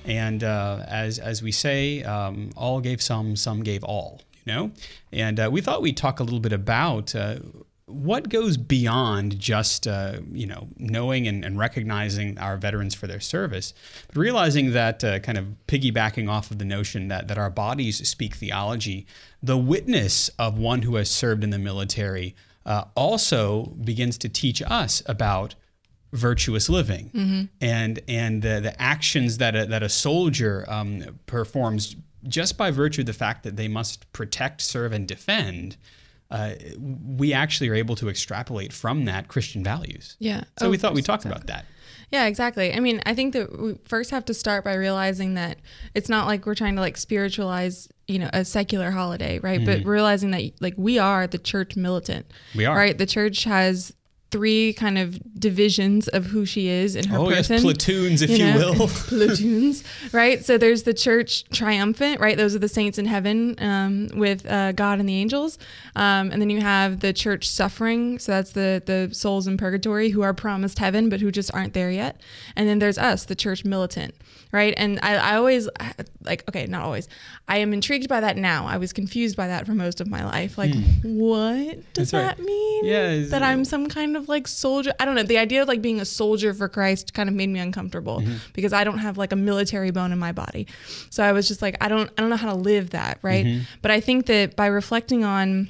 And 0.05 0.43
uh, 0.43 0.85
as, 0.87 1.19
as 1.19 1.43
we 1.43 1.51
say, 1.51 2.01
um, 2.01 2.49
all 2.57 2.81
gave 2.81 2.99
some, 2.99 3.35
some 3.35 3.61
gave 3.61 3.83
all, 3.83 4.21
you 4.43 4.51
know? 4.51 4.71
And 5.11 5.39
uh, 5.39 5.49
we 5.51 5.61
thought 5.61 5.83
we'd 5.83 5.97
talk 5.97 6.19
a 6.19 6.23
little 6.23 6.39
bit 6.39 6.51
about 6.51 7.13
uh, 7.13 7.35
what 7.93 8.29
goes 8.29 8.57
beyond 8.57 9.39
just 9.39 9.87
uh, 9.87 10.19
you 10.31 10.47
know 10.47 10.67
knowing 10.77 11.27
and, 11.27 11.45
and 11.45 11.57
recognizing 11.57 12.37
our 12.37 12.57
veterans 12.57 12.95
for 12.95 13.07
their 13.07 13.19
service, 13.19 13.73
but 14.07 14.17
realizing 14.17 14.71
that 14.71 15.03
uh, 15.03 15.19
kind 15.19 15.37
of 15.37 15.55
piggybacking 15.67 16.29
off 16.29 16.51
of 16.51 16.59
the 16.59 16.65
notion 16.65 17.07
that 17.07 17.27
that 17.27 17.37
our 17.37 17.49
bodies 17.49 18.07
speak 18.07 18.35
theology, 18.35 19.05
the 19.41 19.57
witness 19.57 20.29
of 20.39 20.57
one 20.57 20.81
who 20.81 20.95
has 20.95 21.09
served 21.09 21.43
in 21.43 21.49
the 21.51 21.59
military 21.59 22.35
uh, 22.65 22.85
also 22.95 23.65
begins 23.83 24.17
to 24.17 24.29
teach 24.29 24.61
us 24.61 25.01
about 25.05 25.55
virtuous 26.11 26.69
living 26.69 27.49
and 27.59 27.99
and 28.07 28.41
the, 28.43 28.59
the 28.59 28.81
actions 28.81 29.37
that 29.39 29.55
a, 29.55 29.65
that 29.65 29.81
a 29.81 29.89
soldier 29.89 30.63
um, 30.67 31.19
performs 31.25 31.95
just 32.27 32.57
by 32.57 32.71
virtue 32.71 33.01
of 33.01 33.07
the 33.07 33.13
fact 33.13 33.43
that 33.43 33.57
they 33.57 33.67
must 33.67 34.11
protect, 34.13 34.61
serve, 34.61 34.93
and 34.93 35.07
defend. 35.07 35.75
Uh, 36.33 36.55
we 37.17 37.31
actually 37.31 37.69
are 37.69 37.75
able 37.75 37.95
to 37.95 38.09
extrapolate 38.09 38.73
from 38.73 39.05
that 39.05 39.27
Christian 39.27 39.63
values. 39.63 40.17
Yeah. 40.19 40.43
So 40.57 40.65
Oh, 40.65 40.69
we 40.71 40.77
thought 40.77 40.93
we'd 40.95 41.05
talk 41.05 41.19
exactly. 41.19 41.37
about 41.37 41.47
that. 41.47 41.65
Yeah, 42.11 42.25
exactly. 42.25 42.73
I 42.73 42.79
mean, 42.79 43.01
I 43.05 43.15
think 43.15 43.33
that 43.33 43.57
we 43.59 43.75
first 43.85 44.11
have 44.11 44.25
to 44.25 44.33
start 44.33 44.63
by 44.63 44.73
realizing 44.73 45.35
that 45.35 45.57
it's 45.95 46.09
not 46.09 46.27
like 46.27 46.45
we're 46.45 46.55
trying 46.55 46.75
to 46.75 46.81
like 46.81 46.97
spiritualize, 46.97 47.87
you 48.07 48.19
know, 48.19 48.29
a 48.33 48.43
secular 48.45 48.91
holiday, 48.91 49.39
right? 49.39 49.63
But 49.65 49.85
realizing 49.85 50.31
that 50.31 50.51
like 50.59 50.75
we 50.77 50.99
are 50.99 51.25
the 51.27 51.37
church 51.39 51.75
militant. 51.75 52.27
Mm-hmm. 52.27 52.57
We 52.57 52.65
are. 52.65 52.75
Right? 52.75 52.97
The 52.97 53.05
church 53.07 53.45
has 53.45 53.93
three 54.33 54.73
kind 54.73 54.97
of 54.97 55.17
divisions 55.39 56.07
of 56.09 56.25
who 56.25 56.45
she 56.45 56.67
is 56.67 56.95
in 56.97 57.07
her 57.07 57.17
Oh, 57.17 57.29
yes, 57.29 57.47
person. 57.47 57.61
platoons, 57.63 58.21
if 58.21 58.29
you 58.31 58.39
know, 58.39 58.73
will. 58.73 58.87
platoons, 59.07 59.83
right? 60.11 60.43
So 60.43 60.57
there's 60.57 60.83
the 60.83 60.93
church 60.93 61.45
triumphant, 61.51 62.19
right? 62.19 62.35
Those 62.35 62.55
are 62.55 62.59
the 62.59 62.67
saints 62.67 62.97
in 62.97 63.05
heaven 63.05 63.55
um, 63.59 64.07
with 64.15 64.45
uh, 64.45 64.71
God 64.73 64.99
and 64.99 65.07
the 65.07 65.15
angels, 65.15 65.57
um, 65.95 66.31
and 66.31 66.41
then 66.41 66.49
you 66.49 66.59
have 66.61 66.99
the 66.99 67.13
church 67.13 67.47
suffering. 67.47 68.19
So 68.19 68.31
that's 68.33 68.51
the 68.51 68.81
the 68.85 69.13
souls 69.13 69.47
in 69.47 69.55
purgatory 69.57 70.09
who 70.09 70.21
are 70.23 70.33
promised 70.33 70.79
heaven 70.79 71.07
but 71.09 71.21
who 71.21 71.31
just 71.31 71.53
aren't 71.53 71.73
there 71.73 71.91
yet. 71.91 72.19
And 72.55 72.67
then 72.67 72.79
there's 72.79 72.97
us, 72.97 73.25
the 73.25 73.35
church 73.35 73.63
militant, 73.63 74.15
right? 74.53 74.73
And 74.77 74.99
I, 75.03 75.15
I 75.15 75.35
always 75.35 75.67
like 76.23 76.43
okay, 76.47 76.65
not 76.67 76.83
always. 76.83 77.09
I 77.49 77.57
am 77.57 77.73
intrigued 77.73 78.07
by 78.07 78.21
that 78.21 78.37
now. 78.37 78.65
I 78.65 78.77
was 78.77 78.93
confused 78.93 79.35
by 79.35 79.47
that 79.47 79.65
for 79.65 79.73
most 79.73 79.99
of 79.99 80.07
my 80.07 80.23
life. 80.23 80.57
Like, 80.57 80.73
what 81.03 81.77
does 81.93 82.11
Hmm. 82.11 82.13
That's 82.13 82.13
right. 82.13 82.21
that 82.37 82.39
mean? 82.39 82.85
Yeah, 82.85 83.25
that 83.29 83.43
I'm 83.43 83.65
some 83.65 83.89
kind 83.89 84.15
of 84.15 84.29
like 84.29 84.47
soldier. 84.47 84.93
I 84.99 85.05
don't 85.05 85.15
know. 85.15 85.23
The 85.23 85.37
idea 85.37 85.61
of 85.63 85.67
like 85.67 85.81
being 85.81 85.99
a 85.99 86.05
soldier 86.05 86.53
for 86.53 86.69
Christ 86.69 87.13
kind 87.13 87.27
of 87.27 87.35
made 87.35 87.49
me 87.49 87.59
uncomfortable 87.59 88.21
Mm-hmm. 88.21 88.35
because 88.53 88.73
I 88.73 88.83
don't 88.83 88.99
have 88.99 89.17
like 89.17 89.31
a 89.31 89.35
military 89.35 89.91
bone 89.91 90.11
in 90.11 90.19
my 90.19 90.31
body. 90.31 90.67
So 91.09 91.23
I 91.23 91.31
was 91.31 91.47
just 91.47 91.61
like, 91.61 91.75
I 91.81 91.87
don't, 91.89 92.09
I 92.17 92.21
don't 92.21 92.29
know 92.29 92.35
how 92.35 92.49
to 92.51 92.55
live 92.57 92.91
that, 92.91 93.17
right? 93.23 93.45
Mm-hmm. 93.45 93.63
But 93.81 93.91
I 93.91 93.99
think 93.99 94.27
that 94.27 94.55
by 94.55 94.67
reflecting 94.67 95.23
on 95.23 95.69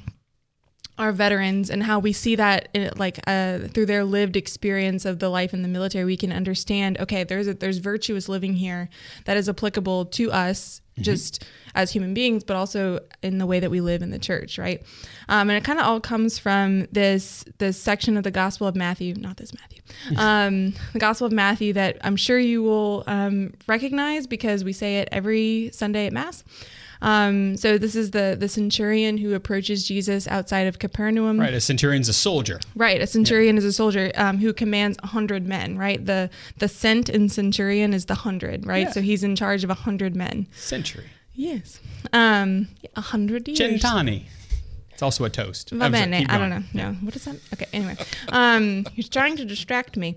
our 0.98 1.12
veterans 1.12 1.70
and 1.70 1.82
how 1.82 1.98
we 1.98 2.12
see 2.12 2.36
that 2.36 2.68
in, 2.72 2.90
like 2.96 3.18
uh, 3.26 3.58
through 3.68 3.86
their 3.86 4.04
lived 4.04 4.36
experience 4.36 5.04
of 5.04 5.18
the 5.18 5.28
life 5.28 5.52
in 5.52 5.62
the 5.62 5.68
military, 5.68 6.04
we 6.04 6.16
can 6.16 6.32
understand. 6.32 6.98
Okay, 7.00 7.24
there's 7.24 7.48
a, 7.48 7.54
there's 7.54 7.78
virtuous 7.78 8.28
living 8.28 8.54
here 8.54 8.88
that 9.24 9.36
is 9.36 9.48
applicable 9.48 10.06
to 10.06 10.30
us 10.30 10.80
just 11.00 11.44
as 11.74 11.90
human 11.90 12.14
beings, 12.14 12.44
but 12.44 12.56
also 12.56 13.00
in 13.22 13.38
the 13.38 13.46
way 13.46 13.58
that 13.60 13.70
we 13.70 13.80
live 13.80 14.02
in 14.02 14.10
the 14.10 14.18
church, 14.18 14.58
right? 14.58 14.82
Um, 15.28 15.50
and 15.50 15.56
it 15.56 15.64
kind 15.64 15.78
of 15.78 15.86
all 15.86 16.00
comes 16.00 16.38
from 16.38 16.86
this 16.92 17.44
this 17.58 17.80
section 17.80 18.16
of 18.16 18.22
the 18.22 18.30
Gospel 18.30 18.66
of 18.66 18.76
Matthew, 18.76 19.14
not 19.14 19.36
this 19.36 19.52
Matthew, 19.52 19.80
um, 20.16 20.74
the 20.92 20.98
Gospel 20.98 21.26
of 21.26 21.32
Matthew 21.32 21.72
that 21.72 21.98
I'm 22.02 22.16
sure 22.16 22.38
you 22.38 22.62
will 22.62 23.04
um, 23.06 23.54
recognize 23.66 24.26
because 24.26 24.62
we 24.62 24.72
say 24.72 24.98
it 24.98 25.08
every 25.10 25.70
Sunday 25.72 26.06
at 26.06 26.12
Mass. 26.12 26.44
Um, 27.04 27.56
so 27.56 27.76
this 27.78 27.94
is 27.94 28.10
the 28.12 28.34
the 28.38 28.48
centurion 28.48 29.18
who 29.18 29.34
approaches 29.34 29.86
Jesus 29.86 30.26
outside 30.26 30.66
of 30.66 30.78
Capernaum. 30.78 31.38
Right, 31.38 31.52
a 31.52 31.60
centurion's 31.60 32.08
a 32.08 32.12
soldier. 32.14 32.60
Right, 32.74 33.00
a 33.00 33.06
centurion 33.06 33.58
is 33.58 33.64
a 33.64 33.72
soldier 33.72 34.10
um, 34.16 34.38
who 34.38 34.52
commands 34.54 34.96
a 35.02 35.08
hundred 35.08 35.46
men. 35.46 35.76
Right, 35.76 36.04
the 36.04 36.30
the 36.58 36.68
cent 36.68 37.08
in 37.10 37.28
centurion 37.28 37.92
is 37.92 38.06
the 38.06 38.14
hundred. 38.14 38.66
Right, 38.66 38.86
Yeah. 38.86 38.92
so 38.92 39.00
he's 39.02 39.22
in 39.22 39.36
charge 39.36 39.64
of 39.64 39.70
a 39.70 39.74
hundred 39.74 40.16
men. 40.16 40.46
Century. 40.56 41.04
Yes, 41.34 41.80
um, 42.12 42.68
a 42.96 43.00
hundred 43.00 43.48
years. 43.48 43.58
Cent'anni. 43.60 44.22
It's 44.94 45.02
also 45.02 45.24
a 45.24 45.30
toast. 45.30 45.70
Va 45.70 45.78
sorry, 45.78 45.90
bene. 45.90 46.26
I 46.28 46.38
don't 46.38 46.50
know. 46.50 46.62
No. 46.72 46.92
What 46.94 47.14
is 47.16 47.24
that? 47.24 47.36
Okay. 47.52 47.66
Anyway, 47.72 47.96
um, 48.28 48.86
he's 48.94 49.08
trying 49.08 49.36
to 49.36 49.44
distract 49.44 49.96
me. 49.96 50.16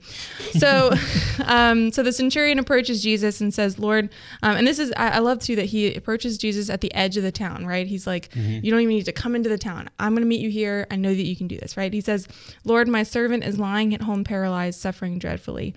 So, 0.60 0.92
um, 1.46 1.92
so 1.92 2.04
the 2.04 2.14
centurion 2.14 2.60
approaches 2.60 3.02
Jesus 3.02 3.42
and 3.42 3.52
says, 3.52 3.80
"Lord," 3.80 4.10
um, 4.44 4.56
and 4.56 4.68
this 4.68 4.78
is 4.78 4.94
I, 4.96 5.10
I 5.10 5.18
love 5.20 5.40
too 5.40 5.56
that 5.56 5.66
he 5.66 5.96
approaches 5.96 6.38
Jesus 6.38 6.70
at 6.70 6.82
the 6.82 6.94
edge 6.94 7.18
of 7.18 7.24
the 7.24 7.32
town. 7.32 7.66
Right? 7.66 7.88
He's 7.88 8.06
like, 8.06 8.30
Mm-hmm. 8.30 8.64
"You 8.64 8.72
don't 8.72 8.82
even 8.82 8.96
need 8.96 9.06
to 9.06 9.12
come 9.12 9.36
into 9.36 9.50
the 9.50 9.58
town. 9.58 9.90
I'm 9.98 10.14
going 10.14 10.22
to 10.22 10.28
meet 10.28 10.42
you 10.42 10.52
here. 10.52 10.86
I 10.92 10.96
know 10.96 11.10
that 11.14 11.24
you 11.26 11.36
can 11.36 11.48
do 11.48 11.58
this." 11.58 11.76
Right? 11.76 11.92
He 11.92 12.02
says, 12.02 12.28
"Lord, 12.64 12.88
my 12.88 13.02
servant 13.02 13.44
is 13.44 13.58
lying 13.58 13.96
at 13.96 14.02
home, 14.04 14.24
paralyzed, 14.24 14.80
suffering 14.80 15.18
dreadfully." 15.18 15.74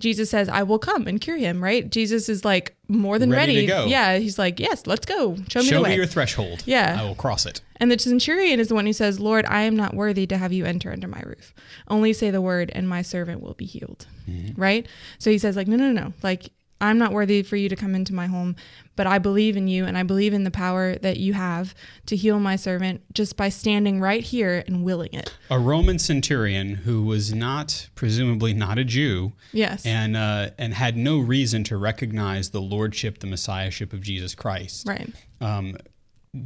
Jesus 0.00 0.28
says, 0.28 0.48
I 0.48 0.64
will 0.64 0.78
come 0.78 1.06
and 1.06 1.20
cure 1.20 1.36
him, 1.36 1.62
right? 1.62 1.88
Jesus 1.88 2.28
is 2.28 2.44
like 2.44 2.76
more 2.88 3.18
than 3.18 3.30
Ready 3.30 3.54
ready. 3.54 3.66
to 3.66 3.72
go. 3.72 3.84
Yeah, 3.86 4.18
he's 4.18 4.38
like, 4.38 4.58
Yes, 4.58 4.86
let's 4.86 5.06
go. 5.06 5.36
Show 5.48 5.60
me 5.60 5.66
Show 5.66 5.82
me 5.82 5.94
your 5.94 6.06
threshold. 6.06 6.62
Yeah. 6.66 6.96
I 7.00 7.04
will 7.04 7.14
cross 7.14 7.46
it. 7.46 7.60
And 7.76 7.90
the 7.90 7.98
centurion 7.98 8.60
is 8.60 8.68
the 8.68 8.74
one 8.74 8.86
who 8.86 8.92
says, 8.92 9.20
Lord, 9.20 9.46
I 9.46 9.62
am 9.62 9.76
not 9.76 9.94
worthy 9.94 10.26
to 10.28 10.36
have 10.36 10.52
you 10.52 10.64
enter 10.64 10.92
under 10.92 11.08
my 11.08 11.20
roof. 11.20 11.54
Only 11.88 12.12
say 12.12 12.30
the 12.30 12.40
word, 12.40 12.70
and 12.74 12.88
my 12.88 13.02
servant 13.02 13.40
will 13.40 13.54
be 13.54 13.66
healed. 13.66 14.06
Mm-hmm. 14.28 14.60
Right? 14.60 14.86
So 15.18 15.30
he 15.30 15.38
says, 15.38 15.56
like, 15.56 15.68
no, 15.68 15.76
no, 15.76 15.90
no. 15.92 16.12
Like, 16.22 16.50
I'm 16.80 16.98
not 16.98 17.12
worthy 17.12 17.42
for 17.42 17.56
you 17.56 17.68
to 17.68 17.76
come 17.76 17.94
into 17.94 18.12
my 18.12 18.26
home, 18.26 18.56
but 18.96 19.06
I 19.06 19.18
believe 19.18 19.56
in 19.56 19.68
you 19.68 19.84
and 19.86 19.96
I 19.96 20.02
believe 20.02 20.34
in 20.34 20.44
the 20.44 20.50
power 20.50 20.96
that 20.96 21.16
you 21.18 21.32
have 21.32 21.74
to 22.06 22.16
heal 22.16 22.38
my 22.40 22.56
servant 22.56 23.02
just 23.14 23.36
by 23.36 23.48
standing 23.48 24.00
right 24.00 24.22
here 24.22 24.62
and 24.66 24.84
willing 24.84 25.12
it. 25.14 25.32
A 25.50 25.58
Roman 25.58 25.98
centurion 25.98 26.74
who 26.74 27.02
was 27.04 27.32
not, 27.32 27.88
presumably 27.94 28.52
not 28.52 28.76
a 28.78 28.84
Jew, 28.84 29.32
Yes. 29.52 29.86
and 29.86 30.16
uh, 30.16 30.50
and 30.58 30.74
had 30.74 30.96
no 30.96 31.18
reason 31.20 31.64
to 31.64 31.76
recognize 31.76 32.50
the 32.50 32.60
lordship, 32.60 33.20
the 33.20 33.26
messiahship 33.28 33.92
of 33.92 34.02
Jesus 34.02 34.34
Christ. 34.34 34.86
right. 34.86 35.08
Um, 35.40 35.76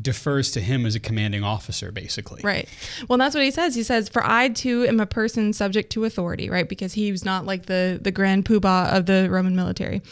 defers 0.03 0.51
to 0.53 0.61
him 0.61 0.85
as 0.85 0.95
a 0.95 1.01
commanding 1.01 1.43
officer, 1.43 1.91
basically. 1.91 2.41
Right. 2.45 2.69
Well, 3.09 3.19
that's 3.19 3.35
what 3.35 3.45
he 3.45 3.51
says. 3.51 3.75
He 3.75 3.83
says, 3.83 4.09
"For 4.09 4.23
I 4.25 4.49
too 4.49 4.85
am 4.87 5.01
a 5.01 5.07
person 5.07 5.53
subject 5.53 5.91
to 5.93 6.05
authority." 6.05 6.51
Right, 6.51 6.69
because 6.69 6.93
he 6.93 7.11
was 7.11 7.25
not 7.25 7.47
like 7.47 7.67
the 7.67 7.99
the 8.01 8.11
grand 8.11 8.45
poobah 8.45 8.93
of 8.95 9.07
the 9.07 9.29
Roman 9.31 9.57
military, 9.57 10.03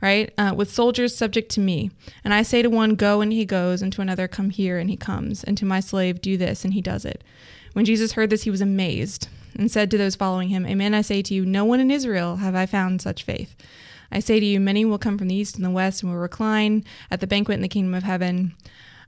right? 0.00 0.32
Uh, 0.38 0.52
with 0.56 0.70
soldiers 0.72 1.16
subject 1.16 1.50
to 1.52 1.60
me, 1.60 1.90
and 2.24 2.32
I 2.32 2.42
say 2.42 2.62
to 2.62 2.70
one, 2.70 2.94
"Go," 2.94 3.20
and 3.20 3.32
he 3.32 3.44
goes, 3.44 3.82
and 3.82 3.92
to 3.92 4.02
another, 4.02 4.28
"Come 4.28 4.50
here," 4.50 4.78
and 4.78 4.88
he 4.88 4.96
comes, 4.96 5.42
and 5.42 5.58
to 5.58 5.64
my 5.64 5.80
slave, 5.80 6.20
"Do 6.20 6.36
this," 6.36 6.64
and 6.64 6.74
he 6.74 6.80
does 6.80 7.04
it. 7.04 7.24
When 7.72 7.84
Jesus 7.84 8.12
heard 8.12 8.30
this, 8.30 8.44
he 8.44 8.50
was 8.50 8.60
amazed 8.60 9.26
and 9.56 9.70
said 9.70 9.90
to 9.90 9.98
those 9.98 10.14
following 10.14 10.48
him, 10.48 10.64
"Amen, 10.66 10.94
I 10.94 11.02
say 11.02 11.22
to 11.22 11.34
you, 11.34 11.44
no 11.44 11.64
one 11.64 11.80
in 11.80 11.90
Israel 11.90 12.36
have 12.36 12.54
I 12.54 12.66
found 12.66 13.02
such 13.02 13.24
faith." 13.24 13.56
I 14.12 14.20
say 14.20 14.38
to 14.38 14.46
you, 14.46 14.60
many 14.60 14.84
will 14.84 14.98
come 14.98 15.18
from 15.18 15.26
the 15.26 15.34
east 15.34 15.56
and 15.56 15.64
the 15.64 15.70
west 15.70 16.02
and 16.02 16.12
will 16.12 16.20
recline 16.20 16.84
at 17.10 17.20
the 17.20 17.26
banquet 17.26 17.56
in 17.56 17.62
the 17.62 17.68
kingdom 17.68 17.94
of 17.94 18.04
heaven. 18.04 18.54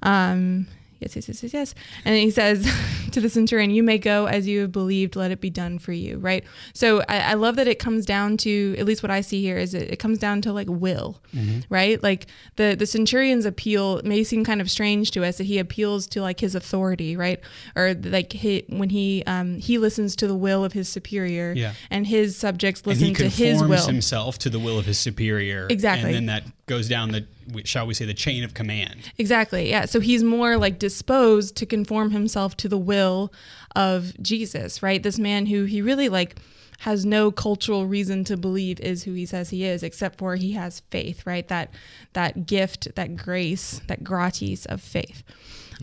Um, 0.03 0.67
yes, 1.01 1.15
yes, 1.17 1.29
yes, 1.29 1.43
yes, 1.43 1.53
yes. 1.53 1.75
And 2.05 2.17
he 2.17 2.31
says 2.31 2.67
to 3.13 3.21
the 3.21 3.29
centurion, 3.29 3.71
You 3.71 3.83
may 3.83 3.99
go 3.99 4.27
as 4.27 4.47
you 4.47 4.61
have 4.63 4.73
believed, 4.73 5.15
let 5.17 5.31
it 5.31 5.41
be 5.41 5.51
done 5.51 5.79
for 5.79 5.93
you, 5.93 6.19
right? 6.19 6.45
So 6.73 7.01
I, 7.09 7.19
I 7.21 7.35
love 7.35 7.57
that 7.57 7.69
it 7.69 7.79
comes 7.79 8.07
down 8.07 8.37
to, 8.39 8.75
at 8.79 8.85
least 8.87 9.03
what 9.03 9.11
I 9.11 9.21
see 9.21 9.43
here, 9.43 9.59
is 9.59 9.75
it, 9.75 9.91
it 9.91 9.99
comes 9.99 10.19
down 10.19 10.41
to 10.43 10.53
like 10.53 10.69
will, 10.71 11.21
right? 11.69 12.03
Like 12.03 12.27
the, 12.57 12.75
the 12.79 12.87
centurion's 12.87 13.45
appeal 13.45 14.01
may 14.05 14.25
seem 14.25 14.45
kind 14.45 14.61
of 14.61 14.71
strange 14.71 15.11
to 15.13 15.25
us 15.25 15.37
that 15.39 15.45
he 15.45 15.59
appeals 15.59 16.07
to 16.09 16.23
like 16.23 16.41
his 16.41 16.55
authority, 16.55 17.17
right? 17.17 17.41
Or 17.75 17.95
like 17.95 18.33
he, 18.33 18.65
when 18.69 18.89
he 18.91 19.23
um, 19.27 19.59
he 19.59 19.79
listens 19.79 20.17
to 20.17 20.27
the 20.27 20.35
will 20.37 20.65
of 20.65 20.73
his 20.73 20.89
superior 20.89 21.53
Yeah. 21.57 21.75
and 21.91 22.07
his 22.07 22.37
subjects 22.37 22.87
listen 22.87 23.15
to 23.15 23.29
his 23.29 23.63
will. 23.63 23.87
himself 23.87 24.39
to 24.41 24.51
the 24.51 24.59
will 24.59 24.79
of 24.79 24.87
his 24.87 24.99
superior. 24.99 25.67
Exactly. 25.71 26.07
And 26.09 26.15
then 26.15 26.27
that 26.27 26.45
goes 26.67 26.89
down 26.89 27.13
the, 27.13 27.27
shall 27.65 27.87
we 27.87 27.95
say, 27.95 28.05
the 28.05 28.15
chain 28.15 28.45
of 28.45 28.55
command. 28.55 29.13
Exactly. 29.19 29.71
Yeah. 29.71 29.85
So 29.87 30.01
he's 30.01 30.23
more 30.23 30.57
like 30.57 30.79
disposed 30.79 31.57
to 31.57 31.67
conform 31.67 32.11
himself 32.11 32.57
to 32.59 32.69
the 32.69 32.79
will 32.79 33.33
of 33.75 34.21
Jesus, 34.23 34.83
right? 34.83 35.03
This 35.03 35.19
man 35.19 35.47
who 35.47 35.65
he 35.65 35.83
really 35.83 36.09
like 36.09 36.37
has 36.81 37.07
no 37.07 37.31
cultural 37.31 37.87
reason 37.87 38.25
to 38.25 38.37
believe 38.37 38.79
is 38.81 39.05
who 39.05 39.13
he 39.13 39.27
says 39.27 39.51
he 39.51 39.65
is, 39.65 39.83
except 39.83 40.19
for 40.19 40.37
he 40.37 40.53
has 40.53 40.81
faith, 40.91 41.27
right? 41.27 41.49
That 41.49 41.71
that 42.13 42.47
gift, 42.47 42.95
that 42.97 43.17
grace, 43.17 43.81
that 43.87 44.05
gratis 44.05 44.67
of 44.67 44.81
faith. 44.81 45.23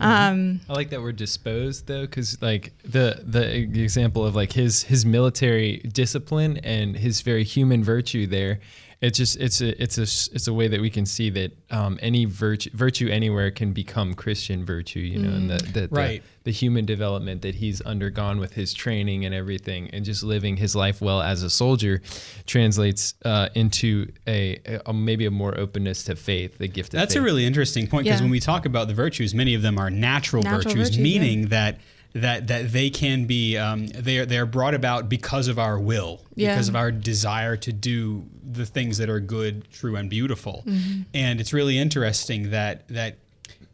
Um, 0.00 0.60
I 0.68 0.72
like 0.72 0.90
that 0.90 1.02
we're 1.02 1.12
disposed 1.12 1.86
though, 1.86 2.02
because 2.02 2.40
like 2.42 2.72
the 2.82 3.22
the 3.24 3.60
example 3.80 4.26
of 4.26 4.34
like 4.34 4.52
his 4.52 4.82
his 4.84 5.06
military 5.06 5.78
discipline 5.78 6.58
and 6.58 6.96
his 6.96 7.20
very 7.20 7.44
human 7.44 7.84
virtue 7.84 8.26
there. 8.26 8.60
It's 9.00 9.18
just 9.18 9.36
it's 9.38 9.60
a 9.60 9.82
it's 9.82 9.98
a 9.98 10.02
it's 10.34 10.46
a 10.46 10.52
way 10.54 10.68
that 10.68 10.80
we 10.80 10.88
can 10.90 11.04
see 11.06 11.28
that 11.30 11.52
um, 11.70 11.98
any 12.00 12.24
virtue 12.24 12.70
virtue 12.72 13.08
anywhere 13.08 13.50
can 13.50 13.72
become 13.72 14.14
Christian 14.14 14.64
virtue, 14.64 15.00
you 15.00 15.18
know, 15.18 15.30
and 15.36 15.50
that 15.50 15.74
that 15.74 15.92
Right. 15.92 16.22
the, 16.22 16.44
the 16.44 16.52
human 16.52 16.86
development 16.86 17.42
that 17.42 17.54
he's 17.56 17.80
undergone 17.82 18.38
with 18.38 18.54
his 18.54 18.72
training 18.72 19.24
and 19.24 19.34
everything, 19.34 19.90
and 19.92 20.04
just 20.04 20.22
living 20.22 20.56
his 20.56 20.74
life 20.76 21.00
well 21.00 21.20
as 21.20 21.42
a 21.42 21.50
soldier, 21.50 22.00
translates 22.46 23.14
uh, 23.24 23.48
into 23.54 24.10
a, 24.26 24.58
a 24.86 24.92
maybe 24.92 25.26
a 25.26 25.30
more 25.30 25.58
openness 25.58 26.04
to 26.04 26.16
faith, 26.16 26.58
the 26.58 26.68
gift 26.68 26.94
of 26.94 27.00
That's 27.00 27.14
faith. 27.14 27.22
a 27.22 27.24
really 27.24 27.44
interesting 27.46 27.86
point 27.86 28.04
because 28.04 28.20
Yeah. 28.20 28.24
when 28.24 28.30
we 28.30 28.40
talk 28.40 28.66
about 28.66 28.88
the 28.88 28.94
virtues, 28.94 29.34
many 29.34 29.54
of 29.54 29.62
them 29.62 29.78
are 29.78 29.90
natural, 29.90 30.42
Natural 30.42 30.58
virtues, 30.74 30.88
virtues, 30.90 30.98
meaning 30.98 31.48
that 31.48 31.78
that 32.14 32.46
that 32.46 32.72
they 32.72 32.90
can 32.90 33.26
be 33.26 33.56
um, 33.58 33.88
they 33.88 34.18
are 34.18 34.26
they 34.26 34.38
are 34.38 34.46
brought 34.46 34.74
about 34.74 35.08
because 35.08 35.48
of 35.48 35.58
our 35.58 35.78
will, 35.78 36.22
Yeah. 36.36 36.54
because 36.54 36.68
of 36.68 36.76
our 36.76 36.90
desire 36.92 37.56
to 37.58 37.72
do 37.72 38.24
the 38.52 38.64
things 38.64 38.98
that 38.98 39.08
are 39.10 39.20
good, 39.20 39.68
true, 39.70 39.96
and 39.96 40.08
beautiful. 40.08 40.62
Mm-hmm. 40.66 41.02
And 41.12 41.40
it's 41.40 41.52
really 41.52 41.76
interesting 41.78 42.50
that 42.50 42.86
that 42.88 43.18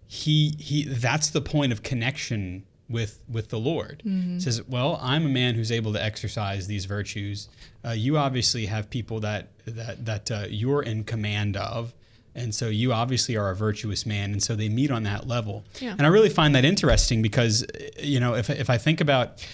he 0.07 0.55
he 0.59 0.85
that's 0.85 1.31
the 1.31 1.40
point 1.42 1.72
of 1.72 1.83
connection 1.83 2.64
with 2.88 3.22
with 3.29 3.50
the 3.50 3.59
Lord. 3.59 4.03
Mm-hmm. 4.07 4.38
Says, 4.38 4.62
well, 4.66 4.98
I'm 5.03 5.26
a 5.26 5.29
man 5.29 5.55
who's 5.55 5.70
able 5.70 5.92
to 5.92 6.03
exercise 6.03 6.66
these 6.66 6.87
virtues. 6.87 7.48
Uh, 7.85 7.90
you 7.90 8.16
obviously 8.16 8.66
have 8.66 8.88
people 8.88 9.20
that 9.20 9.48
that 9.66 10.05
that 10.07 10.31
uh, 10.31 10.44
you're 10.48 10.83
in 10.83 11.05
command 11.05 11.57
of. 11.57 11.92
And 12.35 12.55
so 12.55 12.69
you 12.69 12.93
obviously 12.93 13.37
are 13.37 13.51
a 13.51 13.57
virtuous 13.57 14.07
man, 14.07 14.33
and 14.33 14.43
so 14.43 14.55
they 14.55 14.69
meet 14.69 14.90
on 14.90 15.03
that 15.03 15.27
level. 15.27 15.64
Yeah. 15.81 15.93
And 15.93 16.03
I 16.03 16.07
really 16.07 16.29
find 16.29 16.55
that 16.55 16.64
interesting 16.64 17.23
because, 17.23 17.66
you 17.99 18.21
know, 18.21 18.35
if, 18.35 18.49
if 18.49 18.71
I 18.71 18.79
think 18.79 19.01
about 19.01 19.45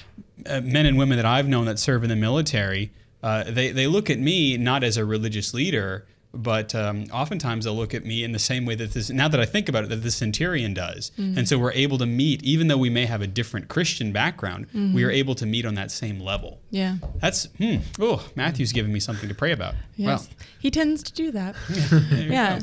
uh, 0.44 0.60
men 0.60 0.86
and 0.86 0.98
women 0.98 1.16
that 1.16 1.24
I've 1.24 1.48
known 1.48 1.64
that 1.66 1.78
serve 1.78 2.02
in 2.02 2.10
the 2.10 2.16
military, 2.16 2.92
uh, 3.22 3.44
they, 3.44 3.72
they 3.72 3.86
look 3.86 4.10
at 4.10 4.18
me 4.18 4.56
not 4.58 4.84
as 4.84 4.96
a 4.96 5.04
religious 5.04 5.54
leader, 5.54 6.06
But 6.32 6.74
um, 6.74 7.04
oftentimes 7.12 7.64
they'll 7.64 7.74
look 7.74 7.94
at 7.94 8.04
me 8.04 8.22
in 8.22 8.32
the 8.32 8.38
same 8.38 8.66
way 8.66 8.74
that 8.74 8.92
this, 8.92 9.10
now 9.10 9.28
that 9.28 9.40
I 9.40 9.46
think 9.46 9.68
about 9.68 9.84
it, 9.84 9.90
that 9.90 10.02
the 10.02 10.10
centurion 10.10 10.74
does. 10.74 11.10
And 11.16 11.48
so 11.48 11.58
we're 11.58 11.72
able 11.72 11.98
to 11.98 12.06
meet, 12.06 12.42
even 12.42 12.68
though 12.68 12.76
we 12.76 12.90
may 12.90 13.06
have 13.06 13.22
a 13.22 13.26
different 13.26 13.68
Christian 13.68 14.12
background, 14.12 14.66
we 14.94 15.02
are 15.04 15.10
able 15.10 15.34
to 15.36 15.46
meet 15.46 15.64
on 15.64 15.74
that 15.76 15.90
same 15.90 16.20
level. 16.20 16.60
Yeah. 16.70 16.96
That's, 17.20 17.46
hmm, 17.58 17.76
oh, 18.00 18.26
Matthew's 18.34 18.72
giving 18.72 18.92
me 18.92 19.00
something 19.00 19.28
to 19.28 19.34
pray 19.34 19.52
about. 19.52 19.74
Yes. 19.96 20.28
He 20.58 20.70
tends 20.70 21.02
to 21.04 21.12
do 21.12 21.30
that. 21.32 21.54
Wow. 21.54 22.00
yeah. 22.10 22.58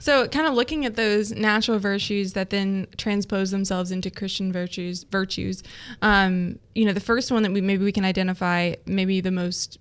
So, 0.00 0.28
kind 0.28 0.46
of 0.46 0.54
looking 0.54 0.86
at 0.86 0.94
those 0.94 1.32
natural 1.32 1.78
virtues 1.78 2.34
that 2.34 2.50
then 2.50 2.86
transpose 2.96 3.50
themselves 3.50 3.90
into 3.90 4.10
Christian 4.10 4.52
virtues, 4.52 5.04
virtues. 5.04 5.62
Um, 6.02 6.58
you 6.74 6.84
know, 6.84 6.92
the 6.92 7.00
first 7.00 7.32
one 7.32 7.42
that 7.42 7.52
we 7.52 7.60
maybe 7.60 7.84
we 7.84 7.92
can 7.92 8.04
identify, 8.04 8.74
maybe 8.86 9.20
the 9.20 9.32
most 9.32 9.78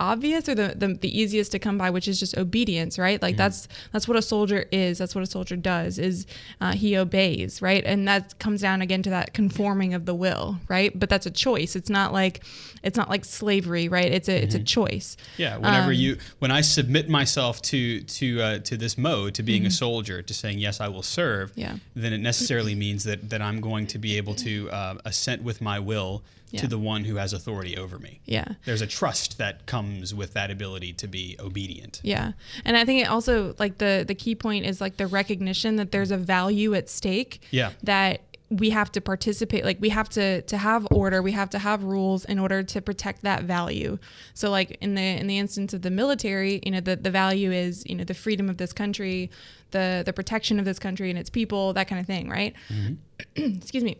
obvious 0.00 0.48
or 0.48 0.54
the, 0.54 0.74
the, 0.76 0.88
the 0.94 1.20
easiest 1.20 1.52
to 1.52 1.58
come 1.58 1.76
by 1.78 1.90
which 1.90 2.08
is 2.08 2.18
just 2.18 2.36
obedience 2.36 2.98
right? 2.98 3.20
Like 3.22 3.36
that's 3.36 3.68
that's 3.92 4.08
what 4.08 4.16
a 4.16 4.22
soldier 4.22 4.64
is. 4.72 4.98
That's 4.98 5.14
what 5.14 5.22
a 5.22 5.26
soldier 5.26 5.56
does 5.56 5.98
is 5.98 6.26
uh, 6.60 6.72
he 6.72 6.96
obeys 6.96 7.60
right? 7.62 7.84
And 7.84 8.08
that 8.08 8.38
comes 8.38 8.60
down 8.62 8.80
again 8.82 9.02
to 9.02 9.10
that 9.10 9.34
conforming 9.34 9.94
of 9.94 10.06
the 10.06 10.14
will 10.14 10.56
right? 10.68 10.98
But 10.98 11.08
that's 11.10 11.26
a 11.26 11.30
choice. 11.30 11.76
It's 11.76 11.90
not 11.90 12.12
like 12.12 12.42
it's 12.82 12.96
not 12.96 13.08
like 13.10 13.24
slavery 13.24 13.88
right? 13.88 14.10
It's 14.10 14.28
a 14.28 14.42
it's 14.42 14.54
a 14.54 14.62
choice. 14.62 15.16
Yeah, 15.36 15.56
whenever 15.58 15.88
Um, 15.92 15.94
you, 15.94 16.16
when 16.38 16.50
I 16.50 16.62
submit 16.62 17.08
myself 17.08 17.60
to 17.62 18.00
to 18.00 18.40
uh, 18.40 18.58
to 18.60 18.76
this 18.76 18.96
mode, 18.96 19.34
to 19.34 19.42
being 19.42 19.66
a 19.66 19.70
soldier, 19.70 20.22
to 20.22 20.32
saying 20.34 20.58
yes, 20.58 20.80
I 20.80 20.88
will 20.88 21.02
serve, 21.02 21.50
Mm-hmm. 21.50 21.60
Yeah. 21.60 21.76
then 21.94 22.12
it 22.12 22.18
necessarily 22.18 22.74
means 22.74 23.04
that 23.04 23.28
that 23.30 23.42
I'm 23.42 23.60
going 23.60 23.86
to 23.88 23.98
be 23.98 24.16
able 24.16 24.34
to 24.36 24.70
uh, 24.70 24.94
assent 25.04 25.42
with 25.42 25.60
my 25.60 25.78
will 25.78 26.22
Yeah. 26.50 26.60
to 26.62 26.66
the 26.66 26.78
one 26.78 27.04
who 27.04 27.16
has 27.16 27.32
authority 27.32 27.76
over 27.76 27.98
me. 27.98 28.20
yeah 28.24 28.54
There's 28.64 28.82
a 28.82 28.86
trust 28.86 29.38
that 29.38 29.66
comes 29.66 30.14
with 30.14 30.34
that 30.34 30.50
ability 30.50 30.92
to 30.94 31.06
be 31.06 31.36
obedient. 31.38 32.00
Yeah. 32.02 32.32
And 32.64 32.76
I 32.76 32.84
think 32.84 33.02
it 33.02 33.08
also 33.08 33.54
like 33.58 33.78
the 33.78 34.04
the 34.06 34.14
key 34.14 34.34
point 34.34 34.66
is 34.66 34.80
like 34.80 34.96
the 34.96 35.06
recognition 35.06 35.76
that 35.76 35.92
there's 35.92 36.10
a 36.10 36.16
value 36.16 36.74
at 36.74 36.88
stake. 36.88 37.42
Yeah. 37.50 37.72
That 37.82 38.22
we 38.50 38.70
have 38.70 38.90
to 38.90 39.00
participate 39.00 39.64
like 39.64 39.80
we 39.80 39.90
have 39.90 40.08
to 40.10 40.42
to 40.42 40.58
have 40.58 40.86
order, 40.90 41.22
we 41.22 41.32
have 41.32 41.50
to 41.50 41.58
have 41.58 41.84
rules 41.84 42.24
in 42.24 42.38
order 42.38 42.64
to 42.64 42.80
protect 42.82 43.22
that 43.22 43.44
value. 43.44 43.98
So 44.34 44.50
like 44.50 44.76
in 44.80 44.96
the 44.96 45.02
in 45.20 45.28
the 45.28 45.38
instance 45.38 45.72
of 45.72 45.82
the 45.82 45.90
military, 45.90 46.60
you 46.64 46.72
know, 46.72 46.80
the 46.80 46.96
the 46.96 47.10
value 47.10 47.52
is, 47.52 47.84
you 47.86 47.94
know, 47.94 48.04
the 48.04 48.14
freedom 48.14 48.48
of 48.48 48.56
this 48.56 48.72
country, 48.72 49.30
the 49.70 50.02
the 50.04 50.12
protection 50.12 50.58
of 50.58 50.64
this 50.64 50.80
country 50.80 51.10
and 51.10 51.18
its 51.18 51.30
people, 51.30 51.72
that 51.74 51.86
kind 51.86 52.00
of 52.00 52.06
thing, 52.06 52.28
right? 52.28 52.54
Mm-hmm. 52.68 52.94
Excuse 53.56 53.84
me 53.84 53.98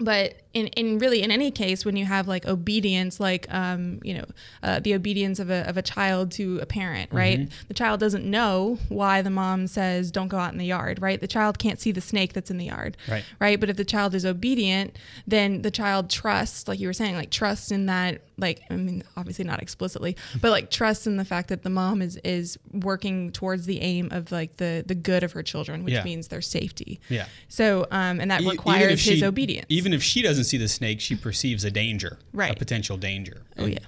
but 0.00 0.34
in, 0.54 0.68
in 0.68 0.98
really 0.98 1.22
in 1.22 1.30
any 1.30 1.50
case 1.50 1.84
when 1.84 1.96
you 1.96 2.04
have 2.04 2.28
like 2.28 2.46
obedience 2.46 3.18
like 3.20 3.52
um, 3.52 4.00
you 4.02 4.14
know 4.14 4.24
uh, 4.62 4.80
the 4.80 4.94
obedience 4.94 5.38
of 5.38 5.50
a, 5.50 5.68
of 5.68 5.76
a 5.76 5.82
child 5.82 6.30
to 6.32 6.58
a 6.60 6.66
parent 6.66 7.12
right 7.12 7.48
the 7.68 7.74
child 7.74 8.00
doesn't 8.00 8.24
know 8.24 8.78
why 8.88 9.20
the 9.20 9.30
mom 9.30 9.66
says 9.66 10.10
don't 10.10 10.28
go 10.28 10.38
out 10.38 10.52
in 10.52 10.58
the 10.58 10.64
yard 10.66 11.02
right 11.02 11.20
the 11.20 11.26
child 11.26 11.58
can't 11.58 11.80
see 11.80 11.92
the 11.92 12.00
snake 12.00 12.32
that's 12.32 12.50
in 12.50 12.58
the 12.58 12.66
yard 12.66 12.96
Right. 13.08 13.24
right 13.40 13.58
but 13.60 13.68
if 13.68 13.76
the 13.76 13.84
child 13.84 14.14
is 14.14 14.24
obedient 14.24 14.96
then 15.26 15.62
the 15.62 15.70
child 15.70 16.08
trusts 16.08 16.68
like 16.68 16.78
you 16.78 16.86
were 16.86 16.92
saying 16.92 17.14
like 17.16 17.30
trust 17.30 17.72
in 17.72 17.86
that 17.86 18.22
like 18.38 18.62
i 18.70 18.76
mean 18.76 19.02
obviously 19.16 19.44
not 19.44 19.60
explicitly 19.62 20.16
but 20.40 20.50
like 20.50 20.70
trust 20.70 21.06
in 21.06 21.16
the 21.16 21.24
fact 21.24 21.48
that 21.48 21.62
the 21.62 21.70
mom 21.70 22.00
is 22.02 22.16
is 22.24 22.58
working 22.72 23.30
towards 23.32 23.66
the 23.66 23.80
aim 23.80 24.08
of 24.12 24.30
like 24.32 24.56
the 24.56 24.84
the 24.86 24.94
good 24.94 25.22
of 25.22 25.32
her 25.32 25.42
children 25.42 25.84
which 25.84 25.94
Yeah. 25.94 26.04
means 26.04 26.28
their 26.28 26.42
safety 26.42 27.00
Yeah. 27.08 27.26
so 27.48 27.86
um 27.90 28.20
and 28.20 28.30
that 28.30 28.42
E- 28.42 28.48
requires 28.50 29.04
his 29.04 29.18
she- 29.18 29.24
obedience 29.24 29.66
Even 29.68 29.92
if 29.92 30.02
she 30.02 30.22
doesn't 30.22 30.43
see 30.44 30.56
the 30.56 30.68
snake, 30.68 31.00
she 31.00 31.16
perceives 31.16 31.64
a 31.64 31.70
danger, 31.70 32.18
a 32.52 32.54
potential 32.54 32.96
danger. 32.96 33.42
Oh 33.58 33.66
yeah. 33.66 33.78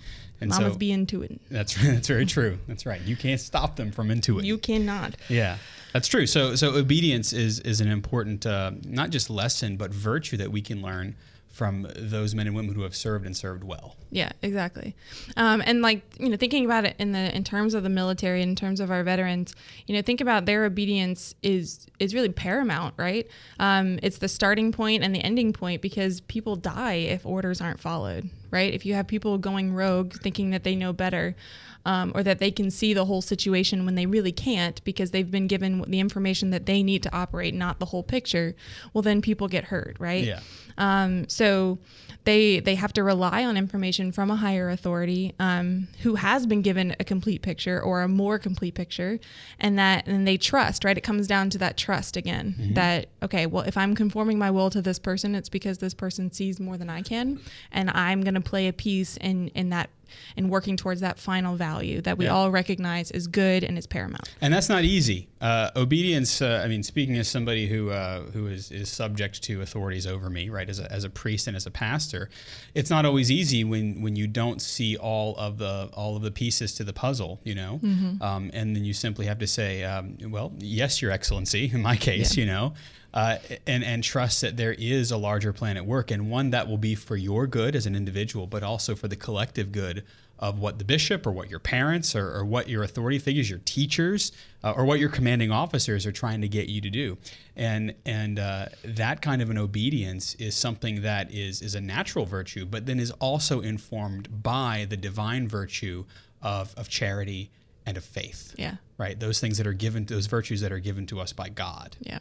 And 0.40 0.50
Mama's 0.50 0.74
so 0.74 0.78
be 0.78 0.92
into 0.92 1.22
it. 1.22 1.40
that's 1.50 1.74
that's 1.82 2.08
very 2.08 2.26
true. 2.26 2.58
That's 2.68 2.84
right. 2.84 3.00
You 3.02 3.16
can't 3.16 3.40
stop 3.40 3.76
them 3.76 3.90
from 3.90 4.10
into 4.10 4.38
it. 4.38 4.44
You 4.44 4.58
cannot. 4.58 5.16
Yeah, 5.28 5.58
that's 5.92 6.08
true. 6.08 6.26
So, 6.26 6.54
so 6.56 6.74
obedience 6.74 7.32
is 7.32 7.60
is 7.60 7.80
an 7.80 7.88
important 7.88 8.44
uh, 8.44 8.72
not 8.84 9.10
just 9.10 9.30
lesson 9.30 9.76
but 9.76 9.90
virtue 9.92 10.36
that 10.36 10.50
we 10.50 10.60
can 10.60 10.82
learn 10.82 11.16
from 11.48 11.86
those 11.96 12.34
men 12.34 12.46
and 12.46 12.54
women 12.54 12.74
who 12.74 12.82
have 12.82 12.94
served 12.94 13.24
and 13.24 13.34
served 13.34 13.64
well. 13.64 13.96
Yeah, 14.16 14.32
exactly. 14.40 14.96
Um, 15.36 15.62
and 15.66 15.82
like 15.82 16.00
you 16.18 16.30
know, 16.30 16.38
thinking 16.38 16.64
about 16.64 16.86
it 16.86 16.96
in 16.98 17.12
the 17.12 17.36
in 17.36 17.44
terms 17.44 17.74
of 17.74 17.82
the 17.82 17.90
military, 17.90 18.40
in 18.40 18.56
terms 18.56 18.80
of 18.80 18.90
our 18.90 19.04
veterans, 19.04 19.54
you 19.86 19.94
know, 19.94 20.00
think 20.00 20.22
about 20.22 20.46
their 20.46 20.64
obedience 20.64 21.34
is 21.42 21.86
is 21.98 22.14
really 22.14 22.30
paramount, 22.30 22.94
right? 22.96 23.28
Um, 23.60 23.98
it's 24.02 24.16
the 24.16 24.28
starting 24.28 24.72
point 24.72 25.04
and 25.04 25.14
the 25.14 25.20
ending 25.20 25.52
point 25.52 25.82
because 25.82 26.22
people 26.22 26.56
die 26.56 26.94
if 26.94 27.26
orders 27.26 27.60
aren't 27.60 27.78
followed, 27.78 28.30
right? 28.50 28.72
If 28.72 28.86
you 28.86 28.94
have 28.94 29.06
people 29.06 29.36
going 29.36 29.74
rogue, 29.74 30.14
thinking 30.14 30.48
that 30.52 30.64
they 30.64 30.74
know 30.74 30.94
better. 30.94 31.36
Um, 31.84 32.10
or 32.16 32.24
that 32.24 32.40
they 32.40 32.50
can 32.50 32.68
see 32.72 32.94
the 32.94 33.04
whole 33.04 33.22
situation 33.22 33.84
when 33.84 33.94
they 33.94 34.06
really 34.06 34.32
can't 34.32 34.82
because 34.82 35.12
they've 35.12 35.30
been 35.30 35.46
given 35.46 35.84
the 35.86 36.00
information 36.00 36.50
that 36.50 36.66
they 36.66 36.82
need 36.82 37.04
to 37.04 37.14
operate, 37.14 37.54
not 37.54 37.78
the 37.78 37.86
whole 37.86 38.02
picture. 38.02 38.56
Well, 38.92 39.02
then 39.02 39.22
people 39.22 39.46
get 39.46 39.66
hurt, 39.66 39.96
right? 40.00 40.24
Yeah. 40.24 40.40
Um, 40.78 41.28
so 41.28 41.78
they 42.26 42.60
they 42.60 42.74
have 42.74 42.92
to 42.94 43.02
rely 43.02 43.44
on 43.44 43.56
information 43.56 44.05
from 44.12 44.30
a 44.30 44.36
higher 44.36 44.68
authority 44.70 45.34
um, 45.38 45.88
who 46.02 46.14
has 46.16 46.46
been 46.46 46.62
given 46.62 46.94
a 46.98 47.04
complete 47.04 47.42
picture 47.42 47.80
or 47.80 48.02
a 48.02 48.08
more 48.08 48.38
complete 48.38 48.74
picture, 48.74 49.18
and 49.58 49.78
that 49.78 50.06
and 50.06 50.26
they 50.26 50.36
trust. 50.36 50.84
Right, 50.84 50.96
it 50.96 51.02
comes 51.02 51.26
down 51.26 51.50
to 51.50 51.58
that 51.58 51.76
trust 51.76 52.16
again. 52.16 52.54
That 52.74 53.08
okay, 53.22 53.46
well, 53.46 53.64
if 53.64 53.76
I'm 53.76 53.94
conforming 53.94 54.38
my 54.38 54.50
will 54.50 54.70
to 54.70 54.82
this 54.82 54.98
person, 54.98 55.34
it's 55.34 55.48
because 55.48 55.78
this 55.78 55.94
person 55.94 56.32
sees 56.32 56.60
more 56.60 56.76
than 56.76 56.90
I 56.90 57.02
can, 57.02 57.40
and 57.72 57.90
I'm 57.90 58.22
going 58.22 58.34
to 58.34 58.40
play 58.40 58.68
a 58.68 58.72
piece 58.72 59.16
in 59.16 59.48
in 59.48 59.70
that 59.70 59.90
in 60.36 60.48
working 60.48 60.76
towards 60.76 61.00
that 61.00 61.18
final 61.18 61.56
value 61.56 62.00
that 62.02 62.18
we 62.18 62.24
Yeah. 62.26 62.32
all 62.32 62.50
recognize 62.50 63.10
is 63.10 63.26
good 63.26 63.64
and 63.64 63.76
is 63.78 63.86
paramount. 63.86 64.28
And 64.40 64.52
that's 64.52 64.68
not 64.68 64.84
easy. 64.84 65.28
Uh, 65.40 65.70
obedience. 65.76 66.40
Uh, 66.42 66.62
I 66.64 66.68
mean, 66.68 66.82
speaking 66.82 67.16
as 67.16 67.28
somebody 67.28 67.66
who 67.68 67.90
uh, 67.90 68.22
who 68.32 68.46
is, 68.46 68.70
is 68.70 68.88
subject 68.88 69.42
to 69.42 69.60
authorities 69.62 70.06
over 70.06 70.30
me, 70.30 70.48
right, 70.48 70.68
as 70.68 70.80
a, 70.80 70.90
as 70.92 71.04
a 71.04 71.10
priest 71.10 71.46
and 71.46 71.56
as 71.56 71.66
a 71.66 71.70
pastor, 71.70 72.30
it's 72.74 72.90
not 72.90 73.04
always 73.04 73.30
easy 73.30 73.62
when, 73.64 74.00
when 74.02 74.16
you 74.16 74.26
don't 74.26 74.60
see 74.62 74.96
all 74.96 75.36
of 75.36 75.58
the 75.58 75.90
all 75.92 76.16
of 76.16 76.22
the 76.22 76.30
pieces 76.30 76.74
to 76.76 76.84
the 76.84 76.92
puzzle, 76.92 77.40
you 77.44 77.54
know, 77.54 77.80
um, 78.20 78.50
and 78.54 78.74
then 78.74 78.84
you 78.84 78.92
simply 78.94 79.26
have 79.26 79.38
to 79.38 79.46
say, 79.46 79.84
um, 79.84 80.16
well, 80.30 80.52
yes, 80.58 81.02
Your 81.02 81.10
Excellency, 81.10 81.70
in 81.72 81.82
my 81.82 81.96
case, 81.96 82.36
Yeah. 82.36 82.40
you 82.44 82.46
know. 82.50 82.74
Uh, 83.16 83.38
and 83.66 83.82
and 83.82 84.04
trust 84.04 84.42
that 84.42 84.58
there 84.58 84.74
is 84.74 85.10
a 85.10 85.16
larger 85.16 85.50
plan 85.50 85.78
at 85.78 85.86
work, 85.86 86.10
and 86.10 86.30
one 86.30 86.50
that 86.50 86.68
will 86.68 86.76
be 86.76 86.94
for 86.94 87.16
your 87.16 87.46
good 87.46 87.74
as 87.74 87.86
an 87.86 87.96
individual, 87.96 88.46
but 88.46 88.62
also 88.62 88.94
for 88.94 89.08
the 89.08 89.16
collective 89.16 89.72
good 89.72 90.04
of 90.38 90.58
what 90.58 90.78
the 90.78 90.84
bishop 90.84 91.26
or 91.26 91.32
what 91.32 91.48
your 91.48 91.58
parents 91.58 92.14
or, 92.14 92.30
or 92.30 92.44
what 92.44 92.68
your 92.68 92.82
authority 92.82 93.18
figures, 93.18 93.48
your 93.48 93.60
teachers, 93.64 94.32
uh, 94.62 94.72
or 94.72 94.84
what 94.84 94.98
your 94.98 95.08
commanding 95.08 95.50
officers 95.50 96.04
are 96.04 96.12
trying 96.12 96.42
to 96.42 96.48
get 96.48 96.68
you 96.68 96.80
to 96.82 96.90
do. 96.90 97.16
And 97.56 97.94
and 98.04 98.38
uh, 98.38 98.66
that 98.84 99.22
kind 99.22 99.40
of 99.40 99.48
an 99.48 99.56
obedience 99.56 100.34
is 100.34 100.54
something 100.54 101.00
that 101.00 101.32
is 101.32 101.62
is 101.62 101.74
a 101.74 101.80
natural 101.80 102.26
virtue, 102.26 102.66
but 102.66 102.84
then 102.84 103.00
is 103.00 103.12
also 103.12 103.62
informed 103.62 104.42
by 104.42 104.86
the 104.90 104.96
divine 104.98 105.48
virtue 105.48 106.04
of 106.42 106.74
of 106.76 106.90
charity 106.90 107.50
and 107.86 107.96
of 107.96 108.04
faith. 108.04 108.54
Yeah. 108.58 108.76
Right. 108.98 109.18
Those 109.18 109.40
things 109.40 109.56
that 109.58 109.66
are 109.66 109.72
given, 109.72 110.04
those 110.04 110.26
virtues 110.26 110.60
that 110.60 110.72
are 110.72 110.78
given 110.78 111.06
to 111.06 111.20
us 111.20 111.32
by 111.32 111.48
God. 111.48 111.96
Yeah, 112.00 112.18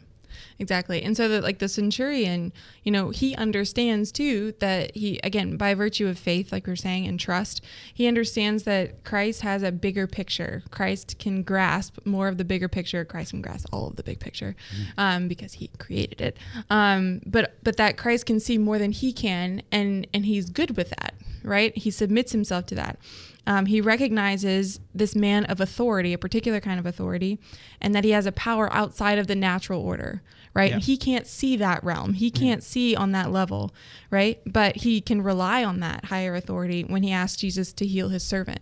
exactly. 0.60 1.02
And 1.02 1.16
so 1.16 1.28
that 1.28 1.44
like 1.44 1.60
the 1.60 1.68
centurion, 1.68 2.54
you 2.84 2.92
know, 2.92 3.10
he 3.10 3.36
understands 3.36 4.12
too 4.12 4.54
that 4.60 4.96
he 4.96 5.20
again 5.24 5.58
by 5.58 5.74
virtue 5.74 6.08
of 6.08 6.18
faith, 6.18 6.52
like 6.52 6.68
we 6.68 6.74
are 6.74 6.76
saying, 6.76 7.08
and 7.08 7.20
trust, 7.20 7.62
he 7.94 8.08
understands 8.08 8.64
that 8.64 9.04
Christ 9.04 9.42
has 9.42 9.64
a 9.64 9.72
bigger 9.72 10.08
picture. 10.08 10.64
Christ 10.72 11.18
can 11.20 11.44
grasp 11.44 11.98
more 12.06 12.28
of 12.28 12.38
the 12.38 12.46
bigger 12.46 12.68
picture. 12.68 13.06
Christ 13.06 13.32
can 13.32 13.42
grasp 13.42 13.68
all 13.72 13.88
of 13.88 13.96
the 13.96 14.04
big 14.04 14.20
picture, 14.20 14.56
um, 14.98 15.28
because 15.28 15.54
he 15.54 15.70
created 15.78 16.22
it. 16.22 16.38
Um, 16.70 17.22
but 17.26 17.56
but 17.64 17.78
that 17.78 17.98
Christ 17.98 18.26
can 18.26 18.40
see 18.40 18.58
more 18.58 18.78
than 18.78 18.92
he 18.92 19.14
can, 19.14 19.62
and 19.72 20.08
and 20.14 20.26
he's 20.26 20.50
good 20.50 20.78
with 20.78 20.90
that, 20.90 21.16
right? 21.44 21.76
He 21.78 21.92
submits 21.92 22.32
himself 22.32 22.66
to 22.68 22.76
that. 22.76 23.00
Um, 23.48 23.68
he 23.68 23.80
recognizes 23.82 24.80
this 24.94 25.16
man 25.16 25.46
of 25.46 25.62
authority, 25.62 26.14
a 26.14 26.18
particular 26.18 26.60
kind 26.60 26.80
of 26.80 26.86
authority, 26.86 27.40
and 27.80 27.94
that 27.94 28.04
he 28.04 28.12
has 28.12 28.26
a 28.26 28.32
power 28.32 28.72
outside 28.74 29.20
of 29.20 29.28
the 29.28 29.36
natural 29.36 29.82
order, 29.82 30.22
right? 30.54 30.72
Yeah. 30.72 30.80
He 30.80 30.98
can't 30.98 31.28
see 31.28 31.56
that 31.58 31.84
realm. 31.84 32.14
He 32.14 32.32
can't 32.32 32.64
see 32.64 32.96
on 32.96 33.12
that 33.12 33.32
level, 33.32 33.74
right? 34.10 34.40
But 34.46 34.78
he 34.78 35.00
can 35.02 35.22
rely 35.22 35.64
on 35.64 35.80
that 35.82 36.06
higher 36.06 36.34
authority 36.34 36.84
when 36.84 37.04
he 37.04 37.12
asks 37.12 37.38
Jesus 37.38 37.72
to 37.74 37.86
heal 37.86 38.10
his 38.10 38.24
servant. 38.24 38.62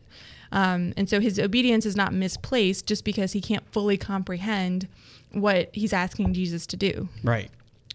Um, 0.52 0.94
and 0.98 1.10
so 1.10 1.20
his 1.20 1.40
obedience 1.40 1.86
is 1.86 1.96
not 1.96 2.14
misplaced 2.14 2.86
just 2.86 3.04
because 3.06 3.32
he 3.32 3.42
can't 3.42 3.64
fully 3.72 3.98
comprehend 3.98 4.88
what 5.32 5.70
he's 5.74 5.94
asking 5.94 6.34
Jesus 6.34 6.68
to 6.68 6.78
do, 6.78 7.10
Right. 7.24 7.50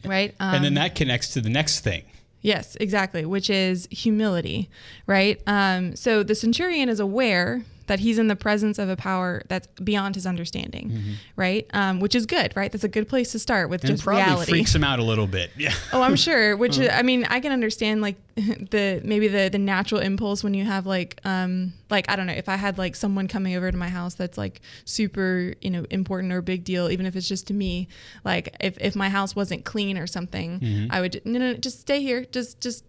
right? 0.05 0.34
Um, 0.41 0.55
and 0.57 0.64
then 0.64 0.74
that 0.74 0.95
connects 0.97 1.28
to 1.34 1.41
the 1.41 1.51
next 1.51 1.80
thing. 1.80 2.03
Yes, 2.41 2.76
exactly, 2.80 3.24
which 3.24 3.51
is 3.51 3.89
humility, 3.91 4.70
right? 5.07 5.41
Um, 5.47 5.97
so 5.97 6.22
the 6.22 6.34
centurion 6.34 6.89
is 6.89 7.01
aware 7.01 7.64
that 7.89 8.01
he's 8.01 8.18
in 8.18 8.28
the 8.28 8.36
presence 8.36 8.78
of 8.78 8.89
a 8.89 8.97
power 8.97 9.43
that's 9.49 9.66
beyond 9.82 10.14
his 10.14 10.24
understanding, 10.26 11.16
right? 11.36 11.66
Um, 11.74 12.01
which 12.01 12.14
is 12.14 12.24
good, 12.26 12.53
right? 12.57 12.70
That's 12.70 12.84
a 12.84 12.89
good 12.89 13.09
place 13.09 13.32
to 13.32 13.39
start 13.39 13.68
with 13.68 13.82
And 13.82 13.93
just 13.93 14.05
probably 14.05 14.22
reality. 14.22 14.51
freaks 14.53 14.74
him 14.74 14.84
out 14.84 14.99
a 14.99 15.03
little 15.03 15.26
bit. 15.26 15.51
Yeah. 15.59 15.74
Oh, 15.93 16.03
I'm 16.03 16.14
sure. 16.16 16.57
Which 16.57 16.78
I 16.78 17.03
mean, 17.03 17.24
I 17.24 17.41
can 17.41 17.51
understand 17.53 18.01
like 18.01 18.16
the 18.36 19.01
maybe 19.05 19.26
the 19.28 19.49
the 19.51 19.59
natural 19.59 20.01
impulse 20.01 20.45
when 20.45 20.55
you 20.55 20.64
have 20.64 20.86
like 20.86 21.20
um 21.24 21.72
like 21.91 22.09
I 22.09 22.14
don't 22.16 22.26
know 22.26 22.32
if 22.34 22.49
I 22.49 22.55
had 22.57 22.78
like 22.78 22.95
someone 22.95 23.26
coming 23.26 23.57
over 23.57 23.70
to 23.72 23.76
my 23.76 23.89
house 23.89 24.14
that's 24.14 24.39
like 24.39 24.61
super 24.84 25.55
you 25.61 25.70
know 25.70 25.84
important 25.91 26.32
or 26.32 26.43
big 26.43 26.62
deal, 26.64 26.91
even 26.91 27.07
if 27.07 27.16
it's 27.16 27.26
just 27.28 27.47
to 27.49 27.55
me. 27.55 27.89
Like 28.24 28.55
if 28.61 28.78
if 28.78 28.95
my 28.95 29.09
house 29.09 29.34
wasn't 29.34 29.64
clean 29.64 29.99
or 29.99 30.07
something, 30.07 30.89
I 30.91 31.01
would 31.01 31.22
no 31.24 31.39
no, 31.39 31.55
just 31.55 31.80
stay 31.80 32.01
here. 32.01 32.24
Just 32.24 32.61
just 32.61 32.84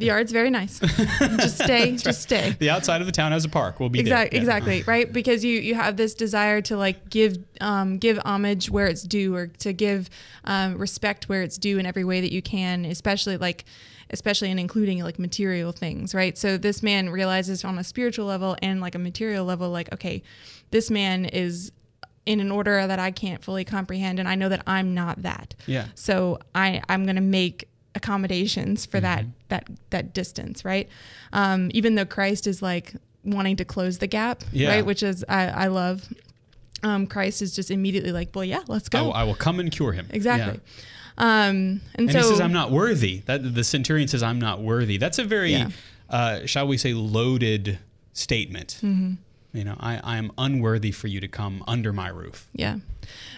the 0.00 0.06
yard's 0.06 0.32
very 0.32 0.50
nice. 0.50 0.78
just 1.38 1.62
stay. 1.62 1.96
just 1.96 2.22
stay. 2.22 2.56
The 2.58 2.70
outside 2.70 3.00
of 3.00 3.06
the 3.06 3.12
town 3.12 3.32
has 3.32 3.44
a 3.44 3.48
park. 3.48 3.78
We'll 3.78 3.88
be 3.88 4.00
Exactly, 4.00 4.38
there. 4.38 4.46
Yeah. 4.46 4.56
exactly, 4.56 4.82
right? 4.86 5.12
Because 5.12 5.44
you 5.44 5.60
you 5.60 5.74
have 5.74 5.96
this 5.96 6.14
desire 6.14 6.60
to 6.62 6.76
like 6.76 7.08
give 7.10 7.38
um, 7.60 7.98
give 7.98 8.18
homage 8.24 8.70
where 8.70 8.86
it's 8.86 9.02
due, 9.02 9.34
or 9.34 9.46
to 9.58 9.72
give 9.72 10.10
um, 10.44 10.76
respect 10.78 11.28
where 11.28 11.42
it's 11.42 11.58
due 11.58 11.78
in 11.78 11.86
every 11.86 12.04
way 12.04 12.20
that 12.20 12.32
you 12.32 12.42
can, 12.42 12.84
especially 12.84 13.36
like 13.36 13.64
especially 14.12 14.50
in 14.50 14.58
including 14.58 15.02
like 15.04 15.18
material 15.20 15.70
things, 15.70 16.14
right? 16.14 16.36
So 16.36 16.56
this 16.58 16.82
man 16.82 17.10
realizes 17.10 17.64
on 17.64 17.78
a 17.78 17.84
spiritual 17.84 18.26
level 18.26 18.56
and 18.60 18.80
like 18.80 18.96
a 18.96 18.98
material 18.98 19.44
level, 19.44 19.70
like 19.70 19.92
okay, 19.92 20.22
this 20.72 20.90
man 20.90 21.26
is 21.26 21.70
in 22.26 22.38
an 22.40 22.50
order 22.50 22.86
that 22.86 22.98
I 22.98 23.10
can't 23.12 23.42
fully 23.42 23.64
comprehend, 23.64 24.18
and 24.18 24.28
I 24.28 24.34
know 24.34 24.48
that 24.50 24.62
I'm 24.66 24.94
not 24.94 25.22
that. 25.22 25.54
Yeah. 25.66 25.86
So 25.94 26.38
I 26.54 26.82
I'm 26.88 27.06
gonna 27.06 27.20
make 27.20 27.68
accommodations 27.94 28.86
for 28.86 29.00
that 29.00 29.20
Mm-hmm. 29.20 29.30
that 29.48 29.68
that 29.90 30.14
distance, 30.14 30.64
right? 30.64 30.88
Um, 31.32 31.70
even 31.74 31.94
though 31.96 32.04
Christ 32.06 32.46
is 32.46 32.62
like 32.62 32.94
wanting 33.24 33.56
to 33.56 33.64
close 33.64 33.98
the 33.98 34.06
gap, 34.06 34.42
Yeah. 34.52 34.68
right? 34.70 34.86
Which 34.86 35.02
is 35.02 35.24
I, 35.28 35.46
I 35.48 35.66
love. 35.66 36.08
Um, 36.82 37.06
Christ 37.06 37.42
is 37.42 37.54
just 37.54 37.70
immediately 37.70 38.10
like, 38.10 38.30
well, 38.34 38.44
yeah, 38.44 38.62
let's 38.66 38.88
I 38.92 38.98
go. 38.98 39.04
will, 39.04 39.12
I 39.12 39.24
will 39.24 39.34
come 39.34 39.60
and 39.60 39.70
cure 39.70 39.92
him. 39.92 40.06
exactly. 40.10 40.58
Yeah. 41.18 41.22
Um, 41.48 41.82
and, 41.94 42.08
And 42.08 42.12
so 42.12 42.18
he 42.18 42.24
says, 42.24 42.40
I'm 42.40 42.54
not 42.54 42.70
worthy. 42.70 43.18
That 43.26 43.54
the 43.54 43.64
centurion 43.64 44.08
says, 44.08 44.22
I'm 44.22 44.38
not 44.38 44.62
worthy. 44.62 44.96
That's 44.96 45.18
a 45.18 45.24
very, 45.24 45.52
Yeah. 45.52 45.68
uh, 46.08 46.46
shall 46.46 46.66
we 46.66 46.78
say, 46.78 46.94
loaded 46.94 47.78
statement. 48.14 48.78
Mm-hmm. 48.82 49.14
You 49.52 49.64
know, 49.64 49.76
I, 49.80 50.00
I 50.02 50.16
am 50.16 50.30
unworthy 50.38 50.92
for 50.92 51.08
you 51.08 51.20
to 51.20 51.28
come 51.28 51.64
under 51.66 51.92
my 51.92 52.08
roof. 52.08 52.48
Yeah, 52.52 52.76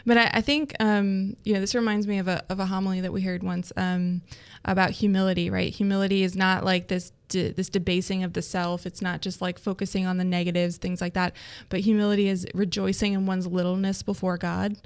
but 0.04 0.18
I, 0.18 0.30
I 0.34 0.40
think 0.42 0.74
um, 0.78 1.36
you 1.44 1.54
know 1.54 1.60
this 1.60 1.74
reminds 1.74 2.06
me 2.06 2.18
of 2.18 2.28
a 2.28 2.44
of 2.50 2.60
a 2.60 2.66
homily 2.66 3.00
that 3.00 3.12
we 3.12 3.22
heard 3.22 3.42
once 3.42 3.72
um, 3.76 4.22
about 4.64 4.90
humility. 4.90 5.48
Right, 5.48 5.72
humility 5.72 6.22
is 6.22 6.36
not 6.36 6.64
like 6.64 6.88
this 6.88 7.12
de- 7.32 7.50
this 7.52 7.68
debasing 7.68 8.22
of 8.22 8.32
the 8.34 8.42
self. 8.42 8.86
It's 8.86 9.02
not 9.02 9.20
just 9.22 9.40
like 9.42 9.58
focusing 9.58 10.06
on 10.06 10.16
the 10.18 10.24
negatives, 10.24 10.76
things 10.76 11.00
like 11.00 11.14
that. 11.14 11.34
But 11.68 11.80
humility 11.80 12.28
is 12.28 12.46
rejoicing 12.54 13.12
in 13.14 13.26
one's 13.26 13.46
littleness 13.46 14.02
before 14.02 14.38
God. 14.38 14.76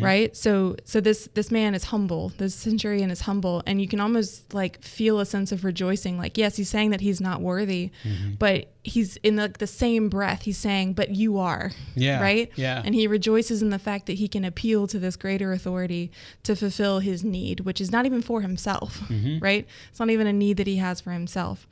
Right. 0.00 0.36
So 0.36 0.76
so 0.84 1.00
this 1.00 1.28
this 1.34 1.50
man 1.50 1.74
is 1.74 1.84
humble. 1.84 2.28
This 2.38 2.54
centurion 2.54 3.10
is 3.10 3.22
humble, 3.22 3.62
and 3.66 3.80
you 3.80 3.88
can 3.88 4.00
almost 4.00 4.52
like 4.54 4.82
feel 4.82 5.18
a 5.18 5.26
sense 5.26 5.50
of 5.50 5.64
rejoicing. 5.64 6.18
Like 6.18 6.36
yes, 6.38 6.56
he's 6.56 6.68
saying 6.68 6.90
that 6.90 7.00
he's 7.00 7.20
not 7.20 7.40
worthy, 7.40 7.90
but 8.38 8.68
he's 8.84 9.16
in 9.18 9.36
the, 9.36 9.48
the 9.58 9.66
same 9.66 10.08
breath 10.08 10.42
he's 10.42 10.58
saying, 10.58 10.92
but 10.92 11.10
you 11.10 11.38
are. 11.38 11.70
Yeah, 11.94 12.20
Right. 12.20 12.50
yeah. 12.56 12.82
And 12.84 12.94
he 12.96 13.06
rejoices 13.06 13.62
in 13.62 13.70
the 13.70 13.78
fact 13.78 14.06
that 14.06 14.14
he 14.14 14.26
can 14.26 14.44
appeal 14.44 14.88
to 14.88 14.98
this 14.98 15.14
greater 15.16 15.52
authority 15.52 16.10
to 16.42 16.56
fulfill 16.56 16.98
his 16.98 17.22
need, 17.22 17.60
which 17.60 17.80
is 17.80 17.92
not 17.92 18.06
even 18.06 18.22
for 18.22 18.40
himself, 18.40 19.00
Mm-hmm. 19.08 19.38
right? 19.38 19.66
It's 19.90 20.00
not 20.00 20.10
even 20.10 20.26
a 20.26 20.32
need 20.32 20.56
that 20.56 20.66
he 20.66 20.76
has 20.78 21.00
for 21.00 21.12
himself. 21.12 21.66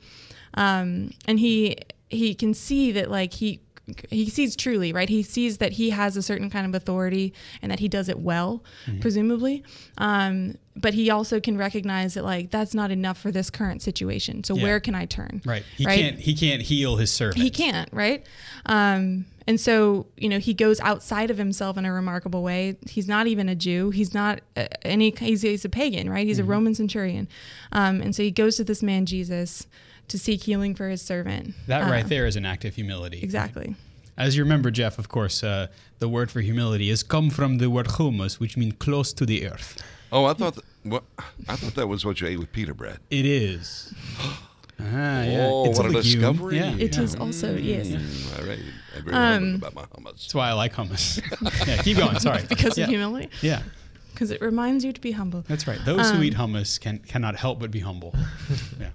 Um, 0.55 1.11
and 1.25 1.39
he 1.39 1.77
he 2.09 2.35
can 2.35 2.53
see 2.53 2.91
that 2.91 3.09
like 3.09 3.33
he 3.33 3.61
he 4.09 4.29
sees 4.29 4.55
truly, 4.55 4.93
right? 4.93 5.09
He 5.09 5.21
sees 5.23 5.57
that 5.57 5.73
he 5.73 5.89
has 5.89 6.15
a 6.15 6.21
certain 6.21 6.49
kind 6.49 6.65
of 6.65 6.73
authority 6.75 7.33
and 7.61 7.71
that 7.71 7.79
he 7.79 7.89
does 7.89 8.07
it 8.09 8.19
well, 8.19 8.63
Mm-hmm. 8.85 8.99
presumably. 8.99 9.63
Um, 9.97 10.57
but 10.77 10.93
he 10.93 11.09
also 11.09 11.41
can 11.41 11.57
recognize 11.57 12.13
that 12.13 12.23
like 12.23 12.51
that's 12.51 12.73
not 12.73 12.91
enough 12.91 13.17
for 13.17 13.31
this 13.31 13.49
current 13.49 13.81
situation. 13.81 14.43
So 14.45 14.55
Yeah. 14.55 14.63
where 14.63 14.79
can 14.79 14.95
I 14.95 15.05
turn? 15.05 15.41
Right. 15.45 15.63
He 15.75 15.85
can't 15.85 16.17
he 16.19 16.33
can't 16.35 16.61
heal 16.61 16.95
his 16.97 17.11
servant. 17.11 17.41
He 17.43 17.49
can't, 17.49 17.89
right? 17.91 18.25
Um, 18.65 19.25
and 19.47 19.59
so, 19.59 20.05
you 20.15 20.29
know, 20.29 20.37
he 20.39 20.53
goes 20.53 20.79
outside 20.81 21.31
of 21.31 21.37
himself 21.37 21.75
in 21.77 21.83
a 21.83 21.91
remarkable 21.91 22.43
way. 22.43 22.77
He's 22.87 23.07
not 23.07 23.25
even 23.27 23.49
a 23.49 23.55
Jew. 23.55 23.89
He's 23.89 24.13
not 24.13 24.39
uh, 24.55 24.67
any. 24.83 25.11
He's, 25.17 25.41
he's 25.41 25.65
a 25.65 25.69
pagan, 25.69 26.09
right? 26.09 26.25
He's 26.27 26.39
a 26.39 26.43
Roman 26.43 26.75
centurion, 26.75 27.27
um, 27.71 27.99
and 28.01 28.15
so 28.15 28.21
he 28.23 28.31
goes 28.31 28.55
to 28.57 28.63
this 28.63 28.83
man 28.83 29.05
Jesus 29.07 29.65
to 30.07 30.17
seek 30.19 30.43
healing 30.43 30.75
for 30.75 30.89
his 30.89 31.01
servant. 31.01 31.53
That 31.67 31.89
right 31.89 32.07
there 32.07 32.25
is 32.27 32.35
an 32.35 32.45
act 32.45 32.65
of 32.65 32.75
humility. 32.75 33.21
Exactly. 33.23 33.75
As 34.17 34.35
you 34.35 34.43
remember, 34.43 34.69
Jeff, 34.71 34.99
of 34.99 35.07
course, 35.09 35.43
uh, 35.43 35.67
the 35.99 36.09
word 36.09 36.29
for 36.29 36.41
humility 36.41 36.89
is 36.89 37.01
come 37.01 37.29
from 37.29 37.57
the 37.59 37.69
word 37.69 37.91
humus, 37.97 38.39
which 38.39 38.57
means 38.57 38.73
close 38.77 39.13
to 39.13 39.25
the 39.25 39.47
earth. 39.47 39.81
Oh, 40.11 40.25
I 40.25 40.33
thought 40.33 40.55
th- 40.55 40.65
what 40.83 41.03
I 41.47 41.55
thought 41.55 41.75
that 41.75 41.87
was 41.87 42.03
what 42.05 42.19
you 42.19 42.27
ate 42.27 42.37
with 42.39 42.51
pita 42.51 42.73
bread. 42.73 42.99
It 43.09 43.25
is. 43.25 43.93
Ah, 44.83 45.21
yeah. 45.21 45.47
Oh, 45.51 45.65
it's 45.69 45.77
what 45.77 45.85
a 45.85 45.89
legume. 45.89 46.01
discovery. 46.21 46.55
Yeah, 46.57 46.75
It 46.75 46.97
is 46.97 47.13
yeah. 47.13 47.19
also 47.19 47.55
yes, 47.55 47.87
Mm, 47.89 48.39
all 48.39 48.47
right. 48.47 48.59
I'm 48.97 49.03
very 49.05 49.15
Um, 49.15 49.55
about 49.55 49.75
my 49.75 49.83
hummus. 49.83 50.21
That's 50.23 50.33
why 50.33 50.49
I 50.49 50.53
like 50.53 50.73
hummus. 50.73 51.21
yeah, 51.67 51.83
keep 51.83 51.97
going. 51.97 52.17
Sorry. 52.17 52.41
because 52.49 52.79
yeah. 52.79 52.85
of 52.85 52.89
humility, 52.89 53.29
Yeah, 53.43 53.61
because 54.11 54.31
it 54.31 54.41
reminds 54.41 54.83
you 54.83 54.91
to 54.91 54.99
be 54.99 55.11
humble. 55.11 55.43
that's 55.47 55.67
right. 55.67 55.77
Those 55.85 56.09
who 56.09 56.17
Um, 56.17 56.23
eat 56.23 56.33
hummus 56.33 56.79
can 56.79 56.97
cannot 56.97 57.35
help 57.35 57.59
but 57.59 57.69
be 57.69 57.79
humble. 57.81 58.15
Yeah. 58.79 58.89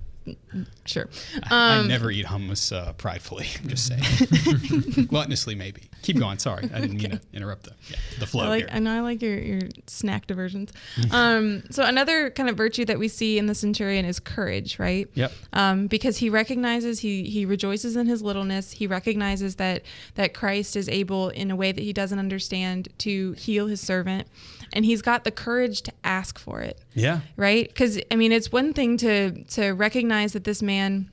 Sure. 0.84 1.08
I 1.50 1.78
Um, 1.78 1.88
never 1.88 2.10
eat 2.10 2.26
hummus 2.26 2.74
uh, 2.74 2.92
pridefully. 2.94 3.46
I'm 3.62 3.68
just 3.74 3.86
saying. 3.86 4.00
Gluttonously, 5.10 5.56
maybe. 5.56 5.82
Keep 6.02 6.18
going. 6.18 6.38
Sorry, 6.38 6.64
I 6.72 6.80
didn't 6.80 6.98
mean 6.98 7.10
to 7.10 7.20
interrupt 7.32 7.64
the 7.64 7.72
yeah, 7.90 7.96
the 8.20 8.26
flow 8.26 8.44
I 8.44 8.48
like, 8.48 8.60
here. 8.60 8.68
I 8.72 8.78
know 8.78 8.96
I 8.96 9.00
like 9.00 9.22
your, 9.22 9.38
your 9.38 9.60
snack 9.86 10.26
diversions. 10.26 10.72
um, 11.10 11.64
so 11.70 11.82
another 11.84 12.30
kind 12.30 12.48
of 12.48 12.56
virtue 12.56 12.84
that 12.84 12.98
we 12.98 13.08
see 13.08 13.38
in 13.38 13.46
the 13.46 13.54
centurion 13.54 14.04
is 14.04 14.20
courage, 14.20 14.78
right? 14.78 15.08
Yep. 15.14 15.32
Um, 15.52 15.86
because 15.88 16.18
he 16.18 16.30
recognizes 16.30 17.00
he 17.00 17.24
he 17.24 17.44
rejoices 17.44 17.96
in 17.96 18.06
his 18.06 18.22
littleness. 18.22 18.70
He 18.72 18.86
recognizes 18.86 19.56
that 19.56 19.82
that 20.14 20.32
Christ 20.34 20.76
is 20.76 20.88
able, 20.88 21.30
in 21.30 21.50
a 21.50 21.56
way 21.56 21.72
that 21.72 21.82
he 21.82 21.92
doesn't 21.92 22.18
understand, 22.18 22.88
to 22.98 23.32
heal 23.32 23.66
his 23.66 23.80
servant, 23.80 24.28
and 24.72 24.84
he's 24.84 25.02
got 25.02 25.24
the 25.24 25.30
courage 25.30 25.82
to 25.82 25.92
ask 26.04 26.38
for 26.38 26.60
it 26.60 26.80
Yeah. 26.94 27.20
right 27.36 27.66
because 27.68 27.98
i 28.10 28.16
mean 28.16 28.32
it's 28.32 28.50
one 28.52 28.72
thing 28.72 28.96
to 28.98 29.44
to 29.44 29.70
recognize 29.70 30.32
that 30.32 30.44
this 30.44 30.62
man 30.62 31.10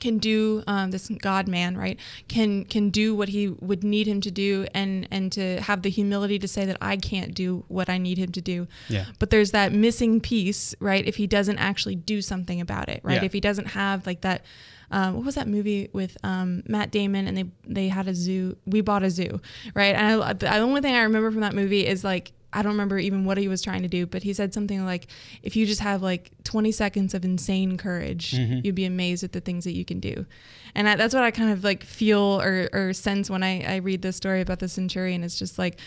can 0.00 0.18
do 0.18 0.64
um, 0.66 0.90
this 0.90 1.08
god 1.20 1.46
man 1.46 1.76
right 1.78 1.96
can 2.26 2.64
can 2.64 2.90
do 2.90 3.14
what 3.14 3.28
he 3.28 3.46
would 3.48 3.84
need 3.84 4.08
him 4.08 4.20
to 4.20 4.32
do 4.32 4.66
and 4.74 5.06
and 5.12 5.30
to 5.30 5.60
have 5.60 5.82
the 5.82 5.90
humility 5.90 6.40
to 6.40 6.48
say 6.48 6.64
that 6.64 6.76
i 6.80 6.96
can't 6.96 7.34
do 7.34 7.64
what 7.68 7.88
i 7.88 7.98
need 7.98 8.18
him 8.18 8.32
to 8.32 8.40
do 8.40 8.66
Yeah. 8.88 9.04
but 9.20 9.30
there's 9.30 9.52
that 9.52 9.72
missing 9.72 10.20
piece 10.20 10.74
right 10.80 11.06
if 11.06 11.16
he 11.16 11.28
doesn't 11.28 11.58
actually 11.58 11.94
do 11.94 12.20
something 12.20 12.60
about 12.60 12.88
it 12.88 13.00
right 13.04 13.18
Yeah. 13.20 13.24
if 13.26 13.32
he 13.32 13.40
doesn't 13.40 13.66
have 13.68 14.04
like 14.06 14.22
that 14.22 14.44
um, 14.90 15.14
what 15.14 15.24
was 15.24 15.36
that 15.36 15.48
movie 15.48 15.88
with 15.94 16.18
um, 16.22 16.62
Matt 16.66 16.90
Damon 16.90 17.26
and 17.28 17.36
they 17.38 17.44
they 17.66 17.88
had 17.88 18.08
a 18.08 18.14
zoo 18.14 18.56
we 18.66 18.80
bought 18.80 19.04
a 19.04 19.10
zoo 19.10 19.40
right 19.72 19.94
and 19.94 20.20
I, 20.22 20.32
the 20.32 20.58
only 20.58 20.80
thing 20.80 20.96
I 20.96 21.02
remember 21.02 21.30
from 21.30 21.40
that 21.42 21.54
movie 21.54 21.86
is 21.86 22.02
like 22.02 22.32
I 22.52 22.62
don't 22.62 22.72
remember 22.72 22.98
even 22.98 23.24
what 23.24 23.38
he 23.38 23.48
was 23.48 23.62
trying 23.62 23.82
to 23.82 23.88
do 23.88 24.06
but 24.06 24.22
he 24.22 24.32
said 24.32 24.52
something 24.52 24.84
like 24.84 25.06
if 25.42 25.56
you 25.56 25.64
just 25.66 25.80
have 25.80 26.02
like 26.02 26.30
20 26.44 26.70
seconds 26.72 27.14
of 27.14 27.24
insane 27.24 27.76
courage 27.78 28.34
you'd 28.34 28.74
be 28.74 28.84
amazed 28.84 29.24
at 29.24 29.32
the 29.32 29.40
things 29.40 29.64
that 29.64 29.72
you 29.72 29.84
can 29.84 30.00
do 30.00 30.26
and 30.74 30.88
I, 30.88 30.96
that's 30.96 31.14
what 31.14 31.22
I 31.22 31.30
kind 31.30 31.50
of 31.50 31.64
like 31.64 31.82
feel 31.84 32.40
or, 32.40 32.68
or 32.72 32.92
sense 32.92 33.28
when 33.30 33.42
I, 33.42 33.62
I 33.62 33.76
read 33.76 34.02
this 34.02 34.16
story 34.16 34.40
about 34.40 34.58
the 34.58 34.68
centurion 34.68 35.22
it's 35.24 35.38
just 35.38 35.58
like 35.58 35.78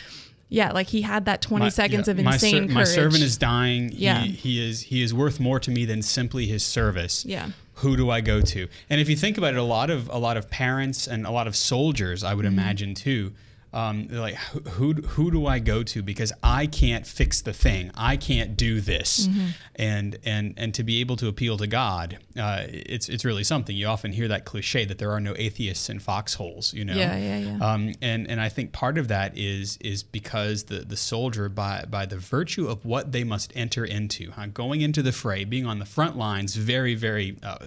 yeah 0.50 0.72
like 0.72 0.88
he 0.88 1.02
had 1.02 1.26
that 1.26 1.42
20 1.42 1.66
My- 1.66 1.70
seconds 1.70 2.08
yeah, 2.08 2.12
of 2.14 2.24
my 2.24 2.34
insane 2.34 2.54
ser- 2.54 2.60
courage 2.62 2.74
My 2.74 2.84
servant 2.84 3.24
is 3.24 3.38
dying. 3.38 3.92
Yeah. 3.94 4.22
He, 4.22 4.32
he 4.32 4.70
is 4.70 4.82
he 4.82 5.02
is 5.02 5.14
worth 5.14 5.40
more 5.40 5.60
to 5.60 5.72
me 5.72 5.86
than 5.86 6.02
simply 6.04 6.46
his 6.46 6.64
service. 6.64 7.26
Yeah. 7.26 7.50
Who 7.80 7.98
do 7.98 8.10
I 8.12 8.22
go 8.22 8.42
to? 8.42 8.68
And 8.90 9.02
if 9.02 9.10
you 9.10 9.16
think 9.16 9.38
about 9.38 9.54
it, 9.56 9.58
a 9.60 9.64
lot 9.64 9.90
of 9.90 10.08
a 10.10 10.18
lot 10.20 10.38
of 10.38 10.50
parents 10.50 11.08
and 11.08 11.26
a 11.26 11.32
lot 11.32 11.48
of 11.48 11.56
soldiers, 11.56 12.24
I 12.24 12.34
would 12.36 12.46
Mm-hmm. 12.46 12.60
imagine 12.60 12.94
too. 12.94 13.34
Um, 13.76 14.08
like, 14.10 14.36
who, 14.36 14.94
who 14.94 15.32
do 15.32 15.46
I 15.48 15.60
go 15.60 15.84
to 15.84 16.02
because 16.02 16.32
I 16.42 16.66
can't 16.66 17.06
fix 17.06 17.42
the 17.42 17.52
thing. 17.54 17.92
I 17.96 18.16
can't 18.16 18.56
do 18.56 18.80
this, 18.82 19.28
Mm-hmm. 19.28 19.48
and 19.76 20.18
and 20.24 20.54
and 20.58 20.74
to 20.76 20.84
be 20.84 21.02
able 21.02 21.18
to 21.18 21.28
appeal 21.28 21.58
to 21.58 21.68
God, 21.68 22.18
uh, 22.40 22.64
it's 22.68 23.10
it's 23.10 23.26
really 23.26 23.44
something. 23.44 23.76
You 23.76 23.88
often 23.88 24.14
hear 24.14 24.28
that 24.30 24.46
cliche 24.46 24.86
that 24.86 24.98
there 24.98 25.12
are 25.12 25.20
no 25.20 25.34
atheists 25.38 25.90
in 25.90 26.00
foxholes. 26.00 26.74
You 26.74 26.86
know. 26.86 26.96
Yeah, 26.96 27.18
yeah, 27.18 27.38
yeah. 27.38 27.58
Um, 27.74 27.92
and 28.02 28.30
and 28.32 28.40
I 28.40 28.50
think 28.50 28.72
part 28.72 28.98
of 28.98 29.10
that 29.10 29.38
is 29.38 29.78
is 29.82 30.04
because 30.04 30.64
the 30.64 30.80
the 30.80 30.98
soldier 30.98 31.50
by 31.50 31.84
by 31.90 32.06
the 32.06 32.18
virtue 32.18 32.68
of 32.68 32.86
what 32.86 33.12
they 33.12 33.24
must 33.26 33.52
enter 33.56 33.84
into, 33.84 34.32
huh, 34.32 34.48
going 34.54 34.82
into 34.82 35.02
the 35.04 35.12
fray, 35.12 35.44
being 35.44 35.66
on 35.66 35.80
the 35.80 35.86
front 35.86 36.18
lines, 36.18 36.56
very 36.56 36.96
very. 36.96 37.38
Uh, 37.44 37.58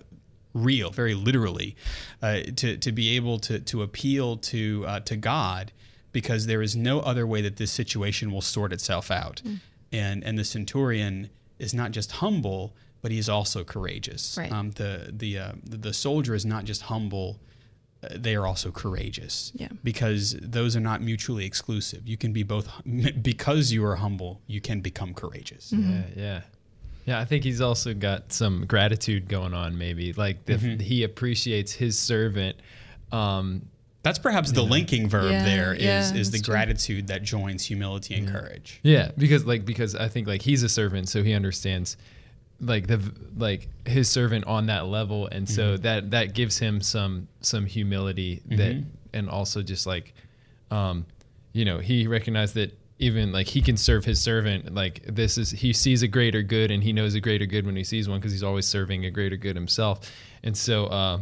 real 0.54 0.90
very 0.90 1.14
literally 1.14 1.76
uh, 2.22 2.40
to, 2.56 2.76
to 2.78 2.90
be 2.90 3.14
able 3.14 3.38
to, 3.38 3.60
to 3.60 3.82
appeal 3.82 4.36
to 4.38 4.82
uh, 4.88 4.98
to 5.00 5.14
God 5.14 5.70
because 6.12 6.46
there 6.46 6.62
is 6.62 6.74
no 6.76 7.00
other 7.00 7.26
way 7.26 7.40
that 7.42 7.56
this 7.56 7.70
situation 7.70 8.30
will 8.32 8.40
sort 8.42 8.72
itself 8.72 9.10
out 9.10 9.42
Mm. 9.44 9.60
and 9.92 10.24
and 10.24 10.38
the 10.38 10.44
centurion 10.44 11.30
is 11.58 11.72
not 11.74 11.90
just 11.92 12.12
humble 12.12 12.74
but 13.02 13.10
he's 13.12 13.28
also 13.28 13.64
courageous 13.64 14.36
Right. 14.38 14.50
um, 14.52 14.70
the 14.72 15.10
the, 15.12 15.38
uh, 15.38 15.52
the 15.64 15.76
the 15.76 15.92
soldier 15.92 16.34
is 16.34 16.44
not 16.44 16.64
just 16.64 16.82
humble 16.82 17.38
uh, 18.00 18.08
they 18.14 18.36
are 18.36 18.46
also 18.46 18.70
courageous. 18.70 19.50
Yeah. 19.56 19.66
Because 19.82 20.36
those 20.40 20.76
are 20.76 20.80
not 20.80 21.02
mutually 21.02 21.44
exclusive. 21.44 22.06
You 22.06 22.16
can 22.16 22.32
be 22.32 22.44
both 22.44 22.68
because 23.22 23.72
you 23.72 23.84
are 23.84 23.96
humble, 23.96 24.40
you 24.46 24.60
can 24.60 24.80
become 24.80 25.14
courageous. 25.14 25.72
Yeah, 25.72 26.02
yeah. 26.16 26.40
Yeah, 27.06 27.18
I 27.18 27.24
think 27.24 27.42
he's 27.42 27.60
also 27.60 27.94
got 27.94 28.32
some 28.32 28.66
gratitude 28.66 29.28
going 29.28 29.52
on, 29.52 29.76
maybe. 29.78 30.12
Like 30.12 30.44
the, 30.44 30.56
he 30.58 31.02
appreciates 31.02 31.72
his 31.72 31.98
servant. 31.98 32.56
Um, 33.10 33.62
That's 34.08 34.18
perhaps 34.18 34.52
the 34.52 34.62
linking 34.62 35.06
verb 35.06 35.30
Yeah, 35.32 35.44
there 35.44 35.74
is 35.74 35.82
yeah, 36.12 36.14
is 36.18 36.30
the 36.30 36.38
true. 36.40 36.54
gratitude 36.54 37.08
that 37.08 37.22
joins 37.22 37.62
humility 37.66 38.14
and 38.14 38.26
courage. 38.26 38.80
yeah, 38.82 39.10
because 39.18 39.44
like 39.44 39.66
because 39.66 39.94
I 39.94 40.08
think 40.08 40.26
like 40.26 40.40
he's 40.40 40.62
a 40.62 40.68
servant, 40.68 41.10
so 41.10 41.22
he 41.22 41.34
understands 41.34 41.98
like 42.58 42.86
the 42.86 43.00
like 43.36 43.68
his 43.86 44.08
servant 44.08 44.46
on 44.46 44.66
that 44.66 44.86
level, 44.86 45.26
and 45.26 45.46
so 45.46 45.76
that 45.76 46.10
that 46.12 46.32
gives 46.32 46.58
him 46.58 46.80
some 46.80 47.28
some 47.42 47.66
humility 47.66 48.40
that, 48.46 48.82
and 49.12 49.28
also 49.28 49.60
just 49.62 49.86
like, 49.86 50.14
um, 50.70 51.04
you 51.52 51.66
know, 51.66 51.78
he 51.78 52.06
recognized 52.06 52.54
that 52.54 52.72
even 52.98 53.30
like 53.30 53.46
he 53.46 53.60
can 53.60 53.76
serve 53.76 54.06
his 54.06 54.20
servant 54.20 54.74
like 54.74 55.02
this 55.06 55.36
is 55.36 55.50
he 55.50 55.72
sees 55.74 56.02
a 56.02 56.08
greater 56.08 56.42
good 56.42 56.70
and 56.70 56.82
he 56.82 56.92
knows 56.94 57.14
a 57.14 57.20
greater 57.20 57.46
good 57.46 57.66
when 57.66 57.76
he 57.76 57.84
sees 57.84 58.08
one 58.08 58.18
because 58.18 58.32
he's 58.32 58.42
always 58.42 58.66
serving 58.66 59.04
a 59.04 59.10
greater 59.10 59.36
good 59.36 59.54
himself. 59.54 60.10
And 60.42 60.56
so 60.56 60.86
uh, 60.86 61.18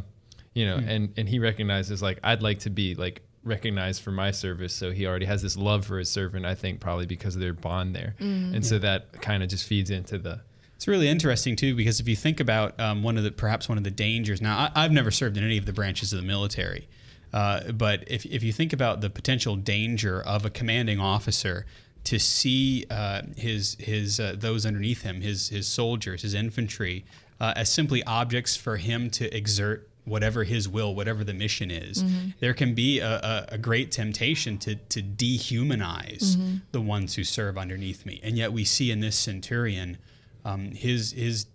you 0.57 0.65
know 0.67 0.77
and 0.77 1.13
and 1.19 1.29
he 1.29 1.39
recognizes 1.39 2.01
like 2.03 2.19
i'd 2.25 2.43
like 2.43 2.59
to 2.61 2.71
be 2.71 2.95
like 2.95 3.23
recognized 3.45 4.03
for 4.03 4.11
my 4.11 4.33
service. 4.33 4.75
So 4.75 4.91
he 4.91 5.07
already 5.07 5.27
has 5.27 5.41
this 5.41 5.57
love 5.57 5.87
for 5.87 5.99
his 5.99 6.11
servant 6.11 6.45
i 6.45 6.55
think 6.57 6.81
probably 6.81 7.07
because 7.07 7.37
of 7.37 7.41
their 7.41 7.53
bond 7.53 7.95
there. 7.95 8.17
And 8.19 8.67
so 8.67 8.79
that 8.81 9.23
kind 9.23 9.43
of 9.43 9.49
just 9.49 9.65
feeds 9.69 9.91
into 9.91 10.19
the 10.19 10.41
It's 10.75 10.89
really 10.89 11.09
interesting 11.09 11.55
too 11.55 11.77
because 11.77 12.01
if 12.01 12.09
you 12.09 12.17
think 12.17 12.41
about 12.41 12.79
um, 12.81 13.05
one 13.05 13.17
of 13.17 13.25
the 13.25 13.31
perhaps 13.31 13.69
one 13.69 13.79
of 13.79 13.85
the 13.85 13.91
dangers. 13.91 14.43
Now, 14.43 14.57
I, 14.59 14.85
I've 14.85 14.93
never 14.93 15.13
served 15.13 15.37
in 15.37 15.45
any 15.45 15.59
of 15.59 15.65
the 15.65 15.73
branches 15.73 16.13
of 16.13 16.21
the 16.21 16.27
military, 16.27 16.89
uh, 17.33 17.73
but 17.73 18.03
if 18.09 18.27
if 18.27 18.43
you 18.43 18.53
think 18.53 18.73
about 18.73 19.01
the 19.01 19.11
potential 19.11 19.55
danger 19.55 20.21
of 20.23 20.45
a 20.45 20.51
commanding 20.51 20.99
officer 20.99 21.67
to 22.05 22.19
see 22.19 22.85
uh, 22.91 23.23
his 23.37 23.77
his 23.79 24.19
uh, 24.19 24.35
those 24.37 24.67
underneath 24.67 25.03
him, 25.03 25.21
his 25.21 25.51
his 25.51 25.69
soldiers, 25.69 26.23
his 26.23 26.35
infantry, 26.35 27.05
uh, 27.41 27.53
as 27.55 27.71
simply 27.73 28.03
objects 28.05 28.57
for 28.57 28.77
him 28.77 29.09
to 29.11 29.25
exert 29.37 29.89
whatever 30.07 30.45
his 30.45 30.69
will, 30.69 30.95
whatever 30.95 31.23
the 31.25 31.35
mission 31.35 31.71
is, 31.71 32.03
there 32.41 32.55
can 32.55 32.75
be 32.75 33.01
a, 33.01 33.17
a, 33.17 33.47
a 33.53 33.59
great 33.59 33.91
temptation 33.91 34.57
to 34.59 34.77
to 34.77 35.03
dehumanize 35.03 36.61
the 36.73 36.81
ones 36.81 37.15
who 37.15 37.25
serve 37.25 37.59
underneath 37.59 38.07
me, 38.07 38.21
and 38.23 38.37
yet 38.37 38.53
we 38.53 38.65
see 38.65 38.91
in 38.91 39.01
this 39.01 39.17
centurion 39.17 39.99
um, 40.45 40.71
his 40.73 41.13
his 41.13 41.47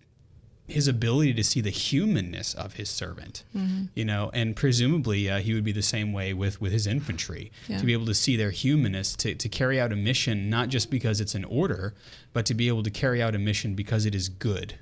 his 0.68 0.88
ability 0.88 1.34
to 1.34 1.43
see 1.43 1.60
the 1.60 1.70
humanness 1.70 2.54
of 2.54 2.74
his 2.76 2.89
servant, 2.89 3.43
Mm-hmm. 3.54 3.86
you 3.93 4.06
know, 4.06 4.32
and 4.34 4.56
presumably 4.56 5.30
uh, 5.30 5.39
he 5.39 5.54
would 5.54 5.66
be 5.66 5.74
the 5.74 5.82
same 5.82 6.14
way 6.14 6.34
with 6.34 6.62
with 6.62 6.72
his 6.72 6.88
infantry 6.88 7.52
Yeah. 7.68 7.78
to 7.80 7.86
be 7.86 7.93
able 7.93 8.06
to 8.06 8.14
see 8.14 8.36
their 8.38 8.52
humanness 8.52 9.16
to 9.18 9.36
to 9.36 9.49
carry 9.49 9.80
out 9.82 9.91
a 9.91 9.95
mission 9.95 10.49
not 10.49 10.70
just 10.70 10.89
because 10.89 11.20
it's 11.20 11.36
an 11.36 11.45
order, 11.45 11.93
but 12.34 12.45
to 12.45 12.54
be 12.54 12.68
able 12.70 12.84
to 12.84 12.91
carry 12.91 13.22
out 13.22 13.36
a 13.36 13.39
mission 13.39 13.76
because 13.76 14.06
it 14.06 14.16
is 14.16 14.30
good. 14.30 14.76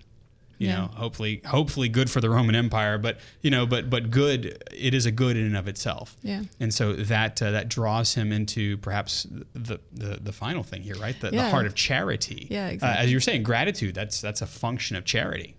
You 0.60 0.68
Yeah. 0.68 0.76
know, 0.76 0.86
hopefully, 0.94 1.42
hopefully 1.46 1.90
good 1.90 2.10
for 2.12 2.22
the 2.22 2.30
Roman 2.30 2.54
Empire, 2.54 2.98
but 2.98 3.18
you 3.42 3.50
know, 3.50 3.66
but 3.66 3.90
but 3.90 4.12
good. 4.12 4.62
It 4.72 4.94
is 4.94 5.06
a 5.06 5.12
good 5.12 5.36
in 5.38 5.46
and 5.46 5.58
of 5.58 5.68
itself. 5.68 6.18
Yeah. 6.22 6.44
And 6.60 6.72
so 6.74 6.94
that 6.94 7.42
uh, 7.42 7.52
that 7.52 7.70
draws 7.70 8.14
him 8.14 8.32
into 8.32 8.78
perhaps 8.80 9.26
the, 9.54 9.80
the 9.94 10.20
the 10.22 10.34
final 10.34 10.62
thing 10.64 10.82
here, 10.84 10.96
right? 10.96 11.20
The, 11.20 11.32
the 11.32 11.50
heart 11.50 11.66
of 11.66 11.76
charity. 11.76 12.48
Yeah, 12.52 12.66
Uh, 12.66 12.70
exactly. 12.72 13.04
as 13.04 13.10
you 13.12 13.16
were 13.18 13.22
saying, 13.22 13.44
gratitude. 13.44 13.96
That's 13.96 14.20
that's 14.22 14.42
a 14.42 14.46
function 14.48 14.96
of 14.98 15.06
charity. 15.06 15.56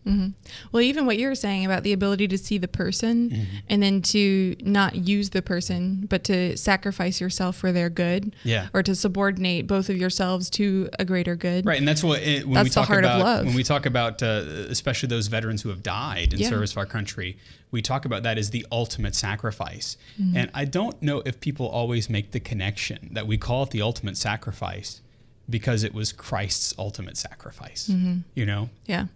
Well, 0.73 0.83
even 0.83 1.07
what 1.07 1.17
you 1.17 1.29
were 1.29 1.35
saying 1.35 1.65
about 1.65 1.83
the 1.83 1.93
ability 1.95 2.29
to 2.29 2.39
see 2.39 2.59
the 2.59 2.69
person 2.69 3.31
Mm-hmm. 3.31 3.57
and 3.71 3.83
then 3.83 4.03
to 4.03 4.55
not 4.63 4.95
use 4.97 5.31
the 5.31 5.41
person, 5.43 6.07
but 6.11 6.25
to 6.25 6.57
sacrifice 6.59 7.21
yourself 7.21 7.57
for 7.57 7.73
their 7.73 7.89
good. 7.89 8.35
Yeah. 8.45 8.69
Or 8.75 8.83
to 8.83 8.95
subordinate 8.95 9.67
both 9.67 9.89
of 9.89 9.97
yourselves 9.97 10.51
to 10.51 10.91
a 10.99 11.05
greater 11.07 11.37
good. 11.37 11.65
Right, 11.65 11.79
and 11.79 11.89
that's 11.89 12.05
what 12.05 12.21
it, 12.21 12.43
when 12.43 12.51
we 12.51 12.55
That's 12.55 12.69
the 12.71 12.75
talk 12.81 12.89
heart 12.89 13.05
of 13.05 13.11
about 13.13 13.25
love. 13.25 13.47
when 13.47 13.55
we 13.55 13.63
talk 13.65 13.87
about 13.87 14.23
uh, 14.23 14.27
especially 14.69 14.90
those 15.09 15.29
veterans 15.29 15.63
who 15.63 15.69
have 15.69 15.83
died 15.83 16.33
in 16.33 16.41
Yeah. 16.41 16.49
service 16.49 16.73
of 16.73 16.79
our 16.79 16.87
country. 16.87 17.37
We 17.71 17.83
talk 17.83 18.05
about 18.05 18.23
that 18.25 18.37
as 18.39 18.51
the 18.51 18.67
ultimate 18.73 19.15
sacrifice, 19.15 19.97
Mm-hmm. 20.21 20.37
and 20.37 20.51
I 20.55 20.65
don't 20.65 21.01
know 21.03 21.23
if 21.25 21.41
people 21.41 21.67
always 21.67 22.11
make 22.11 22.33
the 22.33 22.41
connection 22.41 23.09
that 23.13 23.27
we 23.27 23.39
call 23.39 23.63
it 23.65 23.71
the 23.71 23.83
ultimate 23.83 24.17
sacrifice 24.17 25.01
because 25.49 25.83
it 25.85 25.95
was 25.95 26.13
Christ's 26.13 26.75
ultimate 26.79 27.17
sacrifice. 27.17 27.89
Mm-hmm. 27.89 28.19
You 28.35 28.47
know, 28.47 28.71
Yeah. 28.87 29.07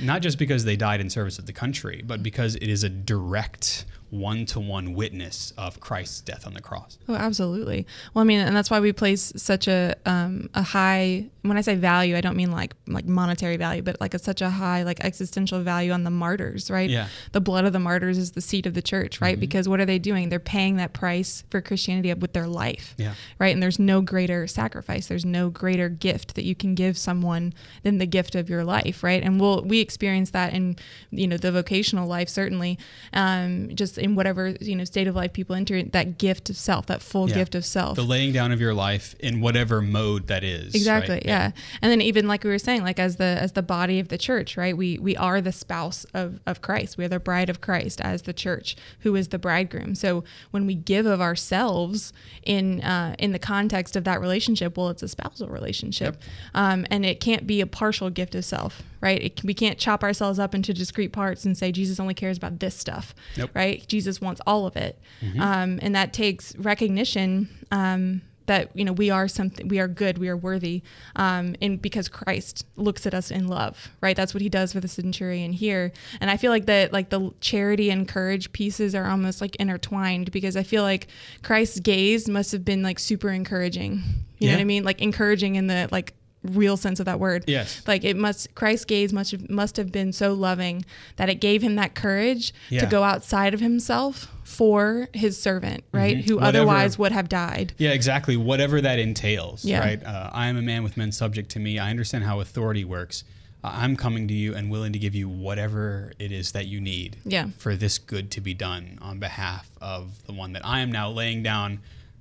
not 0.00 0.22
just 0.22 0.38
because 0.38 0.64
they 0.64 0.76
died 0.76 1.00
in 1.00 1.10
service 1.10 1.38
of 1.38 1.46
the 1.46 1.52
country, 1.52 2.02
but 2.06 2.22
because 2.22 2.54
it 2.56 2.68
is 2.68 2.84
a 2.84 2.88
direct 2.88 3.84
one-to-one 4.10 4.94
witness 4.94 5.52
of 5.58 5.80
Christ's 5.80 6.20
death 6.20 6.46
on 6.46 6.54
the 6.54 6.60
cross. 6.60 6.98
Oh, 7.08 7.14
absolutely. 7.14 7.86
Well, 8.14 8.22
I 8.22 8.24
mean, 8.24 8.40
and 8.40 8.56
that's 8.56 8.70
why 8.70 8.80
we 8.80 8.92
place 8.92 9.32
such 9.36 9.68
a 9.68 9.94
um, 10.06 10.48
a 10.54 10.62
high. 10.62 11.26
When 11.42 11.56
I 11.56 11.60
say 11.60 11.74
value, 11.74 12.16
I 12.16 12.20
don't 12.20 12.36
mean 12.36 12.50
like 12.50 12.74
like 12.86 13.06
monetary 13.06 13.56
value, 13.56 13.82
but 13.82 14.00
like 14.00 14.14
a, 14.14 14.18
such 14.18 14.40
a 14.40 14.50
high 14.50 14.82
like 14.82 15.04
existential 15.04 15.60
value 15.60 15.92
on 15.92 16.04
the 16.04 16.10
martyrs, 16.10 16.70
right? 16.70 16.88
Yeah. 16.88 17.08
The 17.32 17.40
blood 17.40 17.64
of 17.64 17.72
the 17.72 17.78
martyrs 17.78 18.18
is 18.18 18.32
the 18.32 18.40
seed 18.40 18.66
of 18.66 18.74
the 18.74 18.82
church, 18.82 19.20
right? 19.20 19.38
Because 19.38 19.68
what 19.68 19.80
are 19.80 19.86
they 19.86 19.98
doing? 19.98 20.28
They're 20.28 20.38
paying 20.38 20.76
that 20.76 20.92
price 20.92 21.44
for 21.50 21.60
Christianity 21.60 22.12
with 22.14 22.32
their 22.32 22.46
life. 22.46 22.94
Yeah. 22.96 23.14
Right. 23.38 23.52
And 23.52 23.62
there's 23.62 23.78
no 23.78 24.00
greater 24.00 24.46
sacrifice. 24.46 25.06
There's 25.06 25.24
no 25.24 25.50
greater 25.50 25.88
gift 25.88 26.34
that 26.34 26.44
you 26.44 26.54
can 26.54 26.74
give 26.74 26.96
someone 26.96 27.52
than 27.82 27.98
the 27.98 28.06
gift 28.06 28.34
of 28.34 28.48
your 28.48 28.64
life, 28.64 29.02
right? 29.02 29.22
And 29.22 29.40
we'll 29.40 29.62
we 29.62 29.80
experience 29.80 30.30
that 30.30 30.54
in 30.54 30.76
you 31.10 31.26
know 31.26 31.36
the 31.36 31.52
vocational 31.52 32.06
life 32.06 32.28
certainly, 32.28 32.78
um, 33.12 33.74
just 33.74 33.97
in 33.98 34.14
whatever 34.14 34.48
you 34.60 34.74
know 34.76 34.84
state 34.84 35.06
of 35.08 35.14
life 35.16 35.32
people 35.32 35.54
enter 35.54 35.82
that 35.82 36.18
gift 36.18 36.50
of 36.50 36.56
self, 36.56 36.86
that 36.86 37.02
full 37.02 37.28
Yeah. 37.28 37.36
gift 37.36 37.54
of 37.54 37.64
self. 37.64 37.96
The 37.96 38.02
laying 38.02 38.32
down 38.32 38.52
of 38.52 38.60
your 38.60 38.74
life 38.74 39.14
in 39.20 39.40
whatever 39.40 39.80
mode 39.82 40.28
that 40.28 40.44
is. 40.44 40.74
Exactly. 40.74 41.16
right? 41.16 41.26
Yeah. 41.26 41.50
And 41.82 41.90
then 41.92 42.00
even 42.00 42.26
like 42.28 42.44
we 42.44 42.50
were 42.50 42.58
saying, 42.58 42.82
like 42.82 42.98
as 42.98 43.16
the 43.16 43.24
as 43.24 43.52
the 43.52 43.62
body 43.62 43.98
of 44.00 44.08
the 44.08 44.18
church, 44.18 44.56
right? 44.56 44.76
We 44.76 44.98
we 44.98 45.16
are 45.16 45.40
the 45.40 45.52
spouse 45.52 46.04
of, 46.14 46.40
of 46.46 46.60
Christ. 46.62 46.96
We 46.96 47.04
are 47.04 47.08
the 47.08 47.20
bride 47.20 47.50
of 47.50 47.60
Christ 47.60 48.00
as 48.00 48.22
the 48.22 48.32
church, 48.32 48.76
who 49.00 49.14
is 49.16 49.28
the 49.28 49.38
bridegroom. 49.38 49.94
So 49.94 50.24
when 50.50 50.66
we 50.66 50.74
give 50.74 51.06
of 51.06 51.20
ourselves 51.20 52.12
in 52.42 52.80
uh, 52.82 53.14
in 53.18 53.32
the 53.32 53.38
context 53.38 53.96
of 53.96 54.04
that 54.04 54.20
relationship, 54.20 54.76
well, 54.76 54.88
it's 54.88 55.02
a 55.02 55.08
spousal 55.08 55.48
relationship, 55.48 56.16
um, 56.54 56.86
and 56.90 57.04
it 57.04 57.20
can't 57.20 57.46
be 57.46 57.60
a 57.60 57.66
partial 57.66 58.10
gift 58.10 58.34
of 58.34 58.44
self, 58.44 58.82
right? 59.00 59.22
It 59.22 59.44
we 59.44 59.54
can't 59.54 59.78
chop 59.78 60.02
ourselves 60.02 60.38
up 60.38 60.54
into 60.54 60.72
discrete 60.74 61.12
parts 61.12 61.44
and 61.44 61.56
say 61.56 61.72
Jesus 61.72 61.98
only 62.00 62.14
cares 62.14 62.36
about 62.36 62.60
this 62.60 62.74
stuff, 62.74 63.14
Nope. 63.36 63.50
right? 63.54 63.86
Jesus 63.88 64.20
wants 64.20 64.40
all 64.46 64.66
of 64.66 64.76
it, 64.76 64.98
um, 65.38 65.78
and 65.82 65.94
that 65.94 66.12
takes 66.12 66.54
recognition. 66.56 67.48
Um, 67.70 68.22
that 68.46 68.70
you 68.74 68.82
know 68.82 68.92
we 68.92 69.10
are 69.10 69.28
something 69.28 69.68
we 69.68 69.78
are 69.78 69.86
good 69.86 70.16
we 70.16 70.26
are 70.26 70.34
worthy 70.36 70.80
um 71.16 71.54
and 71.60 71.82
because 71.82 72.08
christ 72.08 72.64
looks 72.76 73.04
at 73.06 73.12
us 73.12 73.30
in 73.30 73.46
love 73.46 73.90
right 74.00 74.16
that's 74.16 74.32
what 74.32 74.40
he 74.40 74.48
does 74.48 74.72
for 74.72 74.80
the 74.80 74.88
centurion 74.88 75.52
here 75.52 75.92
and 76.18 76.30
i 76.30 76.36
feel 76.38 76.50
like 76.50 76.64
that 76.64 76.90
like 76.90 77.10
the 77.10 77.30
charity 77.42 77.90
and 77.90 78.08
courage 78.08 78.50
pieces 78.54 78.94
are 78.94 79.04
almost 79.04 79.42
like 79.42 79.54
intertwined 79.56 80.32
because 80.32 80.56
i 80.56 80.62
feel 80.62 80.82
like 80.82 81.08
christ's 81.42 81.78
gaze 81.80 82.26
must 82.26 82.50
have 82.50 82.64
been 82.64 82.82
like 82.82 82.98
super 82.98 83.28
encouraging 83.28 84.02
you 84.38 84.48
know 84.48 84.54
what 84.54 84.60
i 84.62 84.64
mean 84.64 84.82
like 84.82 85.02
encouraging 85.02 85.56
in 85.56 85.66
the 85.66 85.86
like 85.92 86.14
real 86.44 86.76
sense 86.76 87.00
of 87.00 87.06
that 87.06 87.18
word 87.18 87.44
Yes. 87.48 87.82
like 87.86 88.04
it 88.04 88.16
must 88.16 88.54
christ's 88.54 88.84
gaze 88.84 89.12
must 89.12 89.32
have 89.32 89.50
must 89.50 89.76
have 89.76 89.90
been 89.90 90.12
so 90.12 90.32
loving 90.34 90.84
that 91.16 91.28
it 91.28 91.36
gave 91.36 91.62
him 91.62 91.74
that 91.74 91.94
courage 91.96 92.54
Yeah. 92.70 92.80
to 92.80 92.86
go 92.86 93.02
outside 93.02 93.54
of 93.54 93.60
himself 93.60 94.32
for 94.44 95.08
his 95.12 95.40
servant 95.40 95.82
right 95.92 96.16
who 96.18 96.22
Mm-hmm. 96.36 96.44
Whatever- 96.44 96.58
otherwise 96.58 96.98
would 96.98 97.12
have 97.12 97.28
died 97.28 97.72
Yeah, 97.78 97.90
exactly. 97.90 98.36
Whatever 98.36 98.80
that 98.80 98.98
entails, 98.98 99.64
Yeah. 99.64 99.80
right? 99.80 100.02
Uh, 100.04 100.30
I 100.32 100.46
am 100.46 100.56
a 100.56 100.62
man 100.62 100.82
with 100.84 100.96
men 100.96 101.10
subject 101.12 101.50
to 101.50 101.58
me. 101.58 101.78
I 101.78 101.90
understand 101.90 102.24
how 102.24 102.40
authority 102.40 102.84
works. 102.84 103.24
Uh, 103.64 103.70
I'm 103.74 103.96
coming 103.96 104.28
to 104.28 104.34
you 104.34 104.54
and 104.54 104.70
willing 104.70 104.92
to 104.92 104.98
give 104.98 105.14
you 105.16 105.28
whatever 105.28 106.12
it 106.20 106.30
is 106.30 106.52
that 106.52 106.66
you 106.66 106.80
need 106.80 107.16
Yeah. 107.24 107.48
for 107.58 107.74
this 107.74 107.98
good 107.98 108.30
to 108.32 108.40
be 108.40 108.54
done 108.54 108.98
on 109.02 109.18
behalf 109.18 109.68
of 109.80 110.24
the 110.26 110.32
one 110.32 110.52
that 110.52 110.64
I 110.64 110.80
am 110.80 110.92
now 110.92 111.10
laying 111.10 111.42
down. 111.42 111.80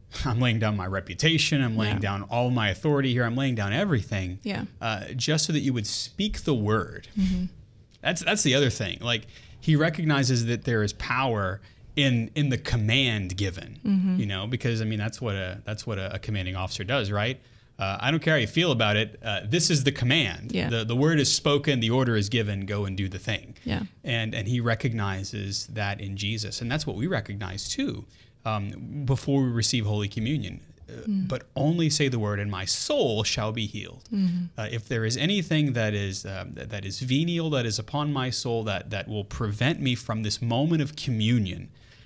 I'm 0.26 0.40
laying 0.40 0.60
down 0.60 0.76
my 0.78 0.88
reputation. 0.88 1.62
I'm 1.62 1.76
laying 1.78 1.96
Yeah. 1.96 2.00
down 2.00 2.24
all 2.24 2.50
my 2.50 2.70
authority 2.70 3.12
here. 3.14 3.24
I'm 3.26 3.36
laying 3.36 3.56
down 3.56 3.74
everything. 3.74 4.40
Yeah. 4.44 4.66
Uh, 4.82 5.06
just 5.16 5.46
so 5.46 5.54
that 5.54 5.60
you 5.60 5.74
would 5.74 5.88
speak 5.88 6.42
the 6.44 6.54
word. 6.54 7.08
Mm-hmm. 7.18 7.46
That's 8.02 8.24
that's 8.24 8.44
the 8.44 8.56
other 8.56 8.70
thing. 8.70 9.00
Like 9.02 9.28
he 9.60 9.76
recognizes 9.76 10.46
that 10.46 10.64
there 10.64 10.84
is 10.84 10.94
power 10.94 11.62
in 11.96 12.32
in 12.36 12.50
the 12.50 12.58
command 12.58 13.36
given. 13.36 13.80
Mm-hmm. 13.86 14.20
You 14.20 14.26
know, 14.28 14.48
because 14.48 14.82
I 14.82 14.86
mean 14.86 15.00
that's 15.00 15.20
what 15.20 15.36
a 15.36 15.62
that's 15.66 15.86
what 15.86 15.98
a, 15.98 16.16
a 16.16 16.20
commanding 16.20 16.56
officer 16.56 16.84
does, 16.84 17.12
right? 17.12 17.40
Uh, 17.80 17.96
I 18.00 18.10
don't 18.10 18.22
care 18.22 18.34
how 18.34 18.40
you 18.40 18.48
feel 18.48 18.72
about 18.72 18.96
it. 18.96 19.20
Uh, 19.24 19.42
this 19.46 19.70
is 19.70 19.84
the 19.84 19.92
command. 19.92 20.52
Yeah. 20.52 20.70
The 20.70 20.86
the 20.86 20.96
word 20.96 21.20
is 21.20 21.32
spoken. 21.32 21.80
The 21.80 21.90
order 21.92 22.16
is 22.16 22.30
given. 22.30 22.66
Go 22.66 22.86
and 22.86 22.96
do 22.98 23.08
the 23.10 23.20
thing. 23.20 23.56
Yeah. 23.66 23.84
And 24.04 24.34
and 24.34 24.48
he 24.48 24.60
recognizes 24.62 25.68
that 25.68 26.00
in 26.02 26.18
Jesus, 26.18 26.62
and 26.62 26.72
that's 26.72 26.88
what 26.88 26.96
we 26.96 27.08
recognize 27.08 27.68
too. 27.70 28.06
Um, 28.48 28.64
before 29.06 29.40
we 29.46 29.50
receive 29.64 29.84
Holy 29.86 30.08
Communion, 30.18 30.56
Uh, 30.90 30.94
but 31.32 31.42
only 31.54 31.90
say 31.90 32.08
the 32.10 32.18
word, 32.28 32.40
and 32.40 32.50
my 32.60 32.66
soul 32.66 33.24
shall 33.34 33.52
be 33.52 33.66
healed. 33.76 34.04
Uh, 34.58 34.68
if 34.78 34.84
there 34.92 35.04
is 35.10 35.18
anything 35.18 35.74
that 35.74 35.94
is 35.94 36.26
um, 36.26 36.54
that, 36.58 36.68
that 36.74 36.86
is 36.86 36.96
venial, 37.02 37.50
that 37.50 37.66
is 37.66 37.78
upon 37.80 38.06
my 38.22 38.30
soul, 38.32 38.60
that 38.72 38.84
that 38.90 39.06
will 39.08 39.26
prevent 39.40 39.78
me 39.88 39.96
from 39.96 40.24
this 40.24 40.38
moment 40.42 40.82
of 40.86 40.90
communion, 41.06 41.62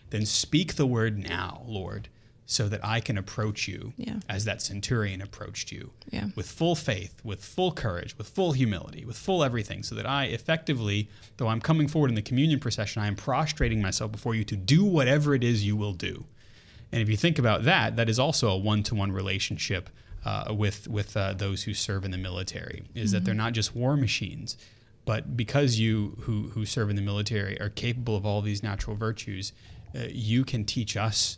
then 0.09 0.25
speak 0.25 0.69
the 0.81 0.87
word 0.97 1.13
now, 1.37 1.51
Lord, 1.79 2.03
so 2.45 2.67
that 2.67 2.83
I 2.83 2.99
can 2.99 3.17
approach 3.17 3.67
you 3.67 3.93
Yeah. 3.97 4.19
as 4.27 4.43
that 4.45 4.61
centurion 4.61 5.21
approached 5.21 5.71
you 5.71 5.91
Yeah. 6.11 6.29
with 6.35 6.47
full 6.49 6.75
faith, 6.75 7.13
with 7.23 7.43
full 7.45 7.71
courage, 7.71 8.17
with 8.17 8.27
full 8.27 8.51
humility, 8.51 9.05
with 9.05 9.17
full 9.17 9.43
everything, 9.43 9.83
so 9.83 9.95
that 9.95 10.05
I 10.05 10.25
effectively, 10.25 11.07
though 11.37 11.47
I'm 11.47 11.61
coming 11.61 11.87
forward 11.87 12.09
in 12.09 12.15
the 12.15 12.21
communion 12.21 12.59
procession, 12.59 13.01
I 13.01 13.07
am 13.07 13.15
prostrating 13.15 13.81
myself 13.81 14.11
before 14.11 14.35
you 14.35 14.43
to 14.45 14.55
do 14.57 14.83
whatever 14.83 15.33
it 15.33 15.43
is 15.43 15.65
you 15.65 15.75
will 15.77 15.93
do. 15.93 16.25
And 16.91 17.01
if 17.01 17.07
you 17.07 17.15
think 17.15 17.39
about 17.39 17.63
that, 17.63 17.95
that 17.95 18.09
is 18.09 18.19
also 18.19 18.49
a 18.49 18.57
one-to-one 18.57 19.11
relationship 19.13 19.89
uh, 20.25 20.53
with 20.55 20.87
with 20.87 21.15
uh, 21.17 21.33
those 21.33 21.63
who 21.63 21.73
serve 21.73 22.03
in 22.05 22.11
the 22.11 22.17
military. 22.17 22.83
Is 22.93 23.11
that 23.11 23.23
they're 23.25 23.33
not 23.33 23.53
just 23.53 23.73
war 23.75 23.95
machines, 23.97 24.55
but 25.05 25.35
because 25.37 25.79
you 25.79 26.17
who 26.21 26.49
who 26.49 26.65
serve 26.65 26.89
in 26.89 26.95
the 26.95 27.01
military 27.01 27.59
are 27.61 27.69
capable 27.69 28.15
of 28.17 28.25
all 28.25 28.41
these 28.41 28.61
natural 28.61 28.95
virtues, 28.95 29.53
uh, 29.95 30.01
you 30.11 30.43
can 30.43 30.63
teach 30.65 30.95
us 30.97 31.37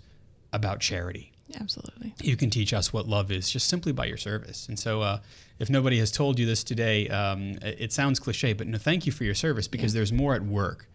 about 0.54 0.80
charity 0.80 1.34
Absolutely. 1.60 2.14
you 2.22 2.36
can 2.36 2.50
teach 2.50 2.74
us 2.74 2.94
what 2.94 3.08
love 3.08 3.32
is 3.32 3.50
just 3.50 3.68
simply 3.68 3.92
by 3.92 4.06
your 4.06 4.18
service. 4.18 4.68
And 4.68 4.80
so, 4.80 5.02
uh, 5.02 5.20
if 5.60 5.70
nobody 5.70 6.00
has 6.00 6.12
told 6.12 6.40
you 6.40 6.46
this 6.46 6.64
today, 6.64 7.08
um, 7.10 7.58
it 7.62 7.94
sounds 7.94 8.20
cliche, 8.20 8.54
but 8.54 8.68
no, 8.68 8.78
thank 8.78 9.06
you 9.06 9.12
for 9.12 9.24
your 9.24 9.36
service 9.36 9.68
because 9.68 9.94
there's 9.94 10.12
more 10.12 10.34
at 10.34 10.44
work 10.44 10.90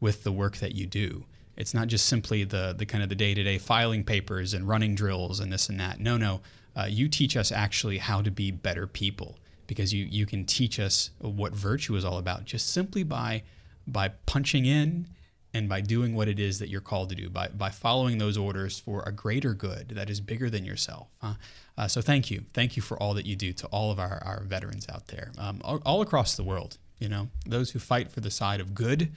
with 0.00 0.22
the 0.22 0.32
work 0.32 0.58
that 0.58 0.74
you 0.74 0.86
do. 0.86 1.24
It's 1.56 1.74
not 1.74 1.88
just 1.88 2.06
simply 2.06 2.44
the 2.44 2.74
the 2.76 2.86
kind 2.86 3.02
of 3.02 3.08
the 3.08 3.14
day 3.14 3.34
to 3.34 3.42
day 3.42 3.58
filing 3.58 4.04
papers 4.04 4.54
and 4.54 4.68
running 4.68 4.94
drills 4.94 5.40
and 5.40 5.52
this 5.52 5.68
and 5.68 5.78
that. 5.80 6.00
No, 6.00 6.16
no, 6.16 6.40
uh, 6.76 6.86
you 6.88 7.08
teach 7.08 7.36
us 7.36 7.52
actually 7.52 7.98
how 7.98 8.22
to 8.22 8.30
be 8.30 8.50
better 8.50 8.86
people 8.86 9.38
because 9.66 9.92
you 9.92 10.04
you 10.04 10.26
can 10.26 10.44
teach 10.44 10.78
us 10.78 11.10
what 11.18 11.54
virtue 11.54 11.96
is 11.96 12.04
all 12.04 12.18
about 12.18 12.44
just 12.44 12.70
simply 12.72 13.02
by 13.02 13.42
by 13.86 14.08
punching 14.26 14.66
in 14.66 15.06
and 15.54 15.68
by 15.68 15.80
doing 15.80 16.14
what 16.14 16.28
it 16.28 16.38
is 16.38 16.58
that 16.58 16.68
you're 16.68 16.80
called 16.80 17.08
to 17.10 17.14
do, 17.14 17.30
by, 17.30 17.48
by 17.48 17.70
following 17.70 18.18
those 18.18 18.36
orders 18.36 18.78
for 18.78 19.02
a 19.06 19.12
greater 19.12 19.54
good 19.54 19.90
that 19.90 20.10
is 20.10 20.20
bigger 20.20 20.50
than 20.50 20.64
yourself. 20.64 21.08
huh? 21.22 21.34
Uh, 21.78 21.88
so 21.88 22.00
thank 22.00 22.30
you. 22.30 22.44
Thank 22.52 22.76
you 22.76 22.82
for 22.82 23.00
all 23.02 23.14
that 23.14 23.24
you 23.24 23.36
do 23.36 23.52
to 23.54 23.66
all 23.68 23.90
of 23.90 23.98
our, 23.98 24.20
our 24.24 24.42
veterans 24.44 24.86
out 24.92 25.06
there, 25.08 25.30
um, 25.38 25.60
all, 25.64 25.80
all 25.86 26.02
across 26.02 26.36
the 26.36 26.44
world. 26.44 26.76
You 26.98 27.08
know, 27.08 27.28
those 27.46 27.70
who 27.70 27.78
fight 27.78 28.10
for 28.10 28.20
the 28.20 28.30
side 28.30 28.60
of 28.60 28.74
good 28.74 29.10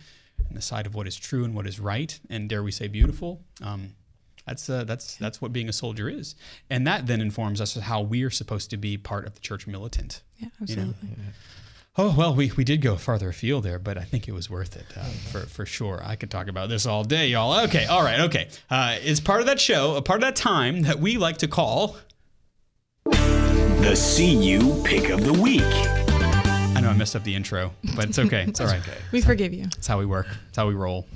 and 0.48 0.58
the 0.58 0.62
side 0.62 0.86
of 0.86 0.96
what 0.96 1.08
is 1.08 1.16
true 1.16 1.44
and 1.44 1.54
what 1.56 1.68
is 1.68 1.80
right, 1.80 2.20
and 2.30 2.48
dare 2.50 2.64
we 2.64 2.72
say 2.72 2.88
beautiful. 2.88 3.42
Um, 3.62 3.94
that's, 4.46 4.70
uh, 4.70 4.84
that's, 4.86 5.16
that's 5.18 5.42
what 5.42 5.52
being 5.52 5.68
a 5.70 5.74
soldier 5.74 6.08
is. 6.10 6.36
And 6.70 6.88
that 6.88 7.06
then 7.06 7.20
informs 7.22 7.60
us 7.60 7.76
of 7.76 7.84
how 7.84 8.02
we 8.02 8.24
are 8.24 8.30
supposed 8.30 8.70
to 8.70 8.78
be 8.78 8.98
part 8.98 9.26
of 9.28 9.34
the 9.36 9.42
church 9.42 9.68
militant. 9.68 10.22
Yeah, 10.38 10.48
You 10.66 10.76
know? 10.76 10.82
absolutely. 10.84 11.10
Oh 12.00 12.14
well, 12.16 12.36
we, 12.36 12.52
we 12.56 12.64
did 12.64 12.82
go 12.82 12.96
farther 12.96 13.30
afield 13.30 13.64
there, 13.64 13.80
but 13.80 13.98
I 13.98 14.04
think 14.04 14.28
it 14.28 14.32
was 14.32 14.52
worth 14.52 14.76
it 14.78 14.86
uh, 14.96 15.04
for 15.32 15.40
for 15.40 15.66
sure. 15.66 16.00
I 16.06 16.16
could 16.16 16.30
talk 16.30 16.48
about 16.48 16.70
this 16.70 16.86
all 16.86 17.04
day, 17.04 17.30
y'all. 17.30 17.64
Okay, 17.66 17.86
all 17.86 18.04
right, 18.04 18.20
okay. 18.20 18.50
Uh, 18.70 18.98
it's 19.02 19.20
part 19.20 19.40
of 19.40 19.48
that 19.48 19.60
show, 19.60 19.96
a 19.96 20.02
part 20.04 20.18
of 20.18 20.28
that 20.28 20.36
time 20.36 20.84
that 20.84 21.00
we 21.00 21.18
like 21.18 21.38
to 21.38 21.48
call. 21.48 21.98
The 23.06 23.96
CU 23.96 24.84
Pick 24.84 25.10
of 25.10 25.24
the 25.24 25.34
Week. 25.34 25.64
I 25.64 26.80
know 26.82 26.90
I 26.90 26.94
messed 26.94 27.16
up 27.16 27.24
the 27.24 27.34
intro, 27.34 27.74
but 27.96 28.10
it's 28.10 28.20
okay. 28.20 28.44
It's 28.48 28.62
all 28.62 28.68
right. 28.68 28.82
We 29.12 29.22
forgive 29.22 29.54
you. 29.54 29.64
It's 29.64 29.88
how 29.88 29.98
we 29.98 30.06
work. 30.06 30.28
It's 30.50 30.58
how 30.58 30.68
we 30.68 30.76
roll. 30.76 31.08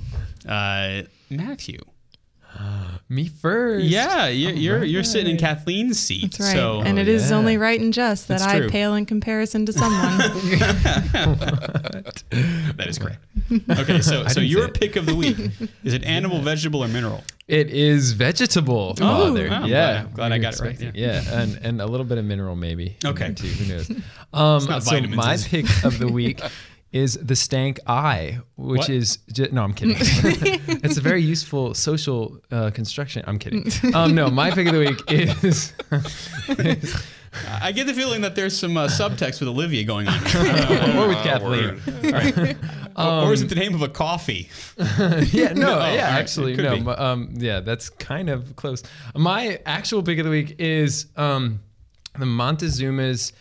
Uh, 0.48 1.02
Matthew. 1.30 1.78
Me 3.08 3.28
first. 3.28 3.84
Yeah, 3.84 4.28
you're 4.28 4.52
you're, 4.52 4.84
you're 4.84 5.04
sitting 5.04 5.32
in 5.32 5.36
Kathleen's 5.36 5.98
seat. 5.98 6.32
That's 6.32 6.40
right. 6.40 6.52
So 6.52 6.80
and 6.80 6.98
it 6.98 7.08
is 7.08 7.30
yeah. 7.30 7.36
only 7.36 7.58
right 7.58 7.78
and 7.78 7.92
just 7.92 8.28
that 8.28 8.40
I 8.40 8.68
pale 8.68 8.94
in 8.94 9.04
comparison 9.04 9.66
to 9.66 9.72
someone. 9.72 10.18
that 12.30 12.86
is 12.88 12.98
correct. 12.98 13.18
Okay, 13.70 14.00
so 14.00 14.26
so 14.28 14.40
your 14.40 14.62
say 14.62 14.68
it. 14.68 14.80
pick 14.80 14.96
of 14.96 15.04
the 15.06 15.14
week 15.14 15.38
is 15.84 15.92
it 15.92 16.04
animal, 16.04 16.40
vegetable, 16.40 16.82
or 16.82 16.88
mineral? 16.88 17.22
It 17.48 17.68
is 17.70 18.12
vegetable, 18.12 18.94
father. 18.94 19.50
wow. 19.50 19.66
yeah, 19.66 20.02
Glad- 20.04 20.14
glad 20.14 20.32
I 20.32 20.38
got 20.38 20.54
it 20.54 20.60
right, 20.60 20.70
expecting- 20.72 21.02
Yeah, 21.02 21.22
and 21.32 21.58
and 21.62 21.82
a 21.82 21.86
little 21.86 22.06
bit 22.06 22.16
of 22.18 22.24
mineral 22.24 22.56
maybe. 22.56 22.96
Okay. 23.04 23.34
too. 23.34 23.48
Who 23.48 23.74
knows? 23.74 23.90
Um, 24.32 24.64
not 24.64 24.84
so 24.84 24.92
vitamins, 24.92 25.16
my 25.16 25.36
pick 25.36 25.66
of 25.84 25.98
the 25.98 26.08
week 26.08 26.40
is 26.92 27.14
the 27.22 27.34
stank 27.34 27.80
eye, 27.86 28.38
which 28.56 28.80
What? 28.80 28.90
is 28.90 29.18
ju- 29.32 29.48
no, 29.50 29.62
I'm 29.62 29.72
kidding. 29.72 29.96
it's 30.84 30.98
a 30.98 31.00
very 31.00 31.22
useful 31.22 31.74
social 31.74 32.38
uh, 32.50 32.70
construction. 32.70 33.24
I'm 33.26 33.38
kidding. 33.38 33.64
Um, 33.94 34.14
no, 34.14 34.28
my 34.30 34.50
pick 34.50 34.66
of 34.66 34.74
the 34.74 34.78
week 34.80 35.00
is 35.10 35.72
I 37.62 37.72
get 37.72 37.86
the 37.86 37.94
feeling 37.94 38.20
that 38.22 38.34
there's 38.36 38.56
some 38.58 38.76
uh, 38.76 38.88
subtext 38.88 39.40
with 39.40 39.48
Olivia 39.48 39.84
going 39.84 40.06
on. 40.06 40.14
or 40.96 41.08
with 41.08 41.16
My 41.16 41.22
Kathleen. 41.22 41.80
word. 42.04 42.56
or, 42.96 43.28
or 43.28 43.32
is 43.32 43.40
it 43.40 43.48
the 43.48 43.54
name 43.54 43.74
of 43.74 43.80
a 43.80 43.88
coffee? 43.88 44.50
yeah, 44.76 45.54
no, 45.54 45.68
Oh, 45.68 45.72
all 45.72 45.78
right. 45.78 45.94
yeah, 45.94 46.08
actually, 46.08 46.54
could 46.56 46.64
no, 46.64 46.76
be. 46.78 46.88
um, 46.90 47.30
yeah, 47.36 47.60
that's 47.60 47.88
kind 47.88 48.28
of 48.28 48.54
close. 48.56 48.82
My 49.16 49.60
actual 49.64 50.02
pick 50.02 50.18
of 50.18 50.24
the 50.26 50.30
week 50.30 50.56
is 50.58 51.06
um, 51.16 51.60
the 52.18 52.26
Montezuma's 52.26 53.32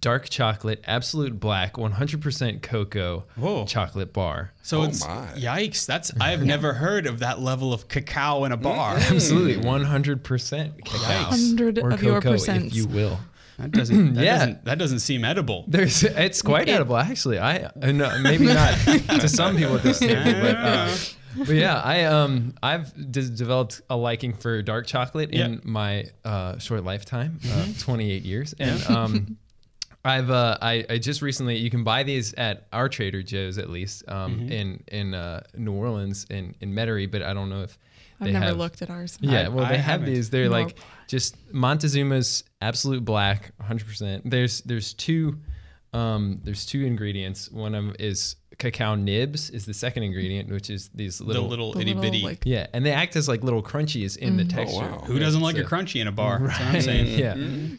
dark 0.00 0.28
chocolate, 0.28 0.82
absolute 0.86 1.38
black, 1.38 1.74
100% 1.74 2.62
cocoa 2.62 3.24
Whoa. 3.36 3.66
chocolate 3.66 4.12
bar. 4.12 4.52
So 4.62 4.80
Oh 4.80 4.84
it's 4.84 5.06
my. 5.06 5.26
yikes. 5.36 5.86
That's 5.86 6.10
I've 6.20 6.42
never 6.44 6.72
heard 6.72 7.06
of 7.06 7.18
that 7.20 7.40
level 7.40 7.72
of 7.72 7.88
cacao 7.88 8.44
in 8.44 8.52
a 8.52 8.56
bar. 8.56 8.96
Absolutely, 8.98 9.62
100% 9.62 10.84
cacao. 10.84 10.98
Hundred 11.24 11.78
or 11.78 11.90
of 11.90 12.02
your 12.02 12.20
cocoa, 12.20 12.34
if 12.52 12.74
you 12.74 12.86
will. 12.86 13.18
That 13.58 13.72
doesn't 13.72 14.14
that 14.14 14.24
Yeah. 14.24 14.38
doesn't 14.38 14.64
that 14.64 14.78
doesn't 14.78 14.98
seem 15.00 15.24
edible. 15.24 15.64
There's, 15.68 16.02
it's 16.02 16.40
quite 16.40 16.68
It- 16.68 16.72
edible, 16.72 16.96
actually. 16.96 17.38
I 17.38 17.64
uh, 17.64 17.70
no, 17.92 18.18
maybe 18.20 18.46
not 18.46 18.74
to 19.20 19.28
some 19.28 19.56
people 19.56 19.76
at 19.76 19.82
this 19.82 19.98
table, 19.98 20.22
but, 20.40 20.56
uh, 20.56 20.96
but 21.36 21.48
yeah, 21.50 21.78
I 21.78 22.04
um 22.04 22.54
I've 22.62 22.94
d- 23.12 23.28
developed 23.36 23.82
a 23.90 23.96
liking 23.96 24.32
for 24.32 24.62
dark 24.62 24.86
chocolate 24.86 25.30
in 25.32 25.60
my 25.62 26.06
uh, 26.24 26.56
short 26.58 26.84
lifetime, 26.84 27.38
Mm-hmm. 27.42 27.70
uh, 27.72 27.74
28 27.78 28.22
years, 28.24 28.54
and 28.58 28.86
um. 28.90 29.36
I've 30.04 30.30
uh, 30.30 30.56
I, 30.62 30.84
I 30.88 30.98
just 30.98 31.20
recently 31.22 31.56
you 31.56 31.68
can 31.70 31.84
buy 31.84 32.02
these 32.04 32.32
at 32.34 32.66
our 32.72 32.88
Trader 32.88 33.22
Joe's 33.22 33.58
at 33.58 33.68
least 33.68 34.04
um, 34.08 34.36
Mm-hmm. 34.40 34.52
in 34.52 34.82
in 34.88 35.14
uh, 35.14 35.42
New 35.56 35.72
Orleans 35.72 36.26
in 36.30 36.54
in 36.60 36.72
Metairie, 36.72 37.10
but 37.10 37.22
I 37.22 37.34
don't 37.34 37.50
know 37.50 37.62
if 37.62 37.76
I've 38.20 38.26
they 38.26 38.32
never 38.32 38.46
have, 38.46 38.56
looked 38.56 38.80
at 38.82 38.90
ours. 38.90 39.18
yeah, 39.20 39.42
I- 39.42 39.48
well, 39.48 39.64
I 39.64 39.70
they 39.70 39.76
have 39.76 40.00
haven't. 40.00 40.06
these. 40.14 40.30
They're 40.30 40.48
like 40.48 40.78
just 41.08 41.36
Montezuma's 41.52 42.44
Absolute 42.62 43.04
Black, 43.04 43.52
100%. 43.62 44.22
There's 44.24 44.60
there's 44.62 44.94
two 44.94 45.38
um 45.92 46.40
there's 46.44 46.64
two 46.64 46.84
ingredients. 46.84 47.50
One 47.50 47.74
of 47.74 47.84
them 47.84 47.94
is 47.98 48.36
cacao 48.60 48.94
nibs 48.94 49.50
is 49.50 49.66
the 49.66 49.74
second 49.74 50.04
ingredient, 50.04 50.48
which 50.50 50.70
is 50.70 50.88
these 50.94 51.20
little 51.20 51.42
The 51.44 51.48
little, 51.48 51.66
little 51.70 51.72
The 51.72 51.80
itty 51.80 51.94
little, 51.94 52.02
bitty. 52.12 52.22
like- 52.24 52.42
yeah, 52.46 52.66
and 52.72 52.86
they 52.86 52.92
act 52.92 53.16
as 53.16 53.26
like 53.26 53.42
little 53.42 53.62
crunchies 53.62 54.16
in 54.16 54.36
the 54.36 54.44
texture. 54.44 54.78
wow. 54.82 55.02
Who 55.06 55.18
doesn't 55.18 55.40
like 55.40 55.56
a 55.58 55.64
crunchy 55.64 56.00
in 56.00 56.06
a 56.06 56.12
bar? 56.12 56.38
That's 56.38 56.58
what 56.60 56.68
I'm 56.68 56.80
saying. 56.80 57.18
yeah, 57.18 57.34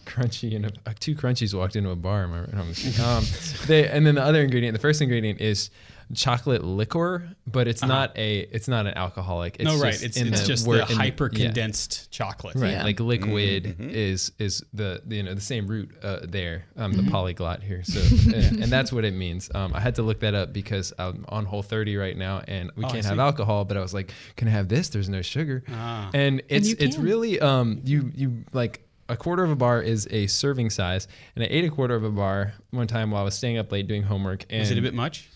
crunchy 0.06 0.56
and 0.56 0.66
a, 0.66 0.72
uh, 0.86 0.94
two 1.00 1.16
crunchies 1.16 1.54
walked 1.54 1.78
into 1.78 1.92
a 1.92 1.96
bar. 1.96 2.24
Am 2.24 2.34
I 2.34 2.40
right? 2.42 2.54
No, 2.54 2.62
I'm 2.62 2.74
just 2.74 2.84
kidding. 2.84 3.06
um, 3.06 3.24
they, 3.68 3.88
and 3.88 4.06
then 4.06 4.16
the 4.16 4.24
other 4.24 4.42
ingredient, 4.42 4.74
the 4.74 4.82
first 4.82 5.02
ingredient 5.02 5.40
is 5.40 5.70
chocolate 6.14 6.64
liquor, 6.64 7.28
but 7.48 7.68
it's 7.68 7.82
not 7.82 8.18
a 8.18 8.40
it's 8.52 8.68
not 8.68 8.86
an 8.88 8.96
alcoholic. 8.98 9.58
It's 9.60 9.68
Uh-huh. 9.68 9.78
No, 9.78 9.84
right. 9.84 9.92
just 9.94 10.04
It's 10.04 10.18
in 10.18 10.28
it's 10.28 10.42
the 10.42 10.48
just 10.48 10.68
word- 10.68 10.88
the 10.88 10.92
in 10.94 10.98
hyper 10.98 11.30
yeah. 11.32 11.46
condensed 11.46 12.12
chocolate. 12.12 12.56
Right, 12.56 12.72
Yeah. 12.72 12.84
like 12.84 13.00
liquid 13.00 13.64
Mm-hmm. 13.66 13.90
is 13.90 14.32
is 14.40 14.64
the 14.74 15.02
you 15.08 15.24
know 15.24 15.34
the 15.34 15.42
same 15.42 15.68
root 15.68 15.92
uh, 16.04 16.20
there, 16.24 16.66
um, 16.78 16.92
Mm-hmm. 16.94 17.06
the 17.06 17.12
polyglot 17.12 17.64
here. 17.64 17.84
So 17.84 18.00
yeah, 18.30 18.48
and 18.48 18.64
that's 18.66 18.92
what 18.92 19.06
it 19.06 19.14
means. 19.14 19.50
Um, 19.54 19.74
I 19.74 19.80
had 19.80 19.96
to 19.96 20.04
look 20.04 20.20
that 20.22 20.34
up 20.34 20.54
because 20.54 20.94
I'm 21.00 21.26
on 21.30 21.46
Whole 21.46 21.64
30 21.64 21.96
right 21.98 22.18
now, 22.18 22.42
and 22.48 22.72
we 22.76 22.86
Oh, 22.86 22.90
can't 22.90 23.06
have 23.06 23.20
alcohol. 23.20 23.66
But 23.66 23.78
I 23.78 23.82
was 23.82 23.94
like, 23.94 24.14
can 24.36 24.48
I 24.48 24.52
have 24.52 24.68
this? 24.68 24.90
There's 24.90 25.10
no 25.10 25.22
sugar, 25.22 25.64
Ah. 25.72 26.10
and 26.14 26.42
it's 26.50 26.68
you 26.70 26.76
it's 26.80 26.98
really 26.98 27.40
um 27.40 27.82
you 27.86 28.12
you 28.16 28.44
like. 28.54 28.86
A 29.10 29.18
quarter 29.18 29.44
of 29.44 29.52
a 29.52 29.58
bar 29.58 29.82
is 29.82 30.08
a 30.10 30.26
serving 30.28 30.70
size, 30.70 31.10
and 31.36 31.44
I 31.44 31.48
ate 31.52 31.66
a 31.66 31.70
quarter 31.70 31.96
of 31.96 32.06
a 32.06 32.10
bar 32.10 32.54
one 32.70 32.88
time 32.88 33.12
while 33.12 33.24
I 33.24 33.26
was 33.26 33.36
staying 33.36 33.58
up 33.58 33.70
late 33.70 33.86
doing 33.86 34.04
homework. 34.04 34.46
And 34.50 34.62
Is 34.62 34.72
it 34.72 34.78
a 34.78 34.82
bit 34.82 34.94
much? 34.94 35.28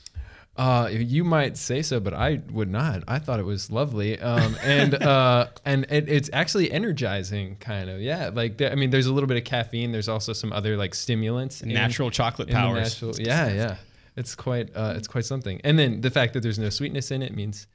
Uh, 0.58 0.88
you 0.92 1.24
might 1.24 1.58
say 1.58 1.82
so, 1.82 2.00
but 2.00 2.14
I 2.14 2.42
would 2.52 2.70
not. 2.70 3.04
I 3.08 3.20
thought 3.20 3.40
it 3.40 3.46
was 3.46 3.70
lovely, 3.70 4.18
um, 4.20 4.56
and 4.64 4.94
uh, 4.96 5.48
and 5.66 5.86
it, 5.90 6.08
it's 6.10 6.30
actually 6.32 6.72
energizing, 6.72 7.58
kind 7.58 7.90
of. 7.90 8.00
Yeah, 8.02 8.30
like 8.34 8.58
there, 8.58 8.72
I 8.72 8.76
mean, 8.76 8.90
there's 8.90 9.08
a 9.08 9.14
little 9.14 9.28
bit 9.28 9.38
of 9.38 9.44
caffeine. 9.44 9.92
There's 9.92 10.08
also 10.08 10.32
some 10.34 10.54
other 10.54 10.78
like 10.78 10.96
stimulants, 10.96 11.62
in- 11.62 11.70
Natural 11.74 12.10
chocolate 12.10 12.48
in 12.50 12.56
powers. 12.56 13.02
natural- 13.02 13.20
yeah, 13.20 13.52
yeah. 13.52 13.76
It's 14.16 14.34
quite 14.34 14.70
uh, 14.76 14.94
it's 14.96 15.10
quite 15.10 15.26
something. 15.26 15.60
And 15.66 15.78
then 15.78 16.00
the 16.00 16.10
fact 16.10 16.34
that 16.34 16.40
there's 16.42 16.58
no 16.60 16.70
sweetness 16.70 17.12
in 17.12 17.22
it 17.22 17.36
means 17.36 17.68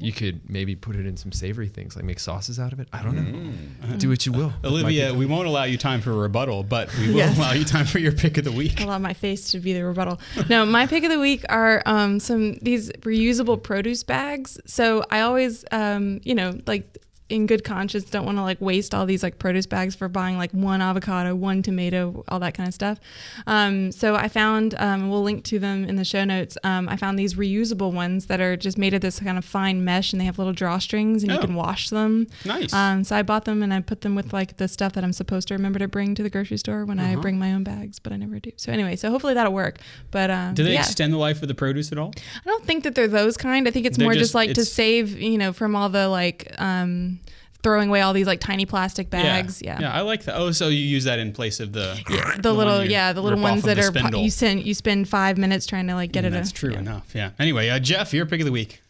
you 0.00 0.12
could 0.12 0.48
maybe 0.48 0.74
put 0.74 0.96
it 0.96 1.06
in 1.06 1.16
some 1.16 1.30
savory 1.32 1.68
things, 1.68 1.94
like 1.96 2.04
make 2.04 2.18
sauces 2.18 2.58
out 2.58 2.72
of 2.72 2.80
it. 2.80 2.88
I 2.92 3.02
don't 3.02 3.14
know. 3.16 3.96
Do 3.98 4.08
what 4.08 4.24
you 4.26 4.32
will. 4.32 4.52
with 4.62 4.62
my 4.62 4.68
Olivia, 4.70 5.14
we 5.14 5.26
won't 5.26 5.46
allow 5.46 5.64
you 5.64 5.76
time 5.78 6.00
for 6.00 6.10
a 6.12 6.14
rebuttal, 6.16 6.62
but 6.62 6.88
we 6.98 7.08
will 7.08 7.16
Yes. 7.16 7.36
allow 7.36 7.52
you 7.52 7.64
time 7.64 7.84
for 7.86 7.98
your 7.98 8.12
pick 8.12 8.38
of 8.38 8.44
the 8.44 8.52
week. 8.52 8.80
allow 8.80 8.98
my 8.98 9.12
face 9.14 9.50
to 9.52 9.60
be 9.60 9.72
the 9.72 9.84
rebuttal. 9.84 10.18
No, 10.48 10.64
my 10.64 10.86
pick 10.86 11.04
of 11.04 11.10
the 11.10 11.18
week 11.18 11.44
are 11.48 11.82
um, 11.86 12.18
some 12.20 12.54
these 12.62 12.90
reusable 13.00 13.62
produce 13.62 14.02
bags. 14.02 14.58
So 14.66 15.04
I 15.10 15.20
always, 15.20 15.64
um, 15.70 16.20
you 16.24 16.34
know, 16.34 16.58
like 16.66 16.96
in 17.30 17.46
good 17.46 17.64
conscience 17.64 18.04
don't 18.10 18.24
want 18.26 18.38
to 18.38 18.42
like 18.42 18.60
waste 18.60 18.94
all 18.94 19.06
these 19.06 19.22
like 19.22 19.38
produce 19.38 19.66
bags 19.66 19.94
for 19.94 20.08
buying 20.08 20.36
like 20.36 20.50
one 20.52 20.80
avocado, 20.82 21.34
one 21.34 21.62
tomato, 21.62 22.24
all 22.28 22.40
that 22.40 22.54
kind 22.54 22.68
of 22.68 22.74
stuff. 22.74 22.98
Um, 23.46 23.92
so 23.92 24.14
I 24.16 24.28
found, 24.28 24.74
um, 24.78 25.10
we'll 25.10 25.22
link 25.22 25.44
to 25.44 25.58
them 25.58 25.84
in 25.84 25.96
the 25.96 26.04
show 26.04 26.24
notes. 26.24 26.58
Um, 26.64 26.88
I 26.88 26.96
found 26.96 27.18
these 27.18 27.34
reusable 27.34 27.92
ones 27.92 28.26
that 28.26 28.40
are 28.40 28.56
just 28.56 28.76
made 28.78 28.94
of 28.94 29.00
this 29.00 29.20
kind 29.20 29.38
of 29.38 29.44
fine 29.44 29.84
mesh 29.84 30.12
and 30.12 30.20
they 30.20 30.24
have 30.24 30.38
little 30.38 30.52
drawstrings 30.54 31.22
and 31.22 31.30
you 31.30 31.38
Oh. 31.38 31.40
can 31.40 31.54
wash 31.54 31.90
them. 31.90 32.26
Nice. 32.44 32.72
Um, 32.72 33.04
so 33.04 33.14
I 33.16 33.22
bought 33.22 33.44
them 33.44 33.62
and 33.62 33.72
I 33.72 33.80
put 33.80 34.00
them 34.00 34.14
with 34.14 34.32
like 34.32 34.56
the 34.56 34.66
stuff 34.68 34.94
that 34.94 35.04
I'm 35.04 35.12
supposed 35.12 35.48
to 35.48 35.54
remember 35.54 35.78
to 35.78 35.86
bring 35.88 36.14
to 36.16 36.22
the 36.22 36.30
grocery 36.30 36.56
store 36.58 36.84
when 36.84 36.98
Uh-huh. 36.98 37.12
I 37.12 37.16
bring 37.16 37.38
my 37.38 37.52
own 37.52 37.62
bags, 37.62 37.98
but 38.00 38.12
I 38.12 38.16
never 38.16 38.40
do. 38.40 38.50
So 38.56 38.72
anyway, 38.72 38.96
so 38.96 39.10
hopefully 39.10 39.34
that'll 39.34 39.52
work. 39.52 39.78
But 40.10 40.30
um, 40.30 40.54
Do 40.54 40.64
they 40.64 40.72
yeah. 40.72 40.80
extend 40.80 41.12
the 41.12 41.18
life 41.18 41.42
of 41.42 41.48
the 41.48 41.54
produce 41.54 41.92
at 41.92 41.98
all? 41.98 42.12
I 42.16 42.48
don't 42.48 42.64
think 42.64 42.82
that 42.84 42.94
they're 42.96 43.06
those 43.08 43.36
kind. 43.36 43.68
I 43.68 43.70
think 43.70 43.86
it's 43.86 43.96
They're 43.96 44.06
more 44.06 44.12
just- 44.14 44.20
just, 44.20 44.34
like 44.34 44.52
to 44.54 44.64
save, 44.64 45.18
you 45.20 45.38
know, 45.38 45.52
from 45.52 45.76
all 45.76 45.88
the 45.88 46.08
like 46.08 46.52
um, 46.58 47.19
throwing 47.62 47.88
away 47.88 48.00
all 48.00 48.12
these 48.12 48.26
like 48.26 48.40
tiny 48.40 48.66
plastic 48.66 49.10
bags. 49.10 49.60
Yeah. 49.62 49.78
Yeah, 49.80 49.92
I 49.92 50.00
like 50.00 50.24
that. 50.24 50.36
Oh, 50.36 50.50
so 50.52 50.68
you 50.68 50.78
use 50.78 51.04
that 51.04 51.18
in 51.18 51.32
place 51.32 51.60
of 51.60 51.72
the 51.72 51.98
The 52.40 52.54
one 52.54 52.66
little, 52.66 52.84
yeah, 52.84 53.12
the 53.12 53.22
little 53.22 53.40
ones 53.40 53.62
that 53.64 53.78
are 53.78 53.82
spindle. 53.82 54.22
you 54.22 54.30
spend 54.30 54.64
you 54.64 54.74
spend 54.74 55.08
five 55.08 55.36
minutes 55.38 55.66
trying 55.66 55.86
to 55.88 55.94
like 55.94 56.12
get 56.12 56.24
And 56.24 56.34
it. 56.34 56.38
that's 56.38 56.50
a, 56.50 56.54
true 56.54 56.72
yeah. 56.72 56.78
enough. 56.78 57.14
Yeah. 57.14 57.30
Anyway, 57.38 57.68
uh, 57.68 57.78
Jeff, 57.78 58.12
your 58.14 58.26
pick 58.26 58.40
of 58.40 58.46
the 58.46 58.52
week. 58.52 58.80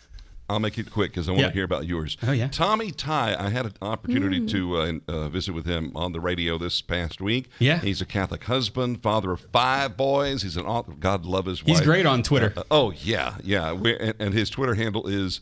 I'll 0.48 0.58
make 0.58 0.78
it 0.78 0.90
quick 0.90 1.12
because 1.12 1.28
I 1.28 1.30
want 1.30 1.42
Yeah. 1.42 1.46
to 1.48 1.54
hear 1.54 1.62
about 1.64 1.86
yours. 1.86 2.16
Oh, 2.24 2.32
yeah. 2.32 2.48
Tommy 2.48 2.90
Tighe. 2.90 3.38
I 3.38 3.50
had 3.50 3.66
an 3.66 3.74
opportunity 3.80 4.44
to 4.46 4.76
uh, 4.78 4.92
uh, 5.06 5.28
visit 5.28 5.52
with 5.52 5.64
him 5.64 5.92
on 5.94 6.10
the 6.10 6.18
radio 6.18 6.58
this 6.58 6.80
past 6.82 7.20
week. 7.20 7.48
Yeah. 7.60 7.78
He's 7.78 8.00
a 8.00 8.04
Catholic 8.04 8.42
husband, 8.42 9.00
father 9.00 9.30
of 9.30 9.42
five 9.52 9.96
boys. 9.96 10.42
He's 10.42 10.56
an 10.56 10.66
author. 10.66 10.90
God 10.98 11.24
love 11.24 11.46
his 11.46 11.62
wife. 11.62 11.68
He's 11.76 11.80
great 11.86 12.04
on 12.04 12.24
Twitter. 12.24 12.52
Uh, 12.56 12.64
oh 12.68 12.90
yeah, 12.90 13.36
yeah. 13.44 13.70
and, 13.72 14.14
and 14.18 14.34
his 14.34 14.50
Twitter 14.50 14.74
handle 14.74 15.06
is 15.06 15.40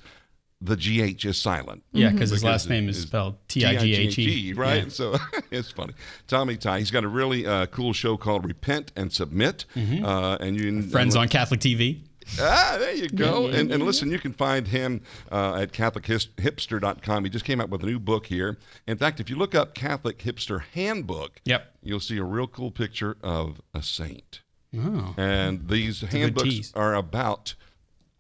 the 0.61 0.77
GH 0.77 1.25
is 1.25 1.41
silent. 1.41 1.85
yeah, 1.93 2.11
because 2.11 2.31
his 2.31 2.43
last 2.43 2.69
name 2.69 2.89
is 2.89 2.97
is 2.99 3.03
spelled 3.05 3.37
T 3.49 3.65
I 3.65 3.77
G 3.77 3.95
H 3.95 4.19
E. 4.19 4.53
Right? 4.55 4.91
So 4.91 5.15
it's 5.51 5.71
funny. 5.71 5.95
Tommy 6.27 6.57
Tighe. 6.57 6.79
He's 6.81 6.91
got 6.91 7.05
a 7.05 7.09
really 7.09 7.47
uh, 7.47 7.67
cool 7.67 7.93
show 7.93 8.17
called 8.17 8.45
Repent 8.45 8.91
and 8.97 9.13
Submit. 9.13 9.65
Uh, 9.77 10.37
and 10.41 10.57
you 10.57 10.73
Mm-hmm. 10.73 10.91
Friends 10.91 11.15
on 11.17 11.29
Catholic 11.29 11.61
TV. 11.61 12.01
Ah, 12.41 12.77
there 12.79 12.93
you 12.95 13.09
go. 13.09 13.47
and, 13.47 13.73
and 13.73 13.83
listen, 13.83 14.11
you 14.11 14.19
can 14.19 14.35
find 14.35 14.69
him 14.69 15.01
uh, 15.33 15.55
at 15.63 15.73
CatholicHipster.com. 15.73 17.25
He 17.25 17.31
just 17.31 17.45
came 17.45 17.61
out 17.61 17.71
with 17.71 17.83
a 17.83 17.87
new 17.87 17.99
book 17.99 18.27
here. 18.27 18.59
In 18.87 18.99
fact, 18.99 19.21
if 19.21 19.31
you 19.31 19.37
look 19.37 19.55
up 19.55 19.75
Catholic 19.75 20.19
Hipster 20.19 20.63
Handbook, 20.75 21.41
Yep. 21.45 21.73
you'll 21.83 22.01
see 22.01 22.19
a 22.19 22.25
real 22.25 22.47
cool 22.47 22.71
picture 22.71 23.17
of 23.23 23.61
a 23.75 23.83
saint. 23.83 24.43
Oh. 24.77 25.15
And 25.17 25.69
these 25.69 26.03
handbooks 26.03 26.73
are 26.75 26.95
about, 26.95 27.55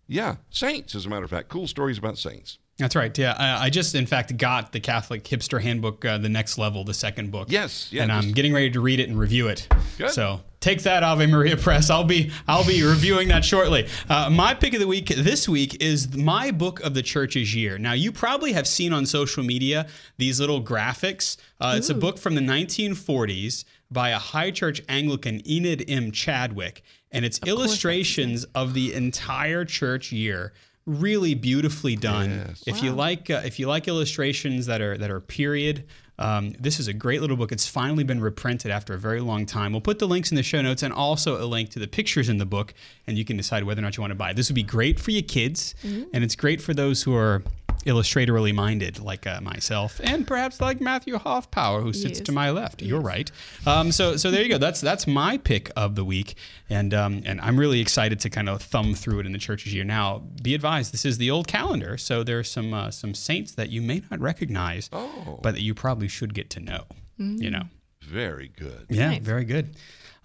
yeah, 0.09 0.36
saints, 0.50 0.94
as 0.94 1.06
a 1.06 1.09
matter 1.09 1.24
of 1.24 1.30
fact. 1.30 1.48
Cool 1.48 1.66
stories 1.66 1.98
about 1.98 2.18
saints. 2.18 2.59
That's 2.78 2.94
right. 2.94 3.16
Yeah, 3.18 3.34
I, 3.36 3.66
I 3.66 3.70
just 3.70 3.94
in 3.96 4.06
fact 4.06 4.36
got 4.36 4.70
the 4.70 4.78
Catholic 4.78 5.24
Hipster 5.24 5.61
Handbook, 5.61 6.04
uh, 6.04 6.18
the 6.18 6.28
next 6.28 6.59
level, 6.59 6.84
the 6.84 6.94
second 6.94 7.32
book. 7.32 7.48
Yes, 7.50 7.92
yeah, 7.92 8.04
and 8.04 8.12
I'm 8.12 8.30
getting 8.32 8.52
ready 8.54 8.70
to 8.70 8.80
read 8.80 9.00
it 9.00 9.09
and 9.09 9.18
review 9.18 9.48
it. 9.48 9.66
Good. 9.98 10.11
So 10.11 10.40
take 10.61 10.82
that, 10.84 11.02
Ave 11.02 11.26
Maria 11.26 11.56
Press. 11.56 11.90
I'll 11.90 12.04
be 12.04 12.30
I'll 12.46 12.64
be 12.64 12.84
reviewing 12.84 13.28
that 13.28 13.44
shortly. 13.44 13.88
Uh, 14.09 14.30
my 14.30 14.54
pick 14.54 14.74
of 14.74 14.80
the 14.80 14.86
week 14.86 15.09
this 15.09 15.48
week 15.48 15.82
is 15.82 16.16
my 16.16 16.52
book 16.52 16.78
of 16.80 16.94
the 16.94 17.02
church's 17.02 17.52
year. 17.52 17.78
Now 17.78 17.94
you 17.94 18.12
probably 18.12 18.52
have 18.52 18.68
seen 18.68 18.92
on 18.92 19.06
social 19.06 19.42
media 19.42 19.88
these 20.16 20.38
little 20.38 20.62
graphics. 20.62 21.36
Uh, 21.61 21.74
it's 21.76 21.90
a 21.90 21.94
book 21.94 22.16
from 22.16 22.36
the 22.36 22.40
1940s 22.40 23.64
by 23.90 24.11
a 24.11 24.18
high 24.18 24.52
church 24.52 24.82
Anglican 24.88 25.42
Enid 25.50 25.84
M. 25.88 26.12
Chadwick, 26.12 26.82
and 27.12 27.24
it's 27.24 27.40
illustrations 27.46 28.44
of 28.54 28.74
the 28.74 28.94
entire 28.94 29.64
church 29.64 30.12
year 30.12 30.52
really 30.86 31.34
beautifully 31.34 31.96
done. 31.96 32.54
If 32.66 32.82
you 32.82 32.92
like, 32.92 33.28
uh, 33.30 33.42
if 33.44 33.59
you 33.59 33.66
like 33.68 33.88
illustrations 33.88 34.66
that 34.66 34.80
are 34.80 34.96
that 34.96 35.11
are 35.11 35.20
period, 35.20 35.84
um, 36.18 36.54
this 36.59 36.80
is 36.80 36.88
a 36.88 36.92
great 36.92 37.20
little 37.20 37.36
book. 37.36 37.52
It's 37.52 37.68
finally 37.68 38.04
been 38.04 38.20
reprinted 38.20 38.70
after 38.70 38.94
a 38.94 38.98
very 38.98 39.20
long 39.20 39.46
time. 39.46 39.72
We'll 39.72 39.80
put 39.82 39.98
the 39.98 40.09
links 40.09 40.30
in 40.32 40.36
the 40.36 40.42
show 40.42 40.62
notes 40.62 40.82
and 40.82 40.92
also 40.92 41.42
a 41.42 41.46
link 41.46 41.68
to 41.70 41.78
the 41.78 41.86
pictures 41.86 42.28
in 42.28 42.38
the 42.38 42.46
book, 42.46 42.74
and 43.06 43.16
you 43.18 43.24
can 43.24 43.36
decide 43.36 43.64
whether 43.64 43.80
or 43.80 43.82
not 43.82 43.96
you 43.96 44.00
want 44.00 44.12
to 44.12 44.16
buy. 44.16 44.30
it. 44.30 44.36
This 44.36 44.48
would 44.48 44.54
be 44.56 44.62
great 44.62 44.98
for 44.98 45.11
your 45.11 45.22
kids, 45.22 45.74
and 45.84 46.24
it's 46.24 46.34
great 46.34 46.61
for 46.61 46.72
those 46.74 47.02
who 47.02 47.14
are 47.14 47.42
illustratorally 47.86 48.54
minded, 48.54 48.98
like 49.00 49.26
uh, 49.26 49.40
myself, 49.40 50.00
and 50.02 50.26
perhaps 50.26 50.60
like 50.60 50.80
Matthew 50.80 51.16
Hoffpauir, 51.16 51.82
who 51.82 51.92
sits 51.92 52.18
Yes. 52.18 52.26
to 52.26 52.32
my 52.32 52.50
left. 52.50 52.82
You're 52.82 53.00
right. 53.00 53.30
Um, 53.66 53.92
so, 53.92 54.16
so 54.16 54.30
there 54.30 54.42
you 54.42 54.48
go. 54.48 54.58
That's 54.58 54.80
that's 54.80 55.06
my 55.06 55.38
pick 55.38 55.70
of 55.76 55.94
the 55.94 56.04
week, 56.04 56.34
and 56.68 56.92
um, 56.94 57.22
and 57.24 57.40
I'm 57.40 57.58
really 57.58 57.80
excited 57.80 58.20
to 58.20 58.30
kind 58.30 58.48
of 58.48 58.62
thumb 58.62 58.94
through 58.94 59.20
it 59.20 59.26
in 59.26 59.32
the 59.32 59.38
church's 59.38 59.72
year. 59.74 59.84
Now, 59.84 60.22
be 60.42 60.54
advised, 60.54 60.92
this 60.92 61.04
is 61.04 61.18
the 61.18 61.30
old 61.30 61.46
calendar, 61.48 61.96
so 61.96 62.22
there 62.22 62.38
are 62.38 62.44
some 62.44 62.74
uh, 62.74 62.90
some 62.90 63.14
saints 63.14 63.52
that 63.54 63.70
you 63.70 63.80
may 63.82 64.02
not 64.10 64.20
recognize, 64.20 64.88
but 64.88 65.52
that 65.54 65.60
you 65.62 65.74
probably 65.74 66.08
should 66.08 66.34
get 66.34 66.50
to 66.50 66.60
know. 66.60 66.84
You 67.18 67.50
know. 67.50 67.62
Very 68.02 68.48
good. 68.56 68.86
Yeah, 68.88 69.10
Nice. 69.10 69.20
very 69.22 69.44
good. 69.44 69.76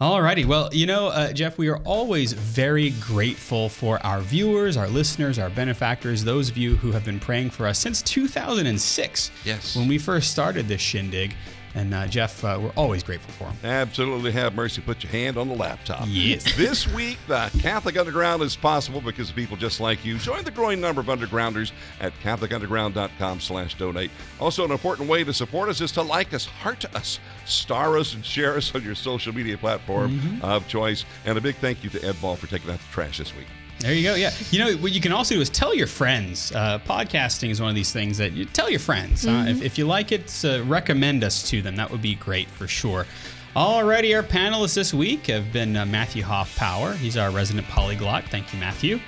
Alrighty. 0.01 0.45
Well, 0.45 0.69
you 0.73 0.85
know, 0.85 1.07
uh, 1.07 1.31
Jeff, 1.31 1.57
we 1.57 1.69
are 1.69 1.77
always 1.77 2.33
very 2.33 2.89
grateful 2.99 3.69
for 3.69 4.03
our 4.05 4.21
viewers, 4.21 4.75
our 4.75 4.87
listeners, 4.87 5.37
our 5.37 5.51
benefactors, 5.51 6.23
those 6.23 6.49
of 6.49 6.57
you 6.57 6.75
who 6.77 6.91
have 6.91 7.05
been 7.05 7.19
praying 7.19 7.51
for 7.51 7.67
us 7.67 7.77
since 7.77 8.01
2006. 8.01 9.31
Yes. 9.45 9.75
When 9.75 9.87
we 9.87 9.97
first 9.99 10.31
started 10.31 10.67
this 10.67 10.81
shindig. 10.81 11.35
And 11.75 11.93
uh, 11.93 12.07
Jeff, 12.07 12.43
uh, 12.43 12.59
we're 12.61 12.69
always 12.71 13.03
grateful 13.03 13.33
for 13.33 13.45
him. 13.45 13.57
Absolutely 13.63 14.31
have 14.31 14.53
mercy. 14.53 14.81
Put 14.81 15.03
your 15.03 15.11
hand 15.11 15.37
on 15.37 15.47
the 15.47 15.55
laptop. 15.55 16.05
Yes. 16.07 16.43
This 16.63 16.87
week, 16.93 17.17
the 17.27 17.51
Catholic 17.59 17.97
Underground 17.97 18.41
is 18.41 18.55
possible 18.55 19.01
because 19.01 19.29
of 19.29 19.35
people 19.35 19.57
just 19.57 19.79
like 19.79 20.05
you. 20.05 20.17
Join 20.17 20.43
the 20.43 20.51
growing 20.51 20.79
number 20.79 21.01
of 21.01 21.07
undergrounders 21.07 21.71
at 21.99 22.13
CatholicUnderground.com 22.21 23.39
slash 23.39 23.77
donate. 23.77 24.11
Also, 24.39 24.63
an 24.63 24.71
important 24.71 25.09
way 25.09 25.23
to 25.23 25.33
support 25.33 25.67
us 25.67 25.81
is 25.81 25.91
to 25.93 26.01
like 26.01 26.33
us, 26.33 26.45
heart 26.45 26.85
us, 26.95 27.19
star 27.45 27.97
us, 27.97 28.13
and 28.13 28.23
share 28.23 28.55
us 28.55 28.73
on 28.73 28.83
your 28.83 28.95
social 28.95 29.33
media 29.33 29.57
platform 29.57 30.39
of 30.41 30.67
choice. 30.67 31.05
And 31.25 31.37
a 31.37 31.41
big 31.41 31.55
thank 31.55 31.83
you 31.83 31.89
to 31.89 32.03
Ed 32.05 32.19
Ball 32.21 32.35
for 32.35 32.47
taking 32.47 32.69
out 32.71 32.79
the 32.79 32.85
trash 32.91 33.17
this 33.17 33.35
week. 33.35 33.47
There 33.79 33.93
you 33.93 34.03
go. 34.03 34.15
Yeah. 34.15 34.31
You 34.51 34.59
know, 34.59 34.73
what 34.77 34.93
you 34.93 35.01
can 35.01 35.11
also 35.11 35.35
do 35.35 35.41
is 35.41 35.49
tell 35.49 35.75
your 35.75 35.87
friends. 35.87 36.53
Uh, 36.53 36.79
podcasting 36.79 37.49
is 37.49 37.59
one 37.59 37.69
of 37.69 37.75
these 37.75 37.91
things 37.91 38.17
that 38.17 38.31
you 38.31 38.45
tell 38.45 38.69
your 38.69 38.79
friends. 38.79 39.27
Uh, 39.27 39.45
if, 39.47 39.61
if 39.61 39.77
you 39.77 39.85
like 39.85 40.11
it, 40.11 40.33
uh, 40.45 40.63
recommend 40.63 41.23
us 41.23 41.49
to 41.49 41.61
them. 41.61 41.75
That 41.75 41.91
would 41.91 42.01
be 42.01 42.15
great 42.15 42.47
for 42.47 42.67
sure. 42.67 43.05
Alrighty, 43.55 44.15
our 44.15 44.23
panelists 44.23 44.73
this 44.73 44.93
week 44.93 45.27
have 45.27 45.51
been 45.53 45.75
uh, 45.75 45.85
Matthew 45.85 46.23
Hoffpauir. 46.23 46.95
He's 46.95 47.17
our 47.17 47.29
resident 47.29 47.67
polyglot. 47.67 48.23
Thank 48.29 48.51
you, 48.53 48.59
Matthew. 48.59 48.99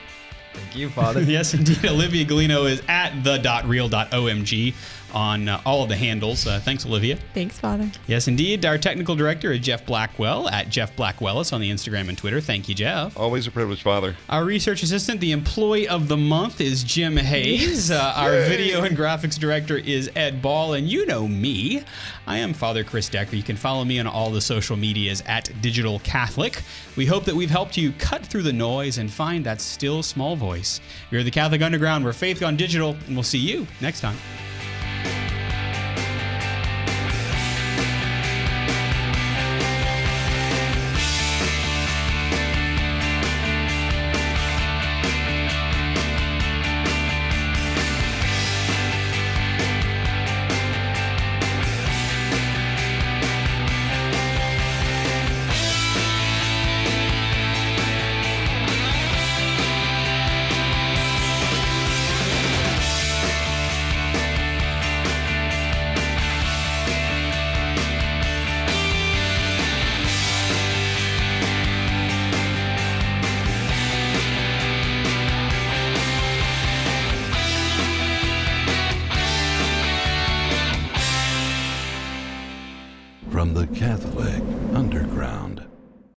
Thank 0.54 0.76
you, 0.76 0.90
Father. 0.90 1.22
yes, 1.24 1.54
indeed. 1.54 1.84
Olivia 1.86 2.26
Galino 2.26 2.70
is 2.70 2.82
at 2.88 3.24
the.real.omg 3.24 4.74
on 5.14 5.48
uh, 5.48 5.62
all 5.66 5.84
of 5.84 5.90
the 5.90 5.96
handles. 5.96 6.46
Uh, 6.46 6.60
thanks, 6.60 6.86
Olivia. 6.86 7.18
Thanks, 7.34 7.58
Father. 7.58 7.90
Yes, 8.08 8.28
indeed. 8.28 8.66
Our 8.66 8.78
technical 8.78 9.16
director 9.16 9.52
is 9.52 9.60
Jeff 9.62 9.86
Blackwell 9.86 10.50
at 10.50 10.70
Jeff 10.70 10.96
Blackwellis 10.96 11.54
on 11.54 11.62
the 11.62 11.72
Instagram 11.72 12.10
and 12.10 12.18
Twitter. 12.18 12.42
Thank 12.42 12.68
you, 12.68 12.76
Jeff. 12.76 13.18
Always 13.18 13.48
a 13.48 13.52
privilege, 13.52 13.82
Father. 13.82 14.16
Our 14.30 14.46
research 14.46 14.84
assistant, 14.84 15.22
the 15.22 15.32
employee 15.32 15.88
of 15.88 16.08
the 16.08 16.18
month, 16.18 16.62
is 16.62 16.84
Jim 16.84 17.18
Hayes. 17.18 17.92
Uh, 17.92 18.14
our 18.16 18.32
video 18.32 18.84
and 18.84 18.98
graphics 18.98 19.40
director 19.40 19.78
is 19.78 20.10
Ed 20.16 20.42
Ball. 20.42 20.74
And 20.74 20.88
you 20.88 21.06
know 21.06 21.28
me. 21.28 21.84
I 22.28 22.38
am 22.38 22.54
Father 22.54 22.84
Chris 22.84 23.08
Decker. 23.10 23.36
You 23.36 23.44
can 23.44 23.56
follow 23.56 23.86
me 23.86 24.00
on 24.00 24.08
all 24.08 24.32
the 24.32 24.42
social 24.42 24.76
medias 24.76 25.24
at 25.28 25.50
Digital 25.62 26.00
Catholic. 26.00 26.62
We 26.96 27.06
hope 27.06 27.26
that 27.26 27.36
we've 27.36 27.50
helped 27.50 27.78
you 27.78 27.92
cut 27.94 28.26
through 28.26 28.44
the 28.44 28.54
noise 28.54 28.98
and 28.98 29.12
find 29.12 29.46
that 29.46 29.62
still 29.62 30.02
small 30.04 30.36
voice. 30.36 30.82
You're 31.12 31.24
the 31.24 31.32
Catholic 31.32 31.62
Underground, 31.62 32.04
We're 32.04 32.14
faith 32.14 32.40
gone 32.40 32.56
digital, 32.56 32.96
and 33.08 33.16
we'll 33.16 33.24
see 33.24 33.38
you 33.40 33.68
next 33.82 34.02
time. 34.02 34.16